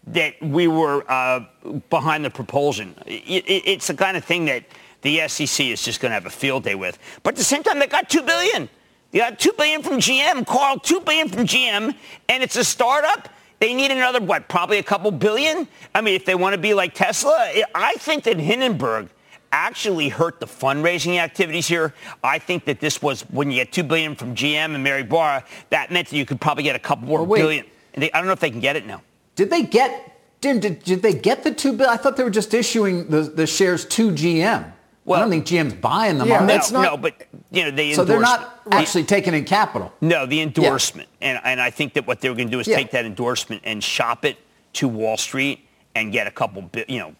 that 0.08 0.42
we 0.42 0.68
were 0.68 1.04
uh, 1.12 1.46
behind 1.90 2.24
the 2.24 2.30
propulsion. 2.30 2.96
It, 3.06 3.46
it, 3.46 3.64
it's 3.66 3.88
the 3.88 3.94
kind 3.94 4.16
of 4.16 4.24
thing 4.24 4.46
that 4.46 4.64
the 5.02 5.28
SEC 5.28 5.66
is 5.66 5.84
just 5.84 6.00
going 6.00 6.12
to 6.12 6.14
have 6.14 6.26
a 6.26 6.32
field 6.32 6.64
day 6.64 6.76
with. 6.76 6.98
But 7.24 7.34
at 7.34 7.38
the 7.38 7.44
same 7.44 7.64
time, 7.64 7.80
they 7.80 7.88
got 7.88 8.10
2 8.10 8.24
billion. 8.24 8.70
They 9.12 9.20
got 9.20 9.40
2 9.40 9.52
billion 9.58 9.84
from 9.84 9.98
GM, 9.98 10.46
Carl, 10.46 10.80
2 10.80 11.02
billion 11.02 11.30
from 11.30 11.46
GM, 11.46 11.96
and 12.30 12.44
it's 12.44 12.56
a 12.56 12.64
startup 12.64 13.30
they 13.60 13.74
need 13.74 13.92
another, 13.92 14.22
what, 14.22 14.48
probably 14.48 14.78
a 14.78 14.84
couple 14.84 15.12
billion? 15.12 15.68
I 15.96 16.02
mean, 16.02 16.16
if 16.16 16.26
they 16.26 16.36
want 16.36 16.54
to 16.54 16.62
be 16.62 16.74
like 16.74 16.94
Tesla, 16.94 17.50
eh, 17.54 17.64
I 17.74 17.94
think 17.96 18.24
that 18.26 18.38
Hindenburg 18.40 19.10
actually 19.52 20.10
hurt 20.10 20.40
the 20.40 20.46
fundraising 20.46 21.18
activities 21.18 21.68
here. 21.68 21.94
I 22.24 22.38
think 22.40 22.66
that 22.66 22.80
this 22.80 23.02
was 23.02 23.22
when 23.30 23.50
you 23.50 23.58
get 23.58 23.72
two 23.72 23.84
billion 23.84 24.16
from 24.16 24.36
GM 24.36 24.76
and 24.76 24.84
Mary 24.84 25.04
Barra, 25.04 25.44
that 25.70 25.92
meant 25.92 26.10
that 26.10 26.16
you 26.16 26.26
could 26.26 26.40
probably 26.40 26.64
get 26.64 26.76
a 26.76 26.80
couple 26.80 27.08
more 27.08 27.26
billion. 27.26 27.66
They, 27.96 28.12
I 28.12 28.20
don't 28.20 28.28
know 28.28 28.34
if 28.34 28.40
they 28.40 28.52
can 28.52 28.60
get 28.60 28.76
it 28.76 28.86
now. 28.86 29.02
Did 29.36 29.50
they 29.50 29.64
get 29.64 30.18
Jim, 30.42 30.60
did, 30.60 30.84
did 30.84 31.02
they 31.02 31.14
get 31.14 31.44
the 31.44 31.52
two 31.52 31.74
bill? 31.74 31.90
I 31.90 31.98
thought 31.98 32.16
they 32.16 32.24
were 32.24 32.30
just 32.30 32.54
issuing 32.54 33.10
the, 33.10 33.22
the 33.22 33.48
shares 33.48 33.86
to 33.86 34.12
GM. 34.12 34.72
Well, 35.08 35.20
I 35.20 35.22
don't 35.22 35.30
think 35.32 35.46
GM's 35.46 35.74
buying 35.74 36.18
them. 36.18 36.28
Yeah, 36.28 36.42
no, 36.42 36.48
they? 36.48 36.58
not- 36.58 36.72
no, 36.72 36.98
but 36.98 37.28
you 37.50 37.64
know 37.64 37.72
they 37.72 37.94
so 37.94 38.04
they're 38.04 38.20
not 38.20 38.60
actually 38.72 39.06
taking 39.06 39.34
in 39.34 39.46
capital. 39.46 39.94
No, 40.02 40.26
the 40.26 40.42
endorsement, 40.42 41.08
and 41.22 41.40
and 41.46 41.62
I 41.62 41.70
think 41.70 41.94
that 41.94 42.06
what 42.06 42.20
they're 42.20 42.36
going 42.36 42.50
to 42.50 42.52
do 42.52 42.60
is 42.60 42.68
Yeah. 42.68 42.76
take 42.76 42.92
that 42.92 43.06
endorsement 43.06 43.62
and 43.64 43.82
shop 43.82 44.26
it 44.26 44.38
to 44.74 44.90
Wall 44.90 45.16
Street 45.16 45.66
and 45.96 46.12
get 46.12 46.28
a 46.28 46.32
couple 46.32 46.70
you 46.90 47.00
know, 47.00 47.16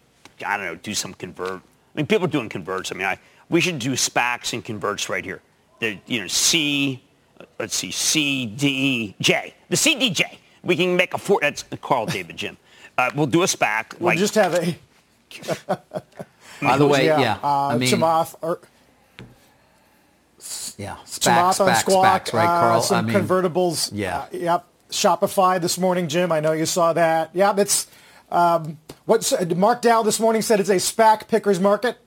I 0.46 0.58
don't 0.58 0.66
know, 0.66 0.74
do 0.74 0.94
some 0.94 1.14
convert. 1.14 1.62
I 1.62 1.62
mean, 1.94 2.06
people 2.06 2.26
are 2.26 2.30
doing 2.30 2.50
converts. 2.50 2.92
I 2.92 2.94
mean, 2.94 3.06
I 3.06 3.18
we 3.48 3.62
should 3.62 3.78
do 3.78 3.92
SPACs 3.92 4.52
and 4.52 4.62
converts 4.62 5.08
right 5.08 5.24
here. 5.24 5.40
The 5.80 5.98
you 6.06 6.20
know 6.20 6.26
C, 6.26 7.02
let's 7.58 7.74
see 7.74 7.90
C 7.90 8.44
D 8.44 9.16
J, 9.18 9.54
the 9.70 9.76
CDJ. 9.76 10.36
We 10.62 10.76
can 10.76 10.94
make 10.94 11.14
a 11.14 11.18
four. 11.18 11.38
That's 11.40 11.64
Carl 11.80 12.04
David 12.04 12.36
Jim. 12.36 12.58
Uh, 12.98 13.10
we'll 13.14 13.26
do 13.26 13.42
a 13.44 13.46
SPAC. 13.46 13.98
We'll 13.98 14.08
like 14.08 14.18
just 14.18 14.34
have 14.34 14.54
a 14.54 14.76
By 16.60 16.76
the 16.78 16.86
way, 16.86 17.06
yeah, 17.06 17.38
Uh, 17.42 17.68
I 17.68 17.78
mean, 17.78 17.88
Chamath, 17.92 18.34
or, 18.42 18.60
yeah, 20.76 20.96
SPAC, 21.04 21.20
Chamath 21.20 21.60
on 21.60 21.68
SPAC, 21.68 21.80
Squawk, 21.80 22.24
SPACs, 22.24 22.32
right, 22.32 22.44
uh, 22.44 22.60
Carl? 22.60 22.82
some 22.82 22.98
I 22.98 23.12
mean, 23.12 23.16
convertibles. 23.16 23.90
Yeah. 23.92 24.18
Uh, 24.20 24.26
yep. 24.32 24.64
Shopify 24.90 25.60
this 25.60 25.76
morning, 25.78 26.08
Jim. 26.08 26.32
I 26.32 26.40
know 26.40 26.52
you 26.52 26.64
saw 26.66 26.92
that. 26.94 27.30
Yeah, 27.34 27.52
that's 27.52 27.88
um, 28.30 28.78
what 29.04 29.56
Mark 29.56 29.82
Dow 29.82 30.02
this 30.02 30.18
morning 30.18 30.40
said 30.42 30.60
it's 30.60 30.70
a 30.70 30.76
SPAC 30.76 31.28
picker's 31.28 31.60
market. 31.60 31.98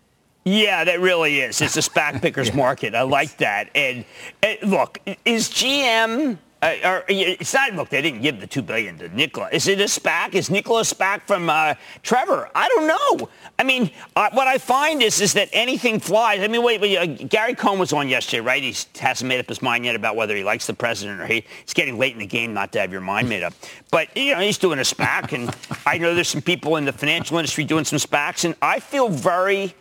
Yeah, 0.44 0.84
that 0.86 1.00
really 1.00 1.40
is. 1.42 1.62
It's 1.62 1.78
a 1.78 1.82
SPAC 1.82 2.22
picker's 2.24 2.54
market. 2.54 2.96
I 2.96 3.04
like 3.04 3.38
that. 3.38 3.70
And, 3.76 4.06
and 4.42 4.58
look, 4.64 5.00
is 5.26 5.50
GM? 5.50 6.40
Uh, 6.62 6.76
or, 6.86 7.04
it's 7.08 7.54
not. 7.56 7.74
Look, 7.74 7.90
they 7.90 8.04
didn't 8.04 8.22
give 8.22 8.40
the 8.40 8.46
2 8.46 8.62
billion 8.62 8.98
to 9.00 9.10
Nikola. 9.10 9.50
Is 9.52 9.68
it 9.68 9.82
a 9.82 9.86
SPAC? 9.86 10.36
Is 10.36 10.52
Nikola 10.52 10.82
a 10.82 10.84
SPAC 10.84 11.24
from 11.26 11.50
uh, 11.50 11.74
Trevor? 12.04 12.50
I 12.54 12.70
don't 12.70 12.88
know. 12.88 13.30
I 13.58 13.64
mean, 13.64 13.90
uh, 14.16 14.30
what 14.34 14.48
I 14.48 14.60
find 14.60 15.02
is 15.02 15.22
is 15.22 15.34
that 15.34 15.50
anything 15.54 16.00
flies. 16.00 16.42
I 16.42 16.48
mean, 16.48 16.62
wait, 16.62 16.80
wait 16.80 16.98
uh, 16.98 17.06
Gary 17.28 17.56
Cohn 17.56 17.80
was 17.80 17.94
on 17.94 18.08
yesterday, 18.08 18.42
right? 18.42 18.62
He 18.62 18.76
hasn't 19.00 19.28
made 19.28 19.40
up 19.40 19.48
his 19.48 19.64
mind 19.64 19.86
yet 19.86 19.96
about 19.96 20.16
whether 20.16 20.36
he 20.36 20.44
likes 20.44 20.68
the 20.68 20.76
president 20.76 21.20
or 21.20 21.26
he. 21.26 21.44
It's 21.64 21.74
getting 21.74 21.98
late 21.98 22.14
in 22.14 22.20
the 22.20 22.28
game 22.28 22.54
not 22.54 22.72
to 22.74 22.80
have 22.80 22.92
your 22.92 23.02
mind 23.02 23.28
made 23.28 23.42
up. 23.42 23.54
But 23.90 24.16
you 24.16 24.36
know, 24.36 24.42
he's 24.42 24.60
doing 24.60 24.78
a 24.78 24.84
SPAC, 24.84 25.34
and 25.34 25.56
I 25.88 25.98
know 25.98 26.14
there's 26.14 26.30
some 26.30 26.44
people 26.44 26.76
in 26.76 26.86
the 26.86 26.94
financial 26.94 27.40
industry 27.40 27.64
doing 27.64 27.86
some 27.86 27.98
SPACs, 27.98 28.46
and 28.46 28.56
I 28.62 28.80
feel 28.80 29.10
very 29.10 29.74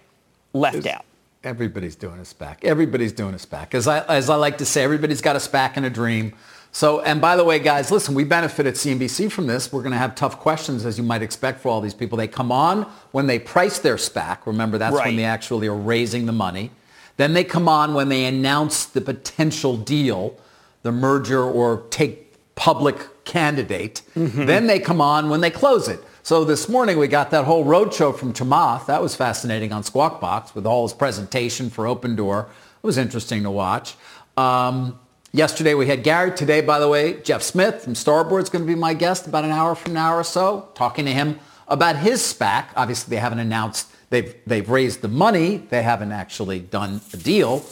left 0.55 0.87
out. 0.87 1.05
Everybody's 1.43 1.97
doing 1.97 2.19
a 2.19 2.23
SPAC. 2.23 2.65
Everybody's 2.65 3.13
doing 3.13 3.35
a 3.35 3.39
SPAC. 3.39 3.75
As 3.75 3.89
I, 3.89 4.01
as 4.07 4.29
I 4.29 4.35
like 4.35 4.59
to 4.59 4.67
say, 4.67 4.83
everybody's 4.83 5.23
got 5.23 5.37
a 5.37 5.39
SPAC 5.39 5.73
and 5.77 5.87
a 5.87 5.91
dream. 5.91 6.35
So, 6.73 7.01
and 7.01 7.21
by 7.21 7.35
the 7.37 7.45
way, 7.45 7.59
guys, 7.59 7.91
listen, 7.91 8.15
we 8.15 8.23
benefit 8.23 8.65
at 8.67 8.75
CNBC 8.75 9.31
from 9.33 9.47
this. 9.49 9.73
We're 9.73 9.83
going 9.83 9.93
to 9.93 9.99
have 9.99 10.15
tough 10.15 10.39
questions, 10.39 10.87
as 10.87 10.97
you 10.99 11.05
might 11.05 11.21
expect, 11.21 11.61
for 11.61 11.69
all 11.69 11.81
these 11.81 11.95
people. 11.95 12.17
They 12.17 12.29
come 12.29 12.53
on 12.53 12.83
when 13.11 13.27
they 13.27 13.39
price 13.41 13.81
their 13.81 13.97
SPAC. 13.97 14.47
Remember, 14.47 14.79
that's 14.79 14.95
Right. 14.95 15.07
when 15.07 15.17
they 15.17 15.25
actually 15.25 15.67
are 15.67 15.75
raising 15.75 16.27
the 16.27 16.33
money. 16.33 16.71
Then 17.17 17.33
they 17.35 17.43
come 17.45 17.69
on 17.69 17.93
when 17.95 18.09
they 18.09 18.25
announce 18.25 18.85
the 18.87 19.01
potential 19.01 19.77
deal, 19.77 20.37
the 20.83 20.93
merger 20.93 21.43
or 21.43 21.83
take 21.91 22.35
public 22.55 23.25
candidate. 23.25 24.03
Then 24.15 24.67
they 24.69 24.79
come 24.79 25.01
on 25.01 25.29
when 25.29 25.41
they 25.41 25.51
close 25.51 25.89
it. 25.89 26.01
So 26.23 26.45
this 26.45 26.69
morning 26.69 26.99
we 26.99 27.09
got 27.09 27.31
that 27.33 27.45
whole 27.47 27.65
roadshow 27.65 28.17
from 28.17 28.33
Chamath. 28.33 28.87
That 28.87 29.03
was 29.03 29.15
fascinating 29.17 29.73
on 29.73 29.83
Squawk 29.83 30.21
Box 30.21 30.55
with 30.55 30.67
all 30.67 30.87
his 30.87 30.93
presentation 30.93 31.69
for 31.69 31.85
Opendoor. 31.87 32.45
It 32.45 32.51
was 32.87 32.97
interesting 32.97 33.43
to 33.43 33.51
watch. 33.51 33.97
Um, 34.37 34.99
yesterday 35.33 35.75
we 35.75 35.87
had 35.87 36.03
Gary. 36.03 36.33
Today, 36.33 36.61
by 36.61 36.79
the 36.79 36.89
way, 36.89 37.21
Jeff 37.21 37.43
Smith 37.43 37.85
from 37.85 37.95
Starboard 37.95 38.43
is 38.43 38.51
going 38.51 38.65
to 38.65 38.67
be 38.67 38.79
my 38.79 38.95
guest 38.95 39.27
about 39.27 39.45
an 39.45 39.51
hour 39.51 39.75
from 39.75 39.93
now 39.93 40.15
or 40.15 40.25
so, 40.25 40.69
talking 40.75 41.05
to 41.05 41.13
him 41.13 41.39
about 41.69 41.97
his 41.97 42.21
SPAC. 42.21 42.67
Obviously, 42.77 43.15
they 43.15 43.21
haven't 43.21 43.39
announced 43.39 43.91
they've 44.11 44.35
they've 44.47 44.69
raised 44.69 45.03
the 45.03 45.09
money. 45.09 45.59
They 45.59 45.83
haven't 45.83 46.13
actually 46.13 46.61
done 46.61 47.01
a 47.13 47.17
deal. 47.17 47.65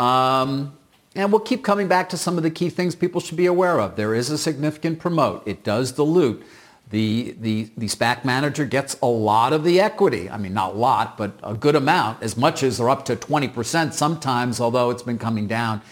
Um, 0.00 0.76
and 1.14 1.30
we'll 1.30 1.40
keep 1.40 1.62
coming 1.62 1.86
back 1.86 2.08
to 2.08 2.16
some 2.16 2.36
of 2.36 2.42
the 2.42 2.50
key 2.50 2.70
things 2.70 2.96
people 2.96 3.20
should 3.20 3.36
be 3.36 3.46
aware 3.46 3.80
of. 3.80 3.94
There 3.94 4.14
is 4.14 4.30
a 4.30 4.38
significant 4.38 4.98
promote. 4.98 5.46
It 5.46 5.62
does 5.62 5.92
dilute. 5.92 6.44
The, 6.90 7.34
the, 7.40 7.70
the 7.76 7.86
SPAC 7.86 8.24
manager 8.24 8.64
gets 8.64 8.96
a 9.00 9.06
lot 9.06 9.52
of 9.52 9.64
the 9.64 9.80
equity. 9.80 10.28
I 10.28 10.36
mean, 10.36 10.54
not 10.54 10.74
a 10.74 10.76
lot, 10.76 11.16
but 11.16 11.32
a 11.42 11.54
good 11.54 11.76
amount, 11.76 12.22
as 12.22 12.36
much 12.36 12.62
as 12.62 12.78
or 12.78 12.90
up 12.90 13.04
to 13.06 13.16
20% 13.16 13.92
sometimes, 13.92 14.60
although 14.60 14.90
it's 14.90 15.02
been 15.02 15.18
coming 15.18 15.46
down 15.46 15.82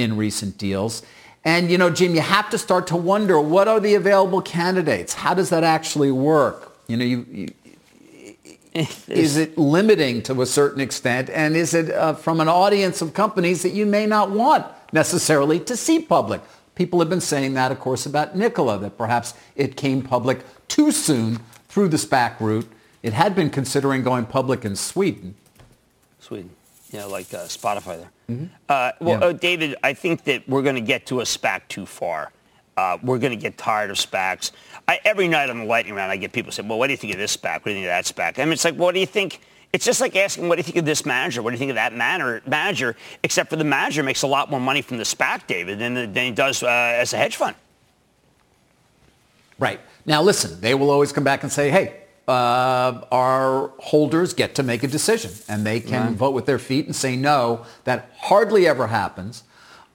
in 0.00 0.16
recent 0.16 0.58
deals. 0.58 1.02
And, 1.44 1.70
you 1.70 1.78
know, 1.78 1.90
Jim, 1.90 2.14
you 2.14 2.20
have 2.20 2.50
to 2.50 2.58
start 2.58 2.86
to 2.88 2.96
wonder, 2.96 3.40
what 3.40 3.68
are 3.68 3.80
the 3.80 3.94
available 3.94 4.42
candidates? 4.42 5.14
How 5.14 5.34
does 5.34 5.50
that 5.50 5.64
actually 5.64 6.10
work? 6.10 6.76
You 6.86 6.96
know, 6.96 7.04
you, 7.04 7.26
you 7.30 7.48
is 9.08 9.36
it 9.36 9.58
limiting 9.58 10.22
to 10.22 10.42
a 10.42 10.46
certain 10.46 10.80
extent? 10.80 11.28
And 11.30 11.56
is 11.56 11.74
it 11.74 11.90
uh, 11.90 12.14
from 12.14 12.40
an 12.40 12.48
audience 12.48 13.02
of 13.02 13.14
companies 13.14 13.62
that 13.62 13.72
you 13.72 13.86
may 13.86 14.06
not 14.06 14.30
want 14.30 14.66
necessarily 14.92 15.58
to 15.60 15.76
see 15.76 16.00
public? 16.00 16.40
People 16.74 17.00
have 17.00 17.08
been 17.08 17.20
saying 17.20 17.54
that, 17.54 17.72
of 17.72 17.80
course, 17.80 18.06
about 18.06 18.36
Nikola, 18.36 18.78
that 18.78 18.96
perhaps 18.96 19.34
it 19.56 19.76
came 19.76 20.02
public 20.02 20.44
too 20.68 20.92
soon 20.92 21.40
through 21.68 21.88
the 21.88 21.96
SPAC 21.96 22.38
route. 22.40 22.70
It 23.02 23.12
had 23.12 23.34
been 23.34 23.50
considering 23.50 24.02
going 24.02 24.26
public 24.26 24.64
in 24.64 24.76
Sweden. 24.76 25.34
Sweden. 26.20 26.50
Yeah, 26.90 27.04
like 27.04 27.32
uh, 27.32 27.44
Spotify 27.46 28.04
there. 28.28 28.48
Uh, 28.68 28.92
well, 29.00 29.20
Yeah. 29.20 29.26
uh, 29.26 29.32
David, 29.32 29.76
I 29.82 29.94
think 29.94 30.24
that 30.24 30.48
we're 30.48 30.62
going 30.62 30.74
to 30.74 30.80
get 30.80 31.06
to 31.06 31.20
a 31.20 31.24
SPAC 31.24 31.62
too 31.68 31.86
far. 31.86 32.32
Uh, 32.76 32.98
we're 33.02 33.18
going 33.18 33.32
to 33.32 33.36
get 33.36 33.56
tired 33.58 33.90
of 33.90 33.96
SPACs. 33.96 34.50
I, 34.88 34.98
every 35.04 35.28
night 35.28 35.50
on 35.50 35.58
the 35.58 35.64
lightning 35.64 35.94
round, 35.94 36.10
I 36.10 36.16
get 36.16 36.32
people 36.32 36.50
say, 36.50 36.62
well, 36.62 36.78
what 36.78 36.86
do 36.88 36.92
you 36.92 36.96
think 36.96 37.12
of 37.12 37.18
this 37.18 37.36
SPAC? 37.36 37.56
What 37.56 37.64
do 37.66 37.70
you 37.72 37.76
think 37.76 37.86
of 37.86 37.90
that 37.90 38.04
SPAC? 38.06 38.40
I 38.40 38.44
mean, 38.44 38.54
it's 38.54 38.64
like, 38.64 38.74
what 38.74 38.94
do 38.94 39.00
you 39.00 39.06
think? 39.06 39.40
It's 39.72 39.84
just 39.84 40.00
like 40.00 40.16
asking, 40.16 40.48
what 40.48 40.56
do 40.56 40.60
you 40.60 40.64
think 40.64 40.78
of 40.78 40.84
this 40.84 41.06
manager? 41.06 41.42
What 41.42 41.50
do 41.50 41.54
you 41.54 41.58
think 41.58 41.70
of 41.70 41.76
that 41.76 41.92
manager? 41.94 42.42
manager? 42.46 42.96
Except 43.22 43.50
for 43.50 43.56
the 43.56 43.64
manager 43.64 44.02
makes 44.02 44.22
a 44.22 44.26
lot 44.26 44.50
more 44.50 44.58
money 44.60 44.82
from 44.82 44.96
the 44.96 45.04
SPAC, 45.04 45.46
David, 45.46 45.78
than, 45.78 45.94
than 45.94 46.14
he 46.24 46.30
does 46.32 46.62
uh, 46.64 46.66
as 46.68 47.12
a 47.12 47.16
hedge 47.16 47.36
fund. 47.36 47.54
Right. 49.60 49.78
Now, 50.06 50.22
listen, 50.22 50.60
they 50.60 50.74
will 50.74 50.90
always 50.90 51.12
come 51.12 51.22
back 51.22 51.42
and 51.44 51.52
say, 51.52 51.70
hey, 51.70 51.99
uh, 52.30 53.06
our 53.10 53.72
holders 53.80 54.32
get 54.32 54.54
to 54.54 54.62
make 54.62 54.82
a 54.84 54.88
decision 54.88 55.32
and 55.48 55.66
they 55.66 55.80
can 55.80 56.14
vote 56.14 56.30
with 56.30 56.46
their 56.46 56.58
feet 56.58 56.86
and 56.86 56.94
say 56.94 57.16
no. 57.16 57.66
That 57.84 58.10
hardly 58.18 58.66
ever 58.66 58.86
happens. 58.86 59.42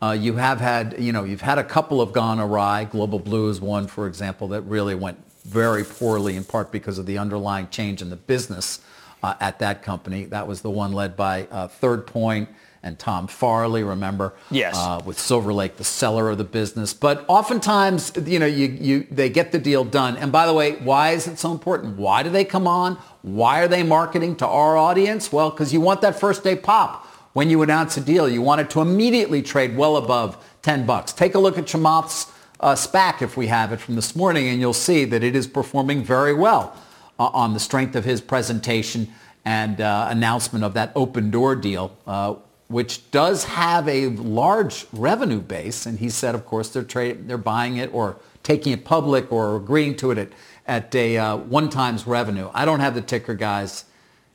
Uh, 0.01 0.11
you 0.11 0.35
have 0.35 0.59
had, 0.59 0.99
you 0.99 1.13
know, 1.13 1.23
you've 1.23 1.41
had 1.41 1.57
a 1.57 1.63
couple 1.63 2.01
of 2.01 2.11
gone 2.11 2.39
awry. 2.39 2.83
Global 2.83 3.19
Blue 3.19 3.49
is 3.49 3.61
one, 3.61 3.87
for 3.87 4.05
example, 4.05 4.49
that 4.49 4.61
really 4.63 4.95
went 4.95 5.17
very 5.45 5.85
poorly 5.85 6.35
in 6.35 6.43
part 6.43 6.71
because 6.71 6.97
of 6.97 7.05
the 7.05 7.17
underlying 7.17 7.69
change 7.69 8.01
in 8.01 8.09
the 8.09 8.15
business 8.15 8.81
uh, 9.23 9.35
at 9.39 9.59
that 9.59 9.81
company. 9.81 10.25
That 10.25 10.47
was 10.47 10.61
the 10.61 10.69
one 10.69 10.91
led 10.91 11.15
by 11.15 11.47
uh, 11.49 11.69
Third 11.69 12.05
Point 12.05 12.49
and 12.85 12.99
Tom 12.99 13.25
Farley, 13.25 13.83
remember? 13.83 14.35
Yes. 14.51 14.77
Uh, 14.77 15.01
with 15.03 15.19
Silver 15.19 15.51
Lake, 15.51 15.77
the 15.77 15.83
seller 15.83 16.29
of 16.29 16.37
the 16.37 16.43
business. 16.43 16.93
But 16.93 17.25
oftentimes, 17.27 18.13
you 18.25 18.37
know, 18.37 18.45
you, 18.45 18.67
you, 18.67 19.07
they 19.09 19.27
get 19.27 19.51
the 19.51 19.57
deal 19.57 19.83
done. 19.83 20.15
And 20.17 20.31
by 20.31 20.45
the 20.45 20.53
way, 20.53 20.73
why 20.73 21.11
is 21.11 21.27
it 21.27 21.39
so 21.39 21.51
important? 21.51 21.97
Why 21.97 22.21
do 22.21 22.29
they 22.29 22.45
come 22.45 22.67
on? 22.67 22.97
Why 23.23 23.61
are 23.61 23.67
they 23.67 23.81
marketing 23.81 24.35
to 24.37 24.47
our 24.47 24.77
audience? 24.77 25.33
Well, 25.33 25.49
because 25.49 25.73
you 25.73 25.81
want 25.81 26.01
that 26.01 26.19
first 26.19 26.43
day 26.43 26.55
pop. 26.55 27.07
When 27.33 27.49
you 27.49 27.63
announce 27.63 27.97
a 27.97 28.01
deal, 28.01 28.29
you 28.29 28.41
want 28.41 28.61
it 28.61 28.69
to 28.69 28.81
immediately 28.81 29.41
trade 29.41 29.75
well 29.75 29.97
above 29.97 30.37
10 30.61 30.85
bucks. 30.85 31.11
Take 31.11 31.35
a 31.35 31.39
look 31.39 31.57
at 31.57 31.65
Chamath's 31.65 32.31
uh, 32.59 32.75
SPAC 32.75 33.21
if 33.21 33.35
we 33.35 33.47
have 33.47 33.73
it 33.73 33.81
from 33.81 33.95
this 33.95 34.15
morning, 34.15 34.47
and 34.47 34.61
you'll 34.61 34.73
see 34.73 35.03
that 35.05 35.23
it 35.23 35.35
is 35.35 35.47
performing 35.47 36.03
very 36.03 36.33
well 36.33 36.77
uh, 37.19 37.25
on 37.25 37.53
the 37.53 37.59
strength 37.59 37.95
of 37.95 38.05
his 38.05 38.21
presentation 38.21 39.11
and 39.43 39.81
uh, 39.81 40.07
announcement 40.09 40.63
of 40.63 40.73
that 40.73 40.93
Opendoor 40.95 41.61
deal, 41.61 41.95
uh, 42.07 42.35
which 42.67 43.09
does 43.11 43.43
have 43.45 43.87
a 43.87 44.07
large 44.07 44.85
revenue 44.91 45.39
base. 45.39 45.85
And 45.85 45.99
he 45.99 46.09
said, 46.09 46.35
of 46.35 46.45
course, 46.45 46.69
they're 46.69 46.83
trade, 46.83 47.27
they're 47.27 47.37
buying 47.37 47.77
it 47.77 47.93
or 47.93 48.17
taking 48.43 48.73
it 48.73 48.85
public 48.85 49.31
or 49.31 49.55
agreeing 49.55 49.95
to 49.97 50.11
it 50.11 50.17
at, 50.17 50.29
at 50.67 50.95
a 50.95 51.17
uh, 51.17 51.37
one 51.37 51.69
times 51.69 52.07
revenue. 52.07 52.49
I 52.53 52.65
don't 52.65 52.79
have 52.79 52.95
the 52.95 53.01
ticker, 53.01 53.35
guys. 53.35 53.85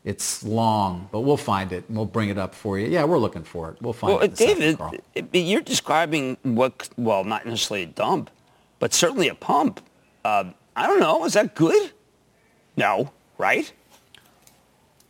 It's 0.03 0.43
long, 0.43 1.09
but 1.13 1.21
we'll 1.21 1.37
find 1.37 1.73
it 1.73 1.85
and 1.89 1.97
we'll 1.97 2.07
bring 2.07 2.31
it 2.31 2.39
up 2.39 2.55
for 2.55 2.79
you. 2.79 2.87
Yeah, 2.87 3.05
we're 3.05 3.19
looking 3.19 3.45
for 3.45 3.71
it. 3.71 3.77
We'll 3.83 3.93
find 3.93 4.15
Well, 4.15 4.23
it. 4.23 4.33
a 4.33 4.37
second, 4.37 4.79
David, 5.15 5.47
you're 5.47 5.61
describing 5.61 6.39
what, 6.43 6.89
well, 6.97 7.23
not 7.23 7.45
necessarily 7.45 7.83
a 7.83 7.87
dump, 7.87 8.31
but 8.79 8.95
certainly 8.95 9.29
a 9.29 9.35
pump. 9.35 9.83
Uh, 10.25 10.45
I 10.75 10.87
don't 10.87 11.01
know. 11.01 11.25
Is 11.27 11.35
that 11.35 11.55
good? 11.55 11.91
No, 12.79 13.13
right? 13.37 13.71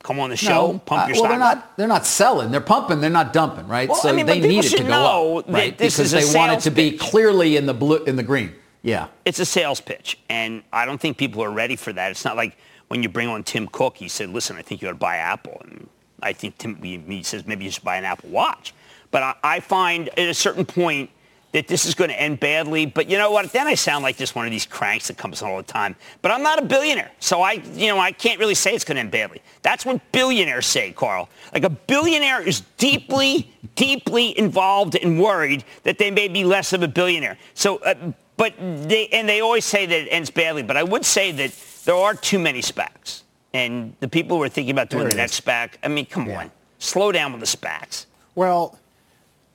Come 0.03 0.19
on 0.19 0.31
the 0.31 0.37
show, 0.37 0.81
pump 0.87 1.05
uh, 1.05 1.07
your 1.09 1.15
well, 1.15 1.15
stock 1.15 1.29
they're 1.29 1.39
not. 1.39 1.77
They're 1.77 1.87
not 1.87 2.07
selling. 2.07 2.51
They're 2.51 2.61
pumping. 2.63 3.01
They're 3.01 3.11
not 3.11 3.35
dumping, 3.35 3.69
right? 3.69 3.89
Well, 3.89 3.99
so 3.99 4.09
I 4.09 4.13
mean, 4.13 4.25
they 4.25 4.41
need 4.41 4.65
it 4.65 4.77
to 4.77 4.85
go 4.85 5.39
up, 5.39 5.49
right? 5.49 5.77
this 5.77 5.97
because 5.97 6.11
they 6.11 6.39
want 6.39 6.53
it 6.53 6.61
to 6.61 6.71
be 6.71 6.93
pitch. 6.93 7.01
clearly 7.01 7.57
in 7.57 7.67
the 7.67 7.75
blue, 7.75 8.03
in 8.05 8.17
the 8.17 8.23
green. 8.23 8.55
Yeah. 8.83 9.09
It's 9.27 9.39
a 9.41 9.45
sales 9.45 9.81
pitch, 9.81 10.19
and 10.31 10.63
I 10.73 10.87
don't 10.87 10.99
think 10.99 11.19
people 11.19 11.45
are 11.45 11.51
ready 11.51 11.77
for 11.77 11.93
that. 11.93 12.11
It's 12.11 12.25
not 12.25 12.35
like 12.35 12.57
when 12.89 13.03
you 13.03 13.11
bring 13.11 13.29
on 13.29 13.45
Tim 13.45 13.69
Cook, 13.69 13.99
he 13.99 14.09
said, 14.09 14.31
"Listen, 14.31 14.57
I 14.57 14.63
think 14.63 14.81
you 14.81 14.89
ought 14.89 14.93
to 14.93 14.99
buy 14.99 15.17
Apple," 15.17 15.61
and 15.65 15.87
I 16.23 16.33
think 16.33 16.57
Tim 16.57 16.77
he 16.83 17.23
says 17.23 17.47
maybe 17.47 17.67
you 17.67 17.71
should 17.71 17.85
buy 17.85 17.97
an 17.97 18.05
Apple 18.05 18.31
Watch. 18.31 18.73
But 19.11 19.23
I, 19.23 19.35
I 19.43 19.61
find 19.61 20.09
at 20.09 20.29
a 20.29 20.35
certain 20.35 20.65
point 20.65 21.11
that 21.53 21.67
this 21.67 21.85
is 21.85 21.95
going 21.95 22.11
to 22.11 22.21
end 22.21 22.41
badly. 22.41 22.87
But 22.87 23.11
you 23.11 23.19
know 23.19 23.31
what? 23.31 23.51
Then 23.53 23.67
I 23.67 23.75
sound 23.75 24.03
like 24.03 24.17
just 24.17 24.35
one 24.35 24.47
of 24.47 24.53
these 24.53 24.67
cranks 24.67 25.09
that 25.09 25.17
comes 25.17 25.43
on 25.43 25.51
all 25.51 25.57
the 25.57 25.63
time. 25.63 25.97
But 26.23 26.31
I'm 26.31 26.43
not 26.43 26.63
a 26.63 26.65
billionaire, 26.65 27.11
so 27.19 27.43
I, 27.43 27.53
you 27.75 27.89
know, 27.89 27.99
I 27.99 28.13
can't 28.13 28.39
really 28.39 28.55
say 28.55 28.75
it's 28.75 28.85
going 28.85 28.97
to 28.97 29.01
end 29.01 29.11
badly. 29.11 29.43
That's 29.63 29.85
what 29.85 30.01
billionaires 30.13 30.67
say, 30.67 30.93
Carl. 30.93 31.29
Like 31.53 31.65
a 31.65 31.71
billionaire 31.71 32.43
is 32.43 32.61
deeply, 32.79 33.51
deeply 33.75 34.39
involved 34.39 34.97
and 34.97 35.21
worried 35.21 35.65
that 35.83 35.99
they 35.99 36.11
may 36.11 36.29
be 36.29 36.45
less 36.45 36.73
of 36.73 36.83
a 36.83 36.89
billionaire. 36.89 37.39
So, 37.55 37.79
uh, 37.79 38.13
but 38.37 38.55
they 38.59 39.09
and 39.09 39.29
they 39.29 39.43
always 39.43 39.67
say 39.67 39.85
that 39.85 40.01
it 40.01 40.09
ends 40.09 40.31
badly. 40.31 40.63
But 40.63 40.79
I 40.79 40.83
would 40.83 41.05
say 41.05 41.31
that 41.33 41.53
there 41.85 41.95
are 41.95 42.15
too 42.15 42.39
many 42.39 42.63
SPACs, 42.63 43.23
and 43.53 43.95
the 44.01 44.09
people 44.09 44.39
who 44.39 44.43
are 44.43 44.49
thinking 44.49 44.73
about 44.73 44.89
doing 44.89 45.09
the 45.09 45.15
next 45.15 45.45
SPAC. 45.45 45.73
I 45.83 45.89
mean, 45.89 46.07
come 46.07 46.27
yeah. 46.27 46.41
on, 46.41 46.51
slow 46.79 47.13
down 47.13 47.33
with 47.33 47.41
the 47.41 47.47
SPACs. 47.47 48.07
Well, 48.35 48.79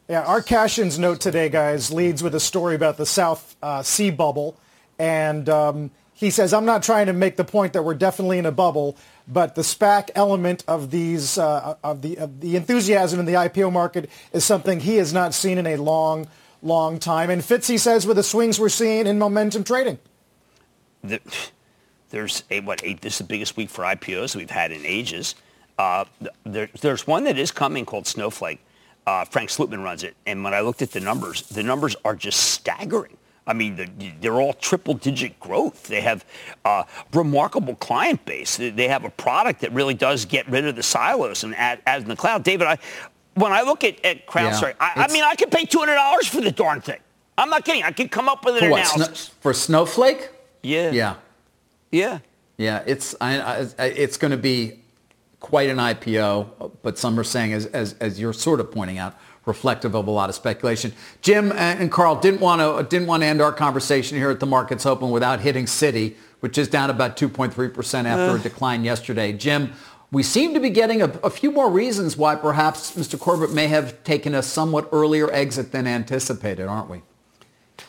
yeah, 0.08 0.22
Art 0.22 0.46
Cashin's 0.46 1.00
note 1.00 1.20
today, 1.20 1.50
guys, 1.50 1.92
leads 1.92 2.22
with 2.22 2.36
a 2.36 2.40
story 2.40 2.76
about 2.76 2.98
the 2.98 3.06
South 3.06 3.56
uh, 3.64 3.82
Sea 3.82 4.12
bubble. 4.12 4.56
And 5.00 5.50
um, 5.50 5.92
he 6.14 6.30
says, 6.30 6.54
I'm 6.54 6.66
not 6.66 6.84
trying 6.84 7.08
to 7.08 7.14
make 7.14 7.38
the 7.38 7.44
point 7.44 7.74
that 7.74 7.84
we're 7.84 7.96
definitely 7.96 8.38
in 8.38 8.46
a 8.46 8.52
bubble, 8.52 8.98
but 9.28 9.56
the 9.56 9.64
SPAC 9.64 10.12
element 10.14 10.64
of 10.68 10.92
these, 10.92 11.40
uh, 11.40 11.76
of, 11.84 12.04
the, 12.04 12.20
of 12.20 12.40
the 12.40 12.56
enthusiasm 12.56 13.20
in 13.20 13.26
the 13.26 13.34
IPO 13.34 13.72
market 13.72 14.10
is 14.32 14.46
something 14.46 14.80
he 14.80 14.98
has 14.98 15.12
not 15.12 15.34
seen 15.34 15.58
in 15.58 15.66
a 15.66 15.76
long, 15.78 16.28
long 16.62 17.00
time. 17.00 17.32
And 17.32 17.42
Fitzy 17.42 17.80
says 17.80 18.06
with 18.06 18.18
the 18.18 18.24
swings 18.24 18.60
we're 18.60 18.70
seeing 18.70 19.08
in 19.08 19.18
momentum 19.18 19.64
trading. 19.64 19.98
The, 21.04 21.20
there's 22.12 22.44
a, 22.52 22.60
what, 22.60 22.82
this 23.02 23.14
is 23.14 23.18
the 23.18 23.24
biggest 23.24 23.58
week 23.58 23.72
for 23.72 23.84
IPOs 23.84 24.36
we've 24.36 24.52
had 24.52 24.72
in 24.72 24.86
ages. 24.86 25.34
Uh, 25.80 26.06
there, 26.46 26.70
there's 26.80 27.08
one 27.08 27.24
that 27.24 27.40
is 27.40 27.52
coming 27.52 27.86
called 27.86 28.06
Snowflake 28.08 28.65
uh, 29.08 29.26
Frank 29.26 29.50
Slootman 29.50 29.84
runs 29.84 30.04
it. 30.04 30.16
And 30.26 30.44
when 30.44 30.54
I 30.54 30.62
looked 30.62 30.82
at 30.82 30.92
the 30.92 31.00
numbers, 31.00 31.44
the 31.44 31.64
numbers 31.64 31.96
are 32.04 32.16
just 32.16 32.40
staggering. 32.52 33.18
I 33.48 33.54
mean, 33.54 34.16
they're 34.22 34.42
all 34.42 34.54
triple-digit 34.54 35.40
growth. 35.40 35.88
They 35.88 36.02
have 36.02 36.26
a 36.64 36.86
remarkable 37.14 37.76
client 37.76 38.26
base. 38.26 38.58
They 38.58 38.88
have 38.88 39.06
a 39.06 39.12
product 39.12 39.62
that 39.62 39.72
really 39.72 39.94
does 39.94 40.26
get 40.26 40.50
rid 40.50 40.66
of 40.66 40.76
the 40.76 40.82
silos 40.82 41.44
and 41.44 41.56
add, 41.56 41.80
add 41.86 42.02
in 42.02 42.08
the 42.08 42.16
cloud. 42.16 42.44
David, 42.44 42.68
I, 42.68 42.80
when 43.36 43.52
I 43.52 43.62
look 43.62 43.84
at, 43.84 44.04
at 44.04 44.26
CrowdStrike, 44.26 44.76
yeah, 44.80 44.92
I, 44.96 45.06
I, 45.08 45.14
mean, 45.14 45.24
I 45.24 45.36
could 45.36 45.52
pay 45.52 45.66
$200 45.66 46.28
for 46.28 46.42
the 46.42 46.52
darn 46.52 46.82
thing. 46.82 47.00
I'm 47.38 47.50
not 47.50 47.66
kidding. 47.66 47.84
I 47.84 47.92
could 47.92 48.10
come 48.10 48.28
up 48.28 48.46
with 48.46 48.56
an 48.56 48.62
for 48.62 48.78
analysis. 48.78 49.32
for 49.42 49.54
Snowflake? 49.54 50.30
Yeah. 50.64 50.92
Yeah. 50.92 51.16
Yeah. 51.92 52.20
Yeah. 52.58 52.84
It's 52.88 53.14
I, 53.22 53.68
I, 53.78 53.86
it's 53.86 54.18
going 54.18 54.32
to 54.32 54.38
be 54.38 54.80
quite 55.46 55.70
an 55.70 55.78
IPO, 55.78 56.72
but 56.82 56.98
some 56.98 57.20
are 57.20 57.24
saying, 57.24 57.54
as, 57.54 57.68
as, 57.68 57.94
as 58.00 58.20
you're 58.20 58.34
sort 58.34 58.60
of 58.60 58.72
pointing 58.72 58.98
out, 58.98 59.16
reflective 59.46 59.94
of 59.94 60.08
a 60.08 60.10
lot 60.10 60.28
of 60.28 60.34
speculation. 60.34 60.92
Jim 61.22 61.52
and 61.52 61.92
Carl 61.92 62.16
didn't 62.16 62.40
want 62.40 62.62
to 62.62 62.90
didn't 62.90 63.08
want 63.08 63.22
to 63.22 63.28
end 63.28 63.44
our 63.44 63.52
conversation 63.52 64.18
here 64.18 64.32
at 64.32 64.40
the 64.40 64.48
Markets 64.48 64.88
Open 64.88 65.12
without 65.12 65.42
hitting 65.42 65.66
Citi, 65.66 66.16
which 66.40 66.58
is 66.58 66.68
down 66.68 66.90
about 66.90 67.16
2.3% 67.16 68.06
after 68.06 68.08
uh. 68.08 68.36
a 68.36 68.40
decline 68.40 68.84
yesterday. 68.84 69.34
Jim, 69.34 69.72
we 70.12 70.24
seem 70.24 70.56
to 70.56 70.60
be 70.60 70.72
getting 70.72 71.04
a, 71.04 71.10
a, 71.24 71.30
few 71.30 71.52
more 71.52 71.70
reasons 71.70 72.18
why 72.18 72.36
perhaps 72.36 72.96
Mr. 72.96 73.16
Corbat 73.16 73.54
may 73.54 73.68
have 73.68 74.04
taken 74.04 74.34
a 74.34 74.42
somewhat 74.42 74.90
earlier 74.92 75.32
exit 75.32 75.72
than 75.72 75.86
anticipated, 75.86 76.66
aren't 76.66 76.90
we? 76.90 77.04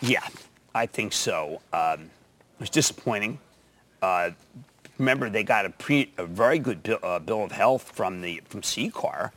Yeah, 0.02 0.28
I 0.74 0.84
think 0.84 1.14
so. 1.14 1.62
Um, 1.72 2.02
it 2.02 2.60
was 2.60 2.68
disappointing. 2.68 3.38
Uh, 4.02 4.32
remember 4.98 5.30
they 5.30 5.42
got 5.42 5.66
a, 5.66 5.70
pre, 5.70 6.12
a 6.16 6.26
very 6.26 6.58
good 6.58 6.82
bill, 6.82 6.98
uh, 7.02 7.18
bill, 7.18 7.44
of 7.44 7.52
health 7.52 7.92
from 7.94 8.20
the 8.20 8.42
from 8.46 8.62
CCAR, 8.62 9.30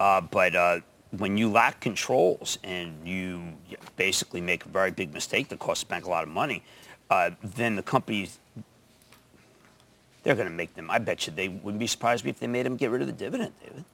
uh, 0.00 0.20
but 0.20 0.54
uh, 0.54 0.80
when 1.16 1.36
you 1.36 1.50
lack 1.50 1.80
controls 1.80 2.58
and 2.64 3.06
you 3.06 3.42
basically 3.96 4.40
make 4.40 4.64
a 4.64 4.68
very 4.68 4.90
big 4.90 5.12
mistake 5.12 5.48
that 5.48 5.58
costs 5.58 5.84
the 5.84 5.88
bank 5.88 6.04
a 6.04 6.10
lot 6.10 6.22
of 6.22 6.28
money, 6.28 6.62
uh, 7.10 7.30
then 7.42 7.76
the 7.76 7.82
companies 7.82 8.38
they're 10.22 10.34
going 10.34 10.48
to 10.48 10.54
make 10.54 10.74
them. 10.74 10.90
I 10.90 10.98
bet 10.98 11.26
you 11.26 11.32
they 11.32 11.48
wouldn't 11.48 11.78
be 11.78 11.86
surprised 11.86 12.24
me 12.24 12.30
if 12.30 12.40
they 12.40 12.48
made 12.48 12.66
them 12.66 12.76
get 12.76 12.90
rid 12.90 13.00
of 13.00 13.06
the 13.06 13.12
dividend, 13.12 13.52
David. 13.62 13.84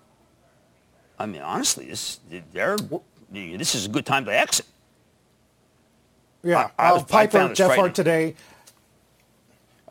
I 1.19 1.27
mean, 1.27 1.43
honestly, 1.43 1.87
this 1.87 2.21
they're 2.53 2.77
this 3.31 3.75
is 3.75 3.87
a 3.87 3.89
good 3.89 4.07
time 4.07 4.25
to 4.25 4.37
exit. 4.37 4.67
Yeah, 6.43 6.71
I, 6.79 6.89
I 6.89 6.93
was, 6.93 7.05
Piper, 7.05 7.55
Jeff 7.55 7.77
Harte 7.77 7.95
today 7.95 8.35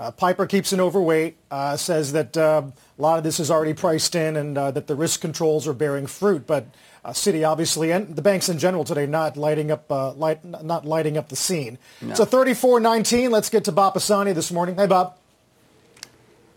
uh, 0.01 0.09
Piper 0.09 0.47
keeps 0.47 0.73
an 0.73 0.79
overweight, 0.79 1.37
uh, 1.51 1.77
says 1.77 2.11
that 2.13 2.35
uh, 2.35 2.63
a 2.97 3.01
lot 3.01 3.19
of 3.19 3.23
this 3.23 3.39
is 3.39 3.51
already 3.51 3.75
priced 3.75 4.15
in 4.15 4.35
and 4.35 4.57
uh, 4.57 4.71
that 4.71 4.87
the 4.87 4.95
risk 4.95 5.21
controls 5.21 5.67
are 5.67 5.73
bearing 5.73 6.07
fruit. 6.07 6.47
But 6.47 6.65
uh, 7.05 7.11
Citi 7.11 7.47
obviously 7.47 7.91
and 7.91 8.15
the 8.15 8.21
banks 8.23 8.49
in 8.49 8.57
general 8.57 8.83
today 8.83 9.05
not 9.05 9.37
lighting 9.37 9.69
up 9.69 9.91
uh, 9.91 10.13
light, 10.13 10.43
not 10.43 10.85
lighting 10.85 11.19
up 11.19 11.29
the 11.29 11.35
scene. 11.35 11.77
No. 12.01 12.15
So 12.15 12.25
34.19. 12.25 13.29
Let's 13.29 13.51
get 13.51 13.63
to 13.65 13.71
Bob 13.71 13.93
Pisani 13.93 14.33
this 14.33 14.51
morning. 14.51 14.75
Hey, 14.75 14.87
Bob. 14.87 15.17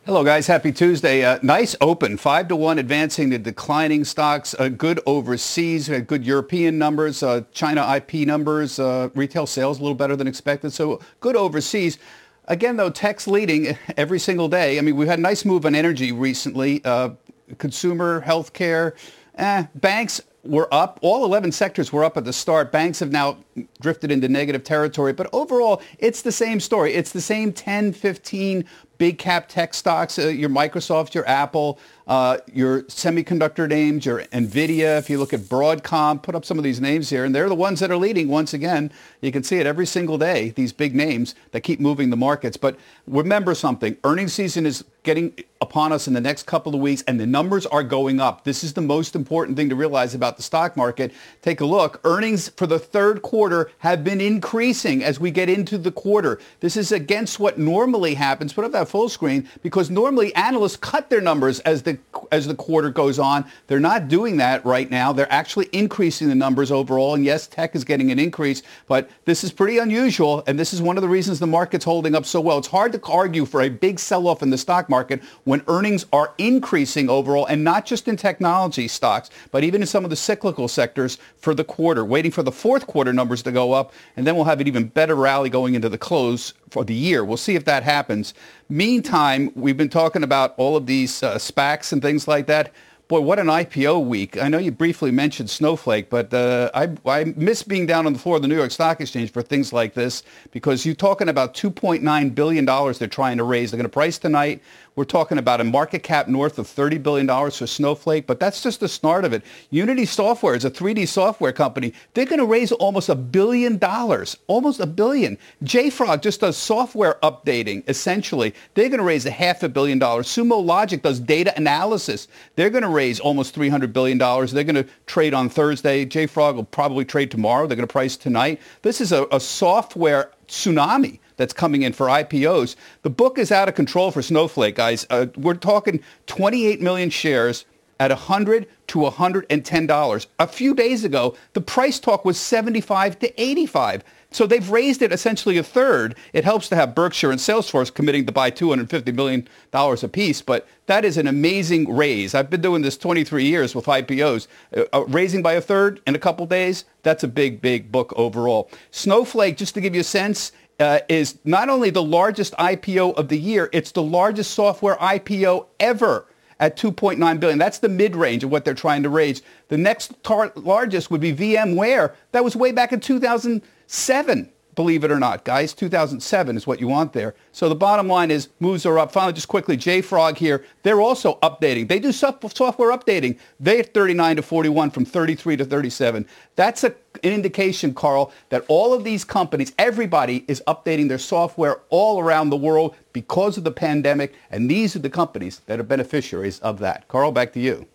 Hello, 0.06 0.24
guys. 0.24 0.46
Happy 0.46 0.72
Tuesday. 0.72 1.22
Uh, 1.22 1.38
nice 1.42 1.76
open. 1.82 2.16
Five 2.16 2.48
to 2.48 2.56
one 2.56 2.78
advancing 2.78 3.28
the 3.28 3.38
declining 3.38 4.04
stocks. 4.04 4.54
Uh, 4.58 4.68
good 4.68 5.00
overseas. 5.04 5.90
Uh, 5.90 5.98
good 5.98 6.24
European 6.24 6.78
numbers. 6.78 7.22
China 7.52 7.94
IP 7.94 8.26
numbers. 8.26 8.78
retail 9.14 9.46
sales 9.46 9.78
a 9.78 9.82
little 9.82 9.94
better 9.94 10.16
than 10.16 10.26
expected. 10.26 10.72
So 10.72 11.00
good 11.20 11.36
overseas. 11.36 11.98
Again, 12.46 12.76
though, 12.76 12.90
tech's 12.90 13.26
leading 13.26 13.76
every 13.96 14.18
single 14.18 14.48
day. 14.48 14.78
I 14.78 14.82
mean, 14.82 14.96
we've 14.96 15.08
had 15.08 15.18
a 15.18 15.22
nice 15.22 15.44
move 15.44 15.64
on 15.66 15.74
energy 15.74 16.12
recently. 16.12 16.84
Uh, 16.84 17.10
consumer, 17.58 18.22
healthcare, 18.22 18.92
eh, 19.36 19.66
banks 19.74 20.20
were 20.42 20.72
up. 20.72 20.98
All 21.02 21.24
11 21.24 21.52
sectors 21.52 21.92
were 21.92 22.04
up 22.04 22.16
at 22.16 22.24
the 22.24 22.32
start. 22.32 22.70
Banks 22.70 23.00
have 23.00 23.10
now 23.10 23.38
drifted 23.80 24.10
into 24.10 24.28
negative 24.28 24.62
territory. 24.62 25.12
But 25.12 25.28
overall, 25.32 25.80
it's 25.98 26.22
the 26.22 26.32
same 26.32 26.60
story. 26.60 26.94
It's 26.94 27.12
the 27.12 27.20
same 27.20 27.52
10, 27.52 27.92
15 27.92 28.64
big 28.98 29.18
cap 29.18 29.48
tech 29.48 29.74
stocks, 29.74 30.18
uh, 30.18 30.28
your 30.28 30.50
Microsoft, 30.50 31.14
your 31.14 31.26
Apple, 31.26 31.78
uh, 32.06 32.38
your 32.52 32.82
semiconductor 32.82 33.68
names, 33.68 34.04
your 34.04 34.22
NVIDIA. 34.24 34.98
If 34.98 35.08
you 35.08 35.18
look 35.18 35.32
at 35.32 35.40
Broadcom, 35.40 36.22
put 36.22 36.34
up 36.34 36.44
some 36.44 36.58
of 36.58 36.64
these 36.64 36.80
names 36.80 37.10
here, 37.10 37.24
and 37.24 37.34
they're 37.34 37.48
the 37.48 37.54
ones 37.54 37.80
that 37.80 37.90
are 37.90 37.96
leading 37.96 38.28
once 38.28 38.52
again. 38.52 38.90
You 39.20 39.32
can 39.32 39.42
see 39.42 39.58
it 39.58 39.66
every 39.66 39.86
single 39.86 40.18
day, 40.18 40.50
these 40.50 40.72
big 40.72 40.94
names 40.94 41.34
that 41.52 41.62
keep 41.62 41.80
moving 41.80 42.10
the 42.10 42.16
markets. 42.16 42.56
But 42.56 42.76
remember 43.06 43.54
something, 43.54 43.96
earnings 44.04 44.34
season 44.34 44.66
is 44.66 44.84
getting 45.02 45.34
upon 45.60 45.92
us 45.92 46.08
in 46.08 46.14
the 46.14 46.20
next 46.20 46.44
couple 46.44 46.74
of 46.74 46.80
weeks, 46.80 47.02
and 47.06 47.20
the 47.20 47.26
numbers 47.26 47.66
are 47.66 47.82
going 47.82 48.20
up. 48.20 48.44
This 48.44 48.64
is 48.64 48.72
the 48.72 48.80
most 48.80 49.14
important 49.14 49.56
thing 49.56 49.68
to 49.68 49.76
realize 49.76 50.14
about 50.14 50.36
the 50.36 50.42
stock 50.42 50.76
market. 50.76 51.12
Take 51.42 51.60
a 51.60 51.66
look. 51.66 52.00
Earnings 52.04 52.48
for 52.50 52.66
the 52.66 52.78
third 52.78 53.22
quarter 53.22 53.70
have 53.78 54.02
been 54.02 54.20
increasing 54.20 55.04
as 55.04 55.20
we 55.20 55.30
get 55.30 55.48
into 55.48 55.78
the 55.78 55.92
quarter. 55.92 56.38
This 56.60 56.76
is 56.76 56.90
against 56.90 57.38
what 57.38 57.58
normally 57.58 58.14
happens. 58.14 58.52
Put 58.52 58.64
up 58.64 58.72
that 58.72 58.88
full 58.88 59.08
screen 59.08 59.48
because 59.62 59.90
normally 59.90 60.34
analysts 60.34 60.76
cut 60.76 61.10
their 61.10 61.20
numbers 61.20 61.60
as 61.60 61.82
the 61.82 61.93
as 62.32 62.46
the 62.46 62.54
quarter 62.54 62.90
goes 62.90 63.18
on. 63.18 63.44
They're 63.66 63.80
not 63.80 64.08
doing 64.08 64.36
that 64.38 64.64
right 64.64 64.90
now. 64.90 65.12
They're 65.12 65.32
actually 65.32 65.68
increasing 65.72 66.28
the 66.28 66.34
numbers 66.34 66.70
overall. 66.70 67.14
And 67.14 67.24
yes, 67.24 67.46
tech 67.46 67.74
is 67.74 67.84
getting 67.84 68.10
an 68.10 68.18
increase, 68.18 68.62
but 68.86 69.10
this 69.24 69.44
is 69.44 69.52
pretty 69.52 69.78
unusual. 69.78 70.42
And 70.46 70.58
this 70.58 70.72
is 70.72 70.82
one 70.82 70.96
of 70.96 71.02
the 71.02 71.08
reasons 71.08 71.38
the 71.38 71.46
market's 71.46 71.84
holding 71.84 72.14
up 72.14 72.24
so 72.24 72.40
well. 72.40 72.58
It's 72.58 72.68
hard 72.68 72.92
to 72.92 73.00
argue 73.04 73.44
for 73.44 73.62
a 73.62 73.68
big 73.68 73.98
sell-off 73.98 74.42
in 74.42 74.50
the 74.50 74.58
stock 74.58 74.88
market 74.88 75.22
when 75.44 75.62
earnings 75.68 76.06
are 76.12 76.34
increasing 76.38 77.08
overall 77.08 77.46
and 77.46 77.64
not 77.64 77.86
just 77.86 78.08
in 78.08 78.16
technology 78.16 78.88
stocks, 78.88 79.30
but 79.50 79.64
even 79.64 79.80
in 79.80 79.86
some 79.86 80.04
of 80.04 80.10
the 80.10 80.16
cyclical 80.16 80.68
sectors 80.68 81.18
for 81.36 81.54
the 81.54 81.64
quarter, 81.64 82.04
waiting 82.04 82.30
for 82.30 82.42
the 82.42 82.52
fourth 82.52 82.86
quarter 82.86 83.12
numbers 83.12 83.42
to 83.42 83.52
go 83.52 83.72
up. 83.72 83.92
And 84.16 84.26
then 84.26 84.34
we'll 84.34 84.44
have 84.44 84.60
an 84.60 84.68
even 84.68 84.88
better 84.88 85.14
rally 85.14 85.50
going 85.50 85.74
into 85.74 85.88
the 85.88 85.98
close 85.98 86.54
for 86.74 86.84
the 86.84 86.92
year. 86.92 87.24
We'll 87.24 87.36
see 87.36 87.54
if 87.54 87.64
that 87.66 87.84
happens. 87.84 88.34
Meantime, 88.68 89.52
we've 89.54 89.76
been 89.76 89.88
talking 89.88 90.24
about 90.24 90.54
all 90.56 90.76
of 90.76 90.86
these 90.86 91.22
uh, 91.22 91.36
SPACs 91.36 91.92
and 91.92 92.02
things 92.02 92.26
like 92.26 92.46
that. 92.46 92.72
Boy, 93.06 93.20
what 93.20 93.38
an 93.38 93.46
IPO 93.46 94.06
week. 94.06 94.42
I 94.42 94.48
know 94.48 94.58
you 94.58 94.72
briefly 94.72 95.12
mentioned 95.12 95.50
Snowflake, 95.50 96.10
but 96.10 96.34
uh, 96.34 96.70
I, 96.74 96.88
I 97.06 97.32
miss 97.36 97.62
being 97.62 97.86
down 97.86 98.06
on 98.06 98.12
the 98.12 98.18
floor 98.18 98.36
of 98.36 98.42
the 98.42 98.48
New 98.48 98.56
York 98.56 98.72
Stock 98.72 99.00
Exchange 99.00 99.30
for 99.30 99.40
things 99.40 99.72
like 99.72 99.94
this 99.94 100.24
because 100.50 100.84
you're 100.84 100.96
talking 100.96 101.28
about 101.28 101.54
$2.9 101.54 102.34
billion 102.34 102.64
they're 102.64 103.06
trying 103.06 103.36
to 103.36 103.44
raise. 103.44 103.70
They're 103.70 103.78
going 103.78 103.84
to 103.84 103.88
price 103.88 104.18
tonight. 104.18 104.62
We're 104.96 105.04
talking 105.04 105.38
about 105.38 105.60
a 105.60 105.64
market 105.64 106.04
cap 106.04 106.28
north 106.28 106.56
of 106.56 106.68
$30 106.68 107.02
billion 107.02 107.26
for 107.50 107.66
Snowflake, 107.66 108.28
but 108.28 108.38
that's 108.38 108.62
just 108.62 108.78
the 108.78 108.86
start 108.86 109.24
of 109.24 109.32
it. 109.32 109.42
Unity 109.70 110.06
Software 110.06 110.54
is 110.54 110.64
a 110.64 110.70
3D 110.70 111.08
software 111.08 111.52
company. 111.52 111.92
They're 112.14 112.26
going 112.26 112.38
to 112.38 112.46
raise 112.46 112.70
almost 112.70 113.08
a 113.08 113.16
billion 113.16 113.78
dollars, 113.78 114.36
almost 114.46 114.78
a 114.78 114.86
billion. 114.86 115.36
JFrog 115.64 116.22
just 116.22 116.40
does 116.40 116.56
software 116.56 117.18
updating, 117.24 117.82
essentially. 117.88 118.54
They're 118.74 118.88
going 118.88 118.98
to 118.98 119.04
raise 119.04 119.26
a 119.26 119.32
half 119.32 119.64
a 119.64 119.68
billion 119.68 119.98
dollars. 119.98 120.28
Sumo 120.28 120.64
Logic 120.64 121.02
does 121.02 121.18
data 121.18 121.52
analysis. 121.56 122.28
They're 122.54 122.70
going 122.70 122.82
to 122.82 122.88
raise 122.88 123.18
almost 123.18 123.56
$300 123.56 123.92
billion. 123.92 124.16
They're 124.18 124.62
going 124.62 124.76
to 124.76 124.86
trade 125.06 125.34
on 125.34 125.48
Thursday. 125.48 126.06
JFrog 126.06 126.54
will 126.54 126.64
probably 126.64 127.04
trade 127.04 127.32
tomorrow. 127.32 127.66
They're 127.66 127.76
going 127.76 127.88
to 127.88 127.92
price 127.92 128.16
tonight. 128.16 128.60
This 128.82 129.00
is 129.00 129.10
a, 129.10 129.26
a 129.32 129.40
software 129.40 130.30
tsunami 130.46 131.18
that's 131.36 131.52
coming 131.52 131.82
in 131.82 131.92
for 131.92 132.06
IPOs. 132.06 132.76
The 133.02 133.10
book 133.10 133.38
is 133.38 133.52
out 133.52 133.68
of 133.68 133.74
control 133.74 134.10
for 134.10 134.22
Snowflake, 134.22 134.76
guys. 134.76 135.06
Uh, 135.10 135.26
we're 135.36 135.54
talking 135.54 136.00
28 136.26 136.80
million 136.80 137.10
shares 137.10 137.64
at 138.00 138.10
100 138.10 138.66
to 138.88 138.98
$110. 138.98 140.26
A 140.38 140.46
few 140.46 140.74
days 140.74 141.04
ago, 141.04 141.36
the 141.52 141.60
price 141.60 141.98
talk 141.98 142.24
was 142.24 142.38
75 142.38 143.18
to 143.20 143.40
85. 143.40 144.04
So 144.30 144.46
they've 144.48 144.68
raised 144.68 145.00
it 145.00 145.12
essentially 145.12 145.58
a 145.58 145.62
third. 145.62 146.16
It 146.32 146.42
helps 146.42 146.68
to 146.68 146.76
have 146.76 146.94
Berkshire 146.94 147.30
and 147.30 147.38
Salesforce 147.38 147.94
committing 147.94 148.26
to 148.26 148.32
buy 148.32 148.50
$250 148.50 149.14
million 149.14 149.48
apiece, 149.72 150.42
but 150.42 150.66
that 150.86 151.04
is 151.04 151.16
an 151.16 151.28
amazing 151.28 151.94
raise. 151.94 152.34
I've 152.34 152.50
been 152.50 152.60
doing 152.60 152.82
this 152.82 152.96
23 152.96 153.44
years 153.44 153.76
with 153.76 153.84
IPOs. 153.84 154.48
Uh, 154.76 154.82
uh, 154.92 155.04
raising 155.06 155.40
by 155.40 155.52
a 155.52 155.60
third 155.60 156.00
in 156.04 156.16
a 156.16 156.18
couple 156.18 156.46
days, 156.46 156.84
that's 157.04 157.22
a 157.22 157.28
big, 157.28 157.60
big 157.60 157.92
book 157.92 158.12
overall. 158.16 158.68
Snowflake, 158.90 159.56
just 159.56 159.74
to 159.74 159.80
give 159.80 159.94
you 159.94 160.00
a 160.00 160.04
sense, 160.04 160.50
uh, 160.80 161.00
is 161.08 161.38
not 161.44 161.68
only 161.68 161.90
the 161.90 162.02
largest 162.02 162.54
IPO 162.54 163.14
of 163.14 163.28
the 163.28 163.38
year, 163.38 163.68
it's 163.72 163.92
the 163.92 164.02
largest 164.02 164.52
software 164.52 164.96
IPO 164.96 165.66
ever 165.80 166.26
at 166.60 166.76
2.9 166.76 167.40
billion. 167.40 167.58
That's 167.58 167.78
the 167.78 167.88
mid-range 167.88 168.44
of 168.44 168.50
what 168.50 168.64
they're 168.64 168.74
trying 168.74 169.02
to 169.02 169.08
raise. 169.08 169.42
The 169.68 169.78
next 169.78 170.12
tar- 170.22 170.52
largest 170.56 171.10
would 171.10 171.20
be 171.20 171.34
VMware. 171.34 172.14
That 172.32 172.44
was 172.44 172.56
way 172.56 172.72
back 172.72 172.92
in 172.92 173.00
2000- 173.00 173.62
Seven, 173.86 174.50
believe 174.74 175.04
it 175.04 175.10
or 175.10 175.18
not, 175.18 175.44
guys. 175.44 175.72
2007 175.72 176.56
is 176.56 176.66
what 176.66 176.80
you 176.80 176.88
want 176.88 177.12
there. 177.12 177.34
So 177.52 177.68
the 177.68 177.74
bottom 177.74 178.08
line 178.08 178.30
is 178.30 178.48
moves 178.60 178.86
are 178.86 178.98
up. 178.98 179.12
Finally, 179.12 179.34
just 179.34 179.48
quickly, 179.48 179.76
JFrog 179.76 180.36
here. 180.36 180.64
They're 180.82 181.00
also 181.00 181.38
updating. 181.42 181.88
They 181.88 181.98
do 181.98 182.12
software 182.12 182.90
updating. 182.90 183.38
They're 183.60 183.82
39 183.82 184.36
to 184.36 184.42
41 184.42 184.90
from 184.90 185.04
33 185.04 185.56
to 185.58 185.64
37. 185.64 186.26
That's 186.56 186.84
a, 186.84 186.94
an 187.22 187.32
indication, 187.32 187.94
Carl, 187.94 188.32
that 188.48 188.64
all 188.68 188.92
of 188.92 189.04
these 189.04 189.24
companies, 189.24 189.72
everybody 189.78 190.44
is 190.48 190.62
updating 190.66 191.08
their 191.08 191.18
software 191.18 191.80
all 191.90 192.20
around 192.20 192.50
the 192.50 192.56
world 192.56 192.96
because 193.12 193.56
of 193.56 193.64
the 193.64 193.70
pandemic. 193.70 194.34
And 194.50 194.70
these 194.70 194.96
are 194.96 195.00
the 195.00 195.10
companies 195.10 195.60
that 195.66 195.80
are 195.80 195.84
beneficiaries 195.84 196.60
of 196.60 196.78
that. 196.80 197.08
Carl, 197.08 197.32
back 197.32 197.52
to 197.52 197.60
you. 197.60 197.86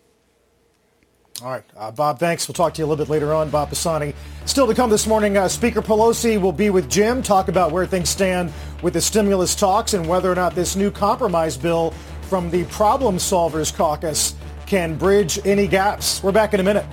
All 1.42 1.50
right, 1.50 1.64
uh, 1.74 1.90
Bob, 1.90 2.18
thanks. 2.18 2.46
We'll 2.46 2.54
talk 2.54 2.74
to 2.74 2.82
you 2.82 2.84
a 2.84 2.88
little 2.88 3.02
bit 3.02 3.10
later 3.10 3.32
on. 3.32 3.48
Bob 3.48 3.70
Pisani. 3.70 4.12
Still 4.44 4.66
to 4.66 4.74
come 4.74 4.90
this 4.90 5.06
morning, 5.06 5.38
uh, 5.38 5.48
Speaker 5.48 5.80
Pelosi 5.80 6.38
will 6.38 6.52
be 6.52 6.68
with 6.68 6.90
Jim, 6.90 7.22
talk 7.22 7.48
about 7.48 7.72
where 7.72 7.86
things 7.86 8.10
stand 8.10 8.52
with 8.82 8.92
the 8.92 9.00
stimulus 9.00 9.54
talks 9.54 9.94
and 9.94 10.06
whether 10.06 10.30
or 10.30 10.34
not 10.34 10.54
this 10.54 10.76
new 10.76 10.90
compromise 10.90 11.56
bill 11.56 11.92
from 12.22 12.50
the 12.50 12.64
Problem 12.64 13.16
Solvers 13.16 13.74
Caucus 13.74 14.34
can 14.66 14.96
bridge 14.96 15.38
any 15.46 15.66
gaps. 15.66 16.22
We're 16.22 16.32
back 16.32 16.52
in 16.52 16.60
a 16.60 16.62
minute. 16.62 16.86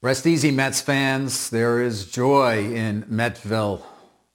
Rest 0.00 0.26
easy, 0.26 0.50
Mets 0.52 0.80
fans. 0.80 1.50
There 1.50 1.82
is 1.82 2.10
joy 2.10 2.72
in 2.72 3.02
Metville 3.02 3.82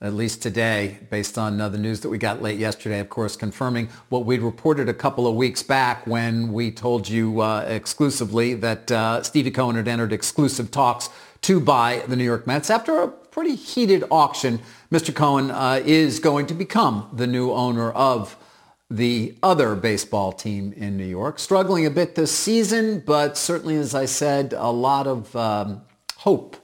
at 0.05 0.13
least 0.13 0.41
today, 0.41 0.99
based 1.09 1.37
on 1.37 1.59
uh, 1.59 1.67
the 1.67 1.77
news 1.77 2.01
that 2.01 2.09
we 2.09 2.17
got 2.17 2.41
late 2.41 2.59
yesterday, 2.59 2.99
of 2.99 3.09
course, 3.09 3.35
confirming 3.35 3.89
what 4.09 4.25
we'd 4.25 4.41
reported 4.41 4.87
a 4.87 4.93
couple 4.93 5.25
of 5.25 5.35
weeks 5.35 5.63
back 5.63 6.05
when 6.05 6.53
we 6.53 6.69
told 6.69 7.09
you 7.09 7.41
uh, 7.41 7.65
exclusively 7.67 8.53
that 8.53 8.91
uh, 8.91 9.23
Stevie 9.23 9.51
Cohen 9.51 9.75
had 9.75 9.87
entered 9.87 10.13
exclusive 10.13 10.69
talks 10.69 11.09
to 11.41 11.59
buy 11.59 12.03
the 12.07 12.15
New 12.15 12.23
York 12.23 12.45
Mets. 12.45 12.69
After 12.69 13.01
a 13.01 13.07
pretty 13.07 13.55
heated 13.55 14.03
auction, 14.11 14.59
Mr. 14.91 15.13
Cohen 15.13 15.49
uh, 15.51 15.81
is 15.83 16.19
going 16.19 16.45
to 16.47 16.53
become 16.53 17.09
the 17.11 17.27
new 17.27 17.51
owner 17.51 17.91
of 17.91 18.37
the 18.89 19.35
other 19.41 19.75
baseball 19.75 20.31
team 20.31 20.71
in 20.73 20.97
New 20.97 21.05
York. 21.05 21.39
Struggling 21.39 21.85
a 21.85 21.89
bit 21.89 22.15
this 22.15 22.31
season, 22.31 23.01
but 23.05 23.37
certainly, 23.37 23.75
as 23.75 23.95
I 23.95 24.05
said, 24.05 24.53
a 24.53 24.71
lot 24.71 25.07
of 25.07 25.35
um, 25.35 25.81
hope 26.17 26.57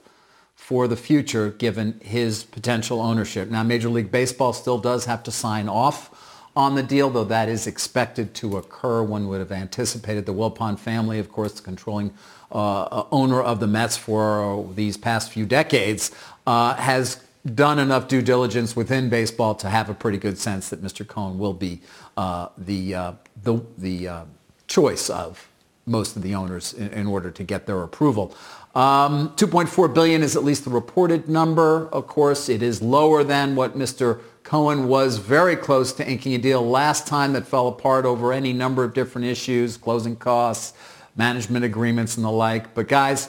for 0.72 0.88
the 0.88 0.96
future 0.96 1.50
given 1.50 2.00
his 2.02 2.44
potential 2.44 2.98
ownership. 2.98 3.50
Now, 3.50 3.62
Major 3.62 3.90
League 3.90 4.10
Baseball 4.10 4.54
still 4.54 4.78
does 4.78 5.04
have 5.04 5.22
to 5.24 5.30
sign 5.30 5.68
off 5.68 6.48
on 6.56 6.76
the 6.76 6.82
deal, 6.82 7.10
though 7.10 7.24
that 7.24 7.50
is 7.50 7.66
expected 7.66 8.32
to 8.36 8.56
occur. 8.56 9.02
One 9.02 9.28
would 9.28 9.40
have 9.40 9.52
anticipated 9.52 10.24
the 10.24 10.32
Wilpon 10.32 10.78
family, 10.78 11.18
of 11.18 11.30
course, 11.30 11.52
the 11.52 11.60
controlling 11.60 12.14
uh, 12.50 13.04
owner 13.12 13.42
of 13.42 13.60
the 13.60 13.66
Mets 13.66 13.98
for 13.98 14.66
these 14.74 14.96
past 14.96 15.30
few 15.30 15.44
decades, 15.44 16.10
uh, 16.46 16.72
has 16.76 17.22
done 17.54 17.78
enough 17.78 18.08
due 18.08 18.22
diligence 18.22 18.74
within 18.74 19.10
baseball 19.10 19.54
to 19.56 19.68
have 19.68 19.90
a 19.90 19.94
pretty 19.94 20.16
good 20.16 20.38
sense 20.38 20.70
that 20.70 20.82
Mr. 20.82 21.06
Cohen 21.06 21.38
will 21.38 21.52
be 21.52 21.82
uh, 22.16 22.48
the, 22.56 22.94
uh, 22.94 23.12
the, 23.42 23.60
the 23.76 24.08
uh, 24.08 24.24
choice 24.68 25.10
of 25.10 25.50
most 25.84 26.16
of 26.16 26.22
the 26.22 26.34
owners 26.34 26.72
in, 26.72 26.88
in 26.88 27.06
order 27.06 27.30
to 27.30 27.44
get 27.44 27.66
their 27.66 27.82
approval. 27.82 28.34
Um, 28.74 29.30
2.4 29.36 29.92
billion 29.92 30.22
is 30.22 30.34
at 30.34 30.44
least 30.44 30.64
the 30.64 30.70
reported 30.70 31.28
number. 31.28 31.88
Of 31.88 32.06
course, 32.06 32.48
it 32.48 32.62
is 32.62 32.80
lower 32.80 33.22
than 33.22 33.54
what 33.54 33.76
Mr. 33.76 34.20
Cohen 34.44 34.88
was 34.88 35.18
very 35.18 35.56
close 35.56 35.92
to 35.94 36.08
inking 36.08 36.34
a 36.34 36.38
deal 36.38 36.66
last 36.66 37.06
time 37.06 37.34
that 37.34 37.46
fell 37.46 37.68
apart 37.68 38.06
over 38.06 38.32
any 38.32 38.52
number 38.52 38.82
of 38.82 38.94
different 38.94 39.26
issues, 39.26 39.76
closing 39.76 40.16
costs, 40.16 40.72
management 41.16 41.64
agreements, 41.64 42.16
and 42.16 42.24
the 42.24 42.30
like. 42.30 42.74
But 42.74 42.88
guys, 42.88 43.28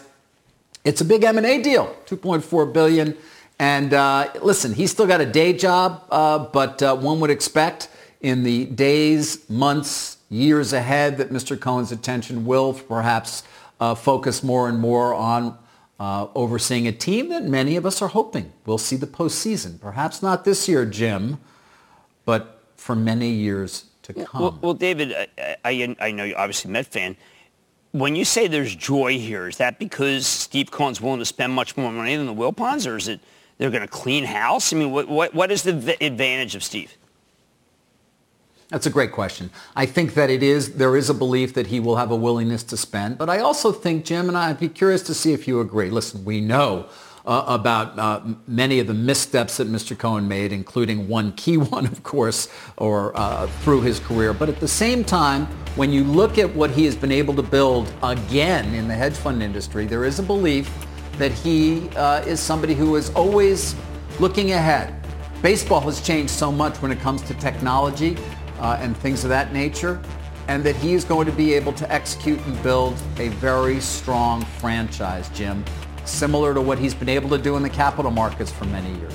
it's 0.86 1.02
a 1.02 1.06
big 1.06 1.24
M&A 1.24 1.62
deal, 1.62 1.96
2.4 2.06 2.74
billion. 2.74 3.18
And 3.60 3.94
uh, 3.94 4.32
listen, 4.42 4.74
he's 4.74 4.92
still 4.92 5.08
got 5.08 5.22
a 5.22 5.26
day 5.26 5.54
job, 5.54 6.04
uh, 6.10 6.40
but 6.40 6.82
uh, 6.82 6.96
one 6.96 7.20
would 7.20 7.30
expect 7.30 7.90
in 8.22 8.44
the 8.44 8.66
days, 8.66 9.50
months, 9.50 10.18
years 10.30 10.74
ahead 10.74 11.18
that 11.18 11.30
Mr. 11.30 11.60
Cohen's 11.60 11.92
attention 11.92 12.46
will 12.46 12.74
perhaps 12.74 13.44
uh, 13.80 13.96
focus 13.96 14.44
more 14.44 14.70
and 14.70 14.80
more 14.80 15.14
on 15.14 15.58
uh, 16.00 16.28
overseeing 16.36 16.88
a 16.88 16.92
team 16.92 17.30
that 17.30 17.44
many 17.44 17.76
of 17.76 17.86
us 17.86 18.02
are 18.02 18.08
hoping 18.08 18.52
will 18.66 18.78
see 18.78 18.96
the 18.96 19.08
postseason. 19.08 19.80
Perhaps 19.80 20.22
not 20.22 20.44
this 20.44 20.68
year, 20.68 20.86
Jim, 20.86 21.40
but 22.26 22.62
for 22.76 22.96
many 22.96 23.30
years 23.30 23.86
to 24.04 24.14
come. 24.14 24.42
Well, 24.42 24.60
well 24.62 24.74
David, 24.74 25.14
I, 25.38 25.58
I, 25.64 25.96
I 26.00 26.12
know 26.12 26.24
you're 26.24 26.38
obviously 26.38 26.70
a 26.70 26.74
Met 26.74 26.88
fan. 26.88 27.16
When 27.92 28.16
you 28.16 28.26
say 28.26 28.48
there's 28.48 28.76
joy 28.76 29.20
here, 29.20 29.48
is 29.48 29.58
that 29.58 29.78
because 29.78 30.26
Steve 30.26 30.72
Cohen's 30.72 31.00
willing 31.00 31.20
to 31.20 31.26
spend 31.26 31.54
much 31.54 31.78
more 31.78 31.92
money 31.92 32.16
than 32.16 32.26
the 32.26 32.34
Wilpons, 32.34 32.88
or 32.90 32.98
is 32.98 33.08
it 33.08 33.20
they're 33.58 33.70
going 33.70 33.84
to 33.84 33.88
clean 33.88 34.24
house? 34.24 34.74
I 34.74 34.78
mean, 34.78 34.92
what, 34.92 35.08
what, 35.08 35.34
what 35.36 35.52
is 35.52 35.62
the 35.62 35.96
advantage 36.04 36.56
of 36.56 36.64
Steve? 36.64 36.98
That's 38.74 38.88
a 38.88 38.90
great 38.90 39.12
question. 39.12 39.52
I 39.76 39.86
think 39.86 40.16
that 40.16 40.32
it 40.32 40.42
is, 40.42 40.74
there 40.74 40.98
is 40.98 41.08
a 41.08 41.14
belief 41.14 41.54
that 41.54 41.68
he 41.68 41.80
will 41.80 41.98
have 41.98 42.10
a 42.10 42.16
willingness 42.16 42.64
to 42.64 42.76
spend. 42.76 43.20
But 43.20 43.30
I 43.30 43.38
also 43.38 43.72
think, 43.72 44.04
Jim, 44.04 44.30
and 44.30 44.36
I'd 44.36 44.60
be 44.60 44.68
curious 44.68 45.04
to 45.04 45.14
see 45.14 45.32
if 45.32 45.48
you 45.48 45.62
agree. 45.62 45.92
Listen, 45.92 46.26
we 46.26 46.42
know 46.42 46.88
uh, 47.24 47.46
about 47.46 48.00
uh, 48.00 48.22
many 48.48 48.80
of 48.80 48.88
the 48.88 48.96
missteps 48.96 49.58
that 49.58 49.68
Mr. 49.68 49.96
Cohen 49.96 50.28
made, 50.28 50.52
including 50.52 51.08
one 51.08 51.34
key 51.34 51.58
one, 51.76 51.86
of 51.86 52.02
course, 52.02 52.50
or 52.78 53.16
uh, 53.16 53.46
through 53.62 53.82
his 53.82 54.00
career. 54.00 54.34
But 54.34 54.50
at 54.50 54.60
the 54.60 54.68
same 54.68 55.04
time, 55.04 55.46
when 55.76 55.94
you 55.94 56.04
look 56.04 56.40
at 56.40 56.52
what 56.56 56.72
he 56.72 56.84
has 56.86 56.96
been 56.96 57.12
able 57.12 57.36
to 57.36 57.44
build 57.44 57.94
again 58.02 58.74
in 58.74 58.88
the 58.88 58.96
hedge 58.96 59.14
fund 59.14 59.44
industry, 59.44 59.86
there 59.86 60.04
is 60.04 60.18
a 60.18 60.24
belief 60.24 60.72
that 61.20 61.32
he 61.32 61.90
uh, 61.90 62.22
is 62.22 62.40
somebody 62.40 62.74
who 62.74 62.96
is 62.96 63.12
always 63.12 63.76
looking 64.20 64.54
ahead. 64.54 64.96
Baseball 65.44 65.82
has 65.82 66.02
changed 66.02 66.32
so 66.32 66.52
much 66.52 66.82
when 66.82 66.92
it 66.92 67.00
comes 67.02 67.22
to 67.24 67.36
technology 67.36 68.18
uh, 68.64 68.78
and 68.80 68.98
things 68.98 69.24
of 69.24 69.30
that 69.30 69.54
nature, 69.54 70.02
and 70.48 70.64
that 70.64 70.76
he 70.78 70.94
is 70.94 71.04
going 71.04 71.28
to 71.28 71.32
be 71.34 71.54
able 71.54 71.74
to 71.74 71.92
execute 71.92 72.40
and 72.48 72.64
build 72.64 73.00
a 73.18 73.28
very 73.28 73.80
strong 73.80 74.44
franchise, 74.60 75.30
Jim, 75.30 75.64
similar 76.06 76.54
to 76.54 76.62
what 76.62 76.80
he's 76.80 76.94
been 76.94 77.10
able 77.10 77.30
to 77.30 77.38
do 77.38 77.58
in 77.58 77.62
the 77.62 77.70
capital 77.70 78.10
markets 78.10 78.52
for 78.52 78.66
many 78.66 78.90
years. 78.98 79.14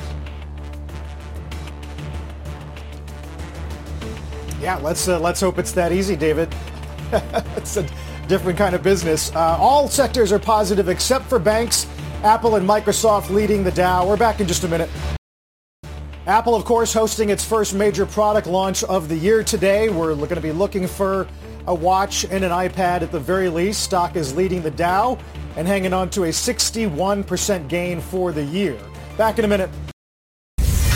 Yeah, 4.61 4.77
let's 4.77 5.09
uh, 5.09 5.19
let's 5.21 5.41
hope 5.41 5.59
it's 5.59 5.73
that 5.73 5.93
easy, 5.93 6.17
David. 6.17 6.55
it's 7.57 7.77
a 7.77 7.89
different 8.27 8.59
kind 8.59 8.75
of 8.75 8.83
business. 8.83 9.35
Uh, 9.35 9.57
all 9.59 9.89
sectors 9.89 10.31
are 10.31 10.39
positive 10.39 10.89
except 10.89 11.25
for 11.27 11.39
banks. 11.39 11.87
Apple 12.23 12.57
and 12.57 12.69
Microsoft 12.69 13.31
leading 13.31 13.63
the 13.63 13.71
Dow. 13.71 14.07
We're 14.07 14.17
back 14.17 14.41
in 14.41 14.49
just 14.49 14.65
a 14.65 14.69
minute. 14.69 14.91
Apple, 16.29 16.55
of 16.55 16.67
course, 16.67 16.93
hosting 16.93 17.31
its 17.31 17.43
first 17.43 17.73
major 17.73 18.05
product 18.05 18.47
launch 18.47 18.85
of 18.85 19.09
the 19.09 19.17
year 19.17 19.43
today. 19.43 19.89
We're 19.89 20.15
going 20.15 20.35
to 20.35 20.43
be 20.43 20.53
looking 20.53 20.87
for 20.87 21.27
a 21.67 21.75
watch 21.75 22.25
and 22.27 22.45
an 22.45 22.51
iPad 22.51 23.01
at 23.01 23.11
the 23.11 23.19
very 23.19 23.49
least. 23.49 23.83
Stock 23.83 24.15
is 24.15 24.37
leading 24.37 24.61
the 24.61 24.71
Dow 24.71 25.19
and 25.57 25.67
hanging 25.67 25.95
on 25.95 26.11
to 26.11 26.25
a 26.25 26.29
61% 26.29 27.69
gain 27.69 28.03
for 28.03 28.31
the 28.31 28.45
year. 28.45 28.79
Back 29.17 29.39
in 29.39 29.47
a 29.47 29.49
minute. 29.49 29.71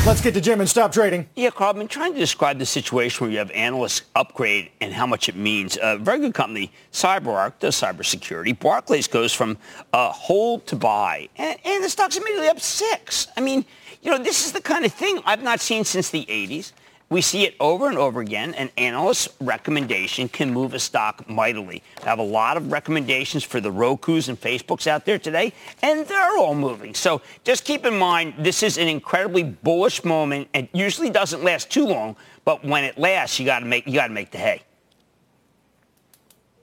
Let's 0.05 0.21
get 0.21 0.35
to 0.35 0.41
Jim 0.41 0.59
and 0.59 0.69
stop 0.69 0.91
trading. 0.91 1.29
Yeah, 1.37 1.51
Carl, 1.51 1.71
I've 1.71 1.77
been 1.77 1.87
trying 1.87 2.13
to 2.13 2.19
describe 2.19 2.59
the 2.59 2.67
situation 2.67 3.25
where 3.25 3.31
you 3.31 3.39
have 3.39 3.53
analysts 3.53 4.03
upgrade 4.17 4.73
and 4.81 4.93
how 4.93 5.07
much 5.07 5.29
it 5.29 5.37
means. 5.37 5.79
A 5.81 5.97
very 5.97 6.19
good 6.19 6.35
company, 6.35 6.73
CyberArk, 6.91 7.61
does 7.61 7.81
cybersecurity. 7.81 8.59
Barclays 8.59 9.07
goes 9.07 9.33
from 9.33 9.57
uh, 9.93 10.11
hold 10.11 10.67
to 10.67 10.75
buy, 10.75 11.29
and, 11.37 11.57
and 11.65 11.85
the 11.85 11.89
stock's 11.89 12.17
immediately 12.17 12.49
up 12.49 12.59
six. 12.59 13.29
I 13.37 13.43
mean, 13.43 13.65
you 14.03 14.11
know, 14.11 14.19
this 14.19 14.45
is 14.45 14.51
the 14.51 14.61
kind 14.61 14.85
of 14.85 14.93
thing 14.93 15.21
I've 15.25 15.45
not 15.45 15.61
seen 15.61 15.85
since 15.85 16.11
the 16.11 16.27
80s. 16.27 16.73
We 17.09 17.21
see 17.21 17.45
it 17.45 17.55
over 17.61 17.89
and 17.89 17.99
over 17.99 18.21
again. 18.21 18.55
An 18.55 18.71
analyst's 18.79 19.29
recommendation 19.41 20.29
can 20.29 20.53
move 20.53 20.73
a 20.73 20.79
stock 20.79 21.29
mightily. 21.29 21.83
I 22.03 22.07
have 22.07 22.19
a 22.19 22.25
lot 22.25 22.57
of 22.57 22.73
recommendations 22.73 23.45
for 23.45 23.61
the 23.61 23.71
Rokus 23.71 24.29
and 24.29 24.41
Facebooks 24.41 24.87
out 24.87 25.05
there 25.05 25.19
today, 25.19 25.53
and 25.83 26.07
they're 26.07 26.39
all 26.39 26.55
moving. 26.55 26.95
So 26.95 27.21
just 27.45 27.65
keep 27.65 27.85
in 27.85 27.99
mind, 27.99 28.35
this 28.39 28.63
is 28.63 28.79
an 28.79 28.89
incredibly 28.89 29.43
bullish 29.43 30.05
moment. 30.05 30.49
It 30.55 30.71
usually 30.73 31.11
doesn't 31.11 31.45
last 31.45 31.71
too 31.71 31.87
long, 31.87 32.17
but 32.45 32.65
when 32.65 32.85
it 32.85 32.97
lasts, 32.99 33.39
you 33.39 33.45
got 33.45 33.59
to 33.61 33.67
make 33.67 33.87
you 33.87 33.95
got 33.95 34.09
to 34.09 34.15
make 34.15 34.31
the 34.31 34.39
hay. 34.39 34.63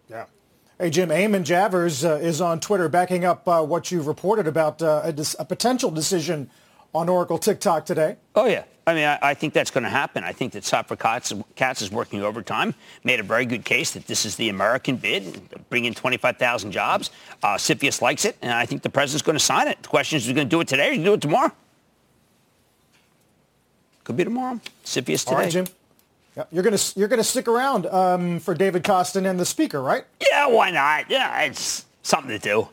Yeah. 0.10 0.26
Hey, 0.80 0.90
Jim, 0.90 1.10
Eamon 1.10 1.44
Javers 1.44 2.04
uh, 2.04 2.16
is 2.16 2.42
on 2.42 2.60
Twitter 2.60 2.90
backing 2.90 3.24
up 3.24 3.48
uh, 3.48 3.62
what 3.62 3.92
you've 3.92 4.08
reported 4.08 4.48
about 4.48 4.82
uh, 4.82 5.02
a, 5.04 5.26
a, 5.40 5.46
potential 5.46 5.92
decision 5.92 6.50
on 6.96 7.10
Oracle 7.10 7.38
TikTok 7.38 7.86
today. 7.86 8.18
Oh, 8.36 8.46
yeah. 8.46 8.64
I 8.90 8.96
mean, 8.96 9.06
I, 9.06 9.20
I 9.22 9.34
think 9.36 9.54
that's 9.54 9.70
going 9.72 9.84
to 9.84 9.90
happen. 9.90 10.24
I 10.24 10.34
think 10.34 10.54
that 10.54 10.64
Safra 10.64 10.98
Catz, 10.98 11.32
Catz 11.56 11.82
is 11.82 11.92
working 11.92 12.24
overtime, 12.24 12.74
made 13.04 13.20
a 13.20 13.24
very 13.24 13.46
good 13.46 13.64
case 13.64 13.92
that 13.92 14.08
this 14.08 14.26
is 14.26 14.36
the 14.36 14.50
American 14.50 14.96
bid, 14.96 15.42
bring 15.70 15.86
in 15.86 15.94
25,000 15.94 16.72
jobs. 16.72 17.12
Uh, 17.44 17.58
likes 18.02 18.26
it, 18.26 18.36
and 18.42 18.52
I 18.52 18.66
think 18.66 18.82
the 18.82 18.90
president's 18.90 19.22
going 19.22 19.38
to 19.38 19.44
sign 19.44 19.68
it. 19.68 19.82
The 19.84 19.90
question 19.90 20.18
is, 20.18 20.24
is 20.24 20.28
he 20.28 20.34
going 20.34 20.48
to 20.48 20.50
do 20.50 20.60
it 20.62 20.68
today 20.68 21.00
or 21.00 21.04
do 21.04 21.14
it 21.14 21.22
tomorrow? 21.22 21.52
Could 24.04 24.18
be 24.18 24.24
tomorrow. 24.24 24.60
CFIUS 24.84 25.20
today. 25.20 25.32
All 25.32 25.38
right, 25.38 25.52
Jim. 25.52 25.68
You're 26.52 26.64
gonna 26.64 26.78
you're 26.96 27.10
gonna 27.10 27.24
stick 27.24 27.50
around 27.50 27.86
um, 27.88 28.40
for 28.40 28.54
David 28.54 28.84
Kostin 28.84 29.30
and 29.30 29.38
the 29.38 29.46
speaker, 29.46 29.82
right? 29.82 30.06
Yeah, 30.32 30.48
why 30.48 30.72
not? 30.72 31.10
Yeah, 31.10 31.42
it's 31.42 31.86
something 32.02 32.30
to 32.32 32.40
do. 32.40 32.70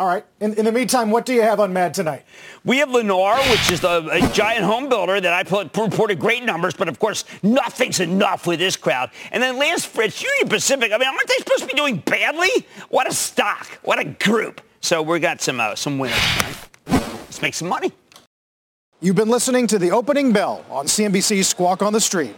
All 0.00 0.06
right. 0.06 0.24
In, 0.40 0.54
in 0.54 0.64
the 0.64 0.72
meantime, 0.72 1.10
what 1.10 1.26
do 1.26 1.34
you 1.34 1.42
have 1.42 1.60
on 1.60 1.74
Mad 1.74 1.92
tonight? 1.92 2.24
We 2.64 2.78
have 2.78 2.88
Lennar, 2.88 3.38
which 3.50 3.70
is 3.70 3.82
the, 3.82 4.08
a 4.10 4.32
giant 4.32 4.64
home 4.64 4.88
builder 4.88 5.20
that 5.20 5.34
I 5.34 5.42
put, 5.42 5.76
reported 5.76 6.18
great 6.18 6.42
numbers, 6.42 6.72
but 6.72 6.88
of 6.88 6.98
course, 6.98 7.26
nothing's 7.42 8.00
enough 8.00 8.46
with 8.46 8.60
this 8.60 8.78
crowd. 8.78 9.10
And 9.30 9.42
then 9.42 9.58
Lance 9.58 9.84
Fritz, 9.84 10.22
Union 10.22 10.48
Pacific. 10.48 10.90
I 10.90 10.96
mean, 10.96 11.06
aren't 11.06 11.28
they 11.28 11.34
supposed 11.34 11.60
to 11.60 11.66
be 11.66 11.74
doing 11.74 11.98
badly? 11.98 12.48
What 12.88 13.10
a 13.10 13.12
stock. 13.12 13.66
What 13.82 13.98
a 13.98 14.04
group. 14.06 14.62
So 14.80 15.02
we 15.02 15.20
got 15.20 15.42
some 15.42 15.60
uh, 15.60 15.74
some 15.74 15.98
winners 15.98 16.16
tonight. 16.38 16.56
Let's 16.86 17.42
make 17.42 17.52
some 17.52 17.68
money. 17.68 17.92
You've 19.02 19.16
been 19.16 19.28
listening 19.28 19.66
to 19.66 19.78
the 19.78 19.90
opening 19.90 20.32
bell 20.32 20.64
on 20.70 20.86
CNBC's 20.86 21.48
Squawk 21.48 21.82
on 21.82 21.92
the 21.92 22.00
Street. 22.00 22.34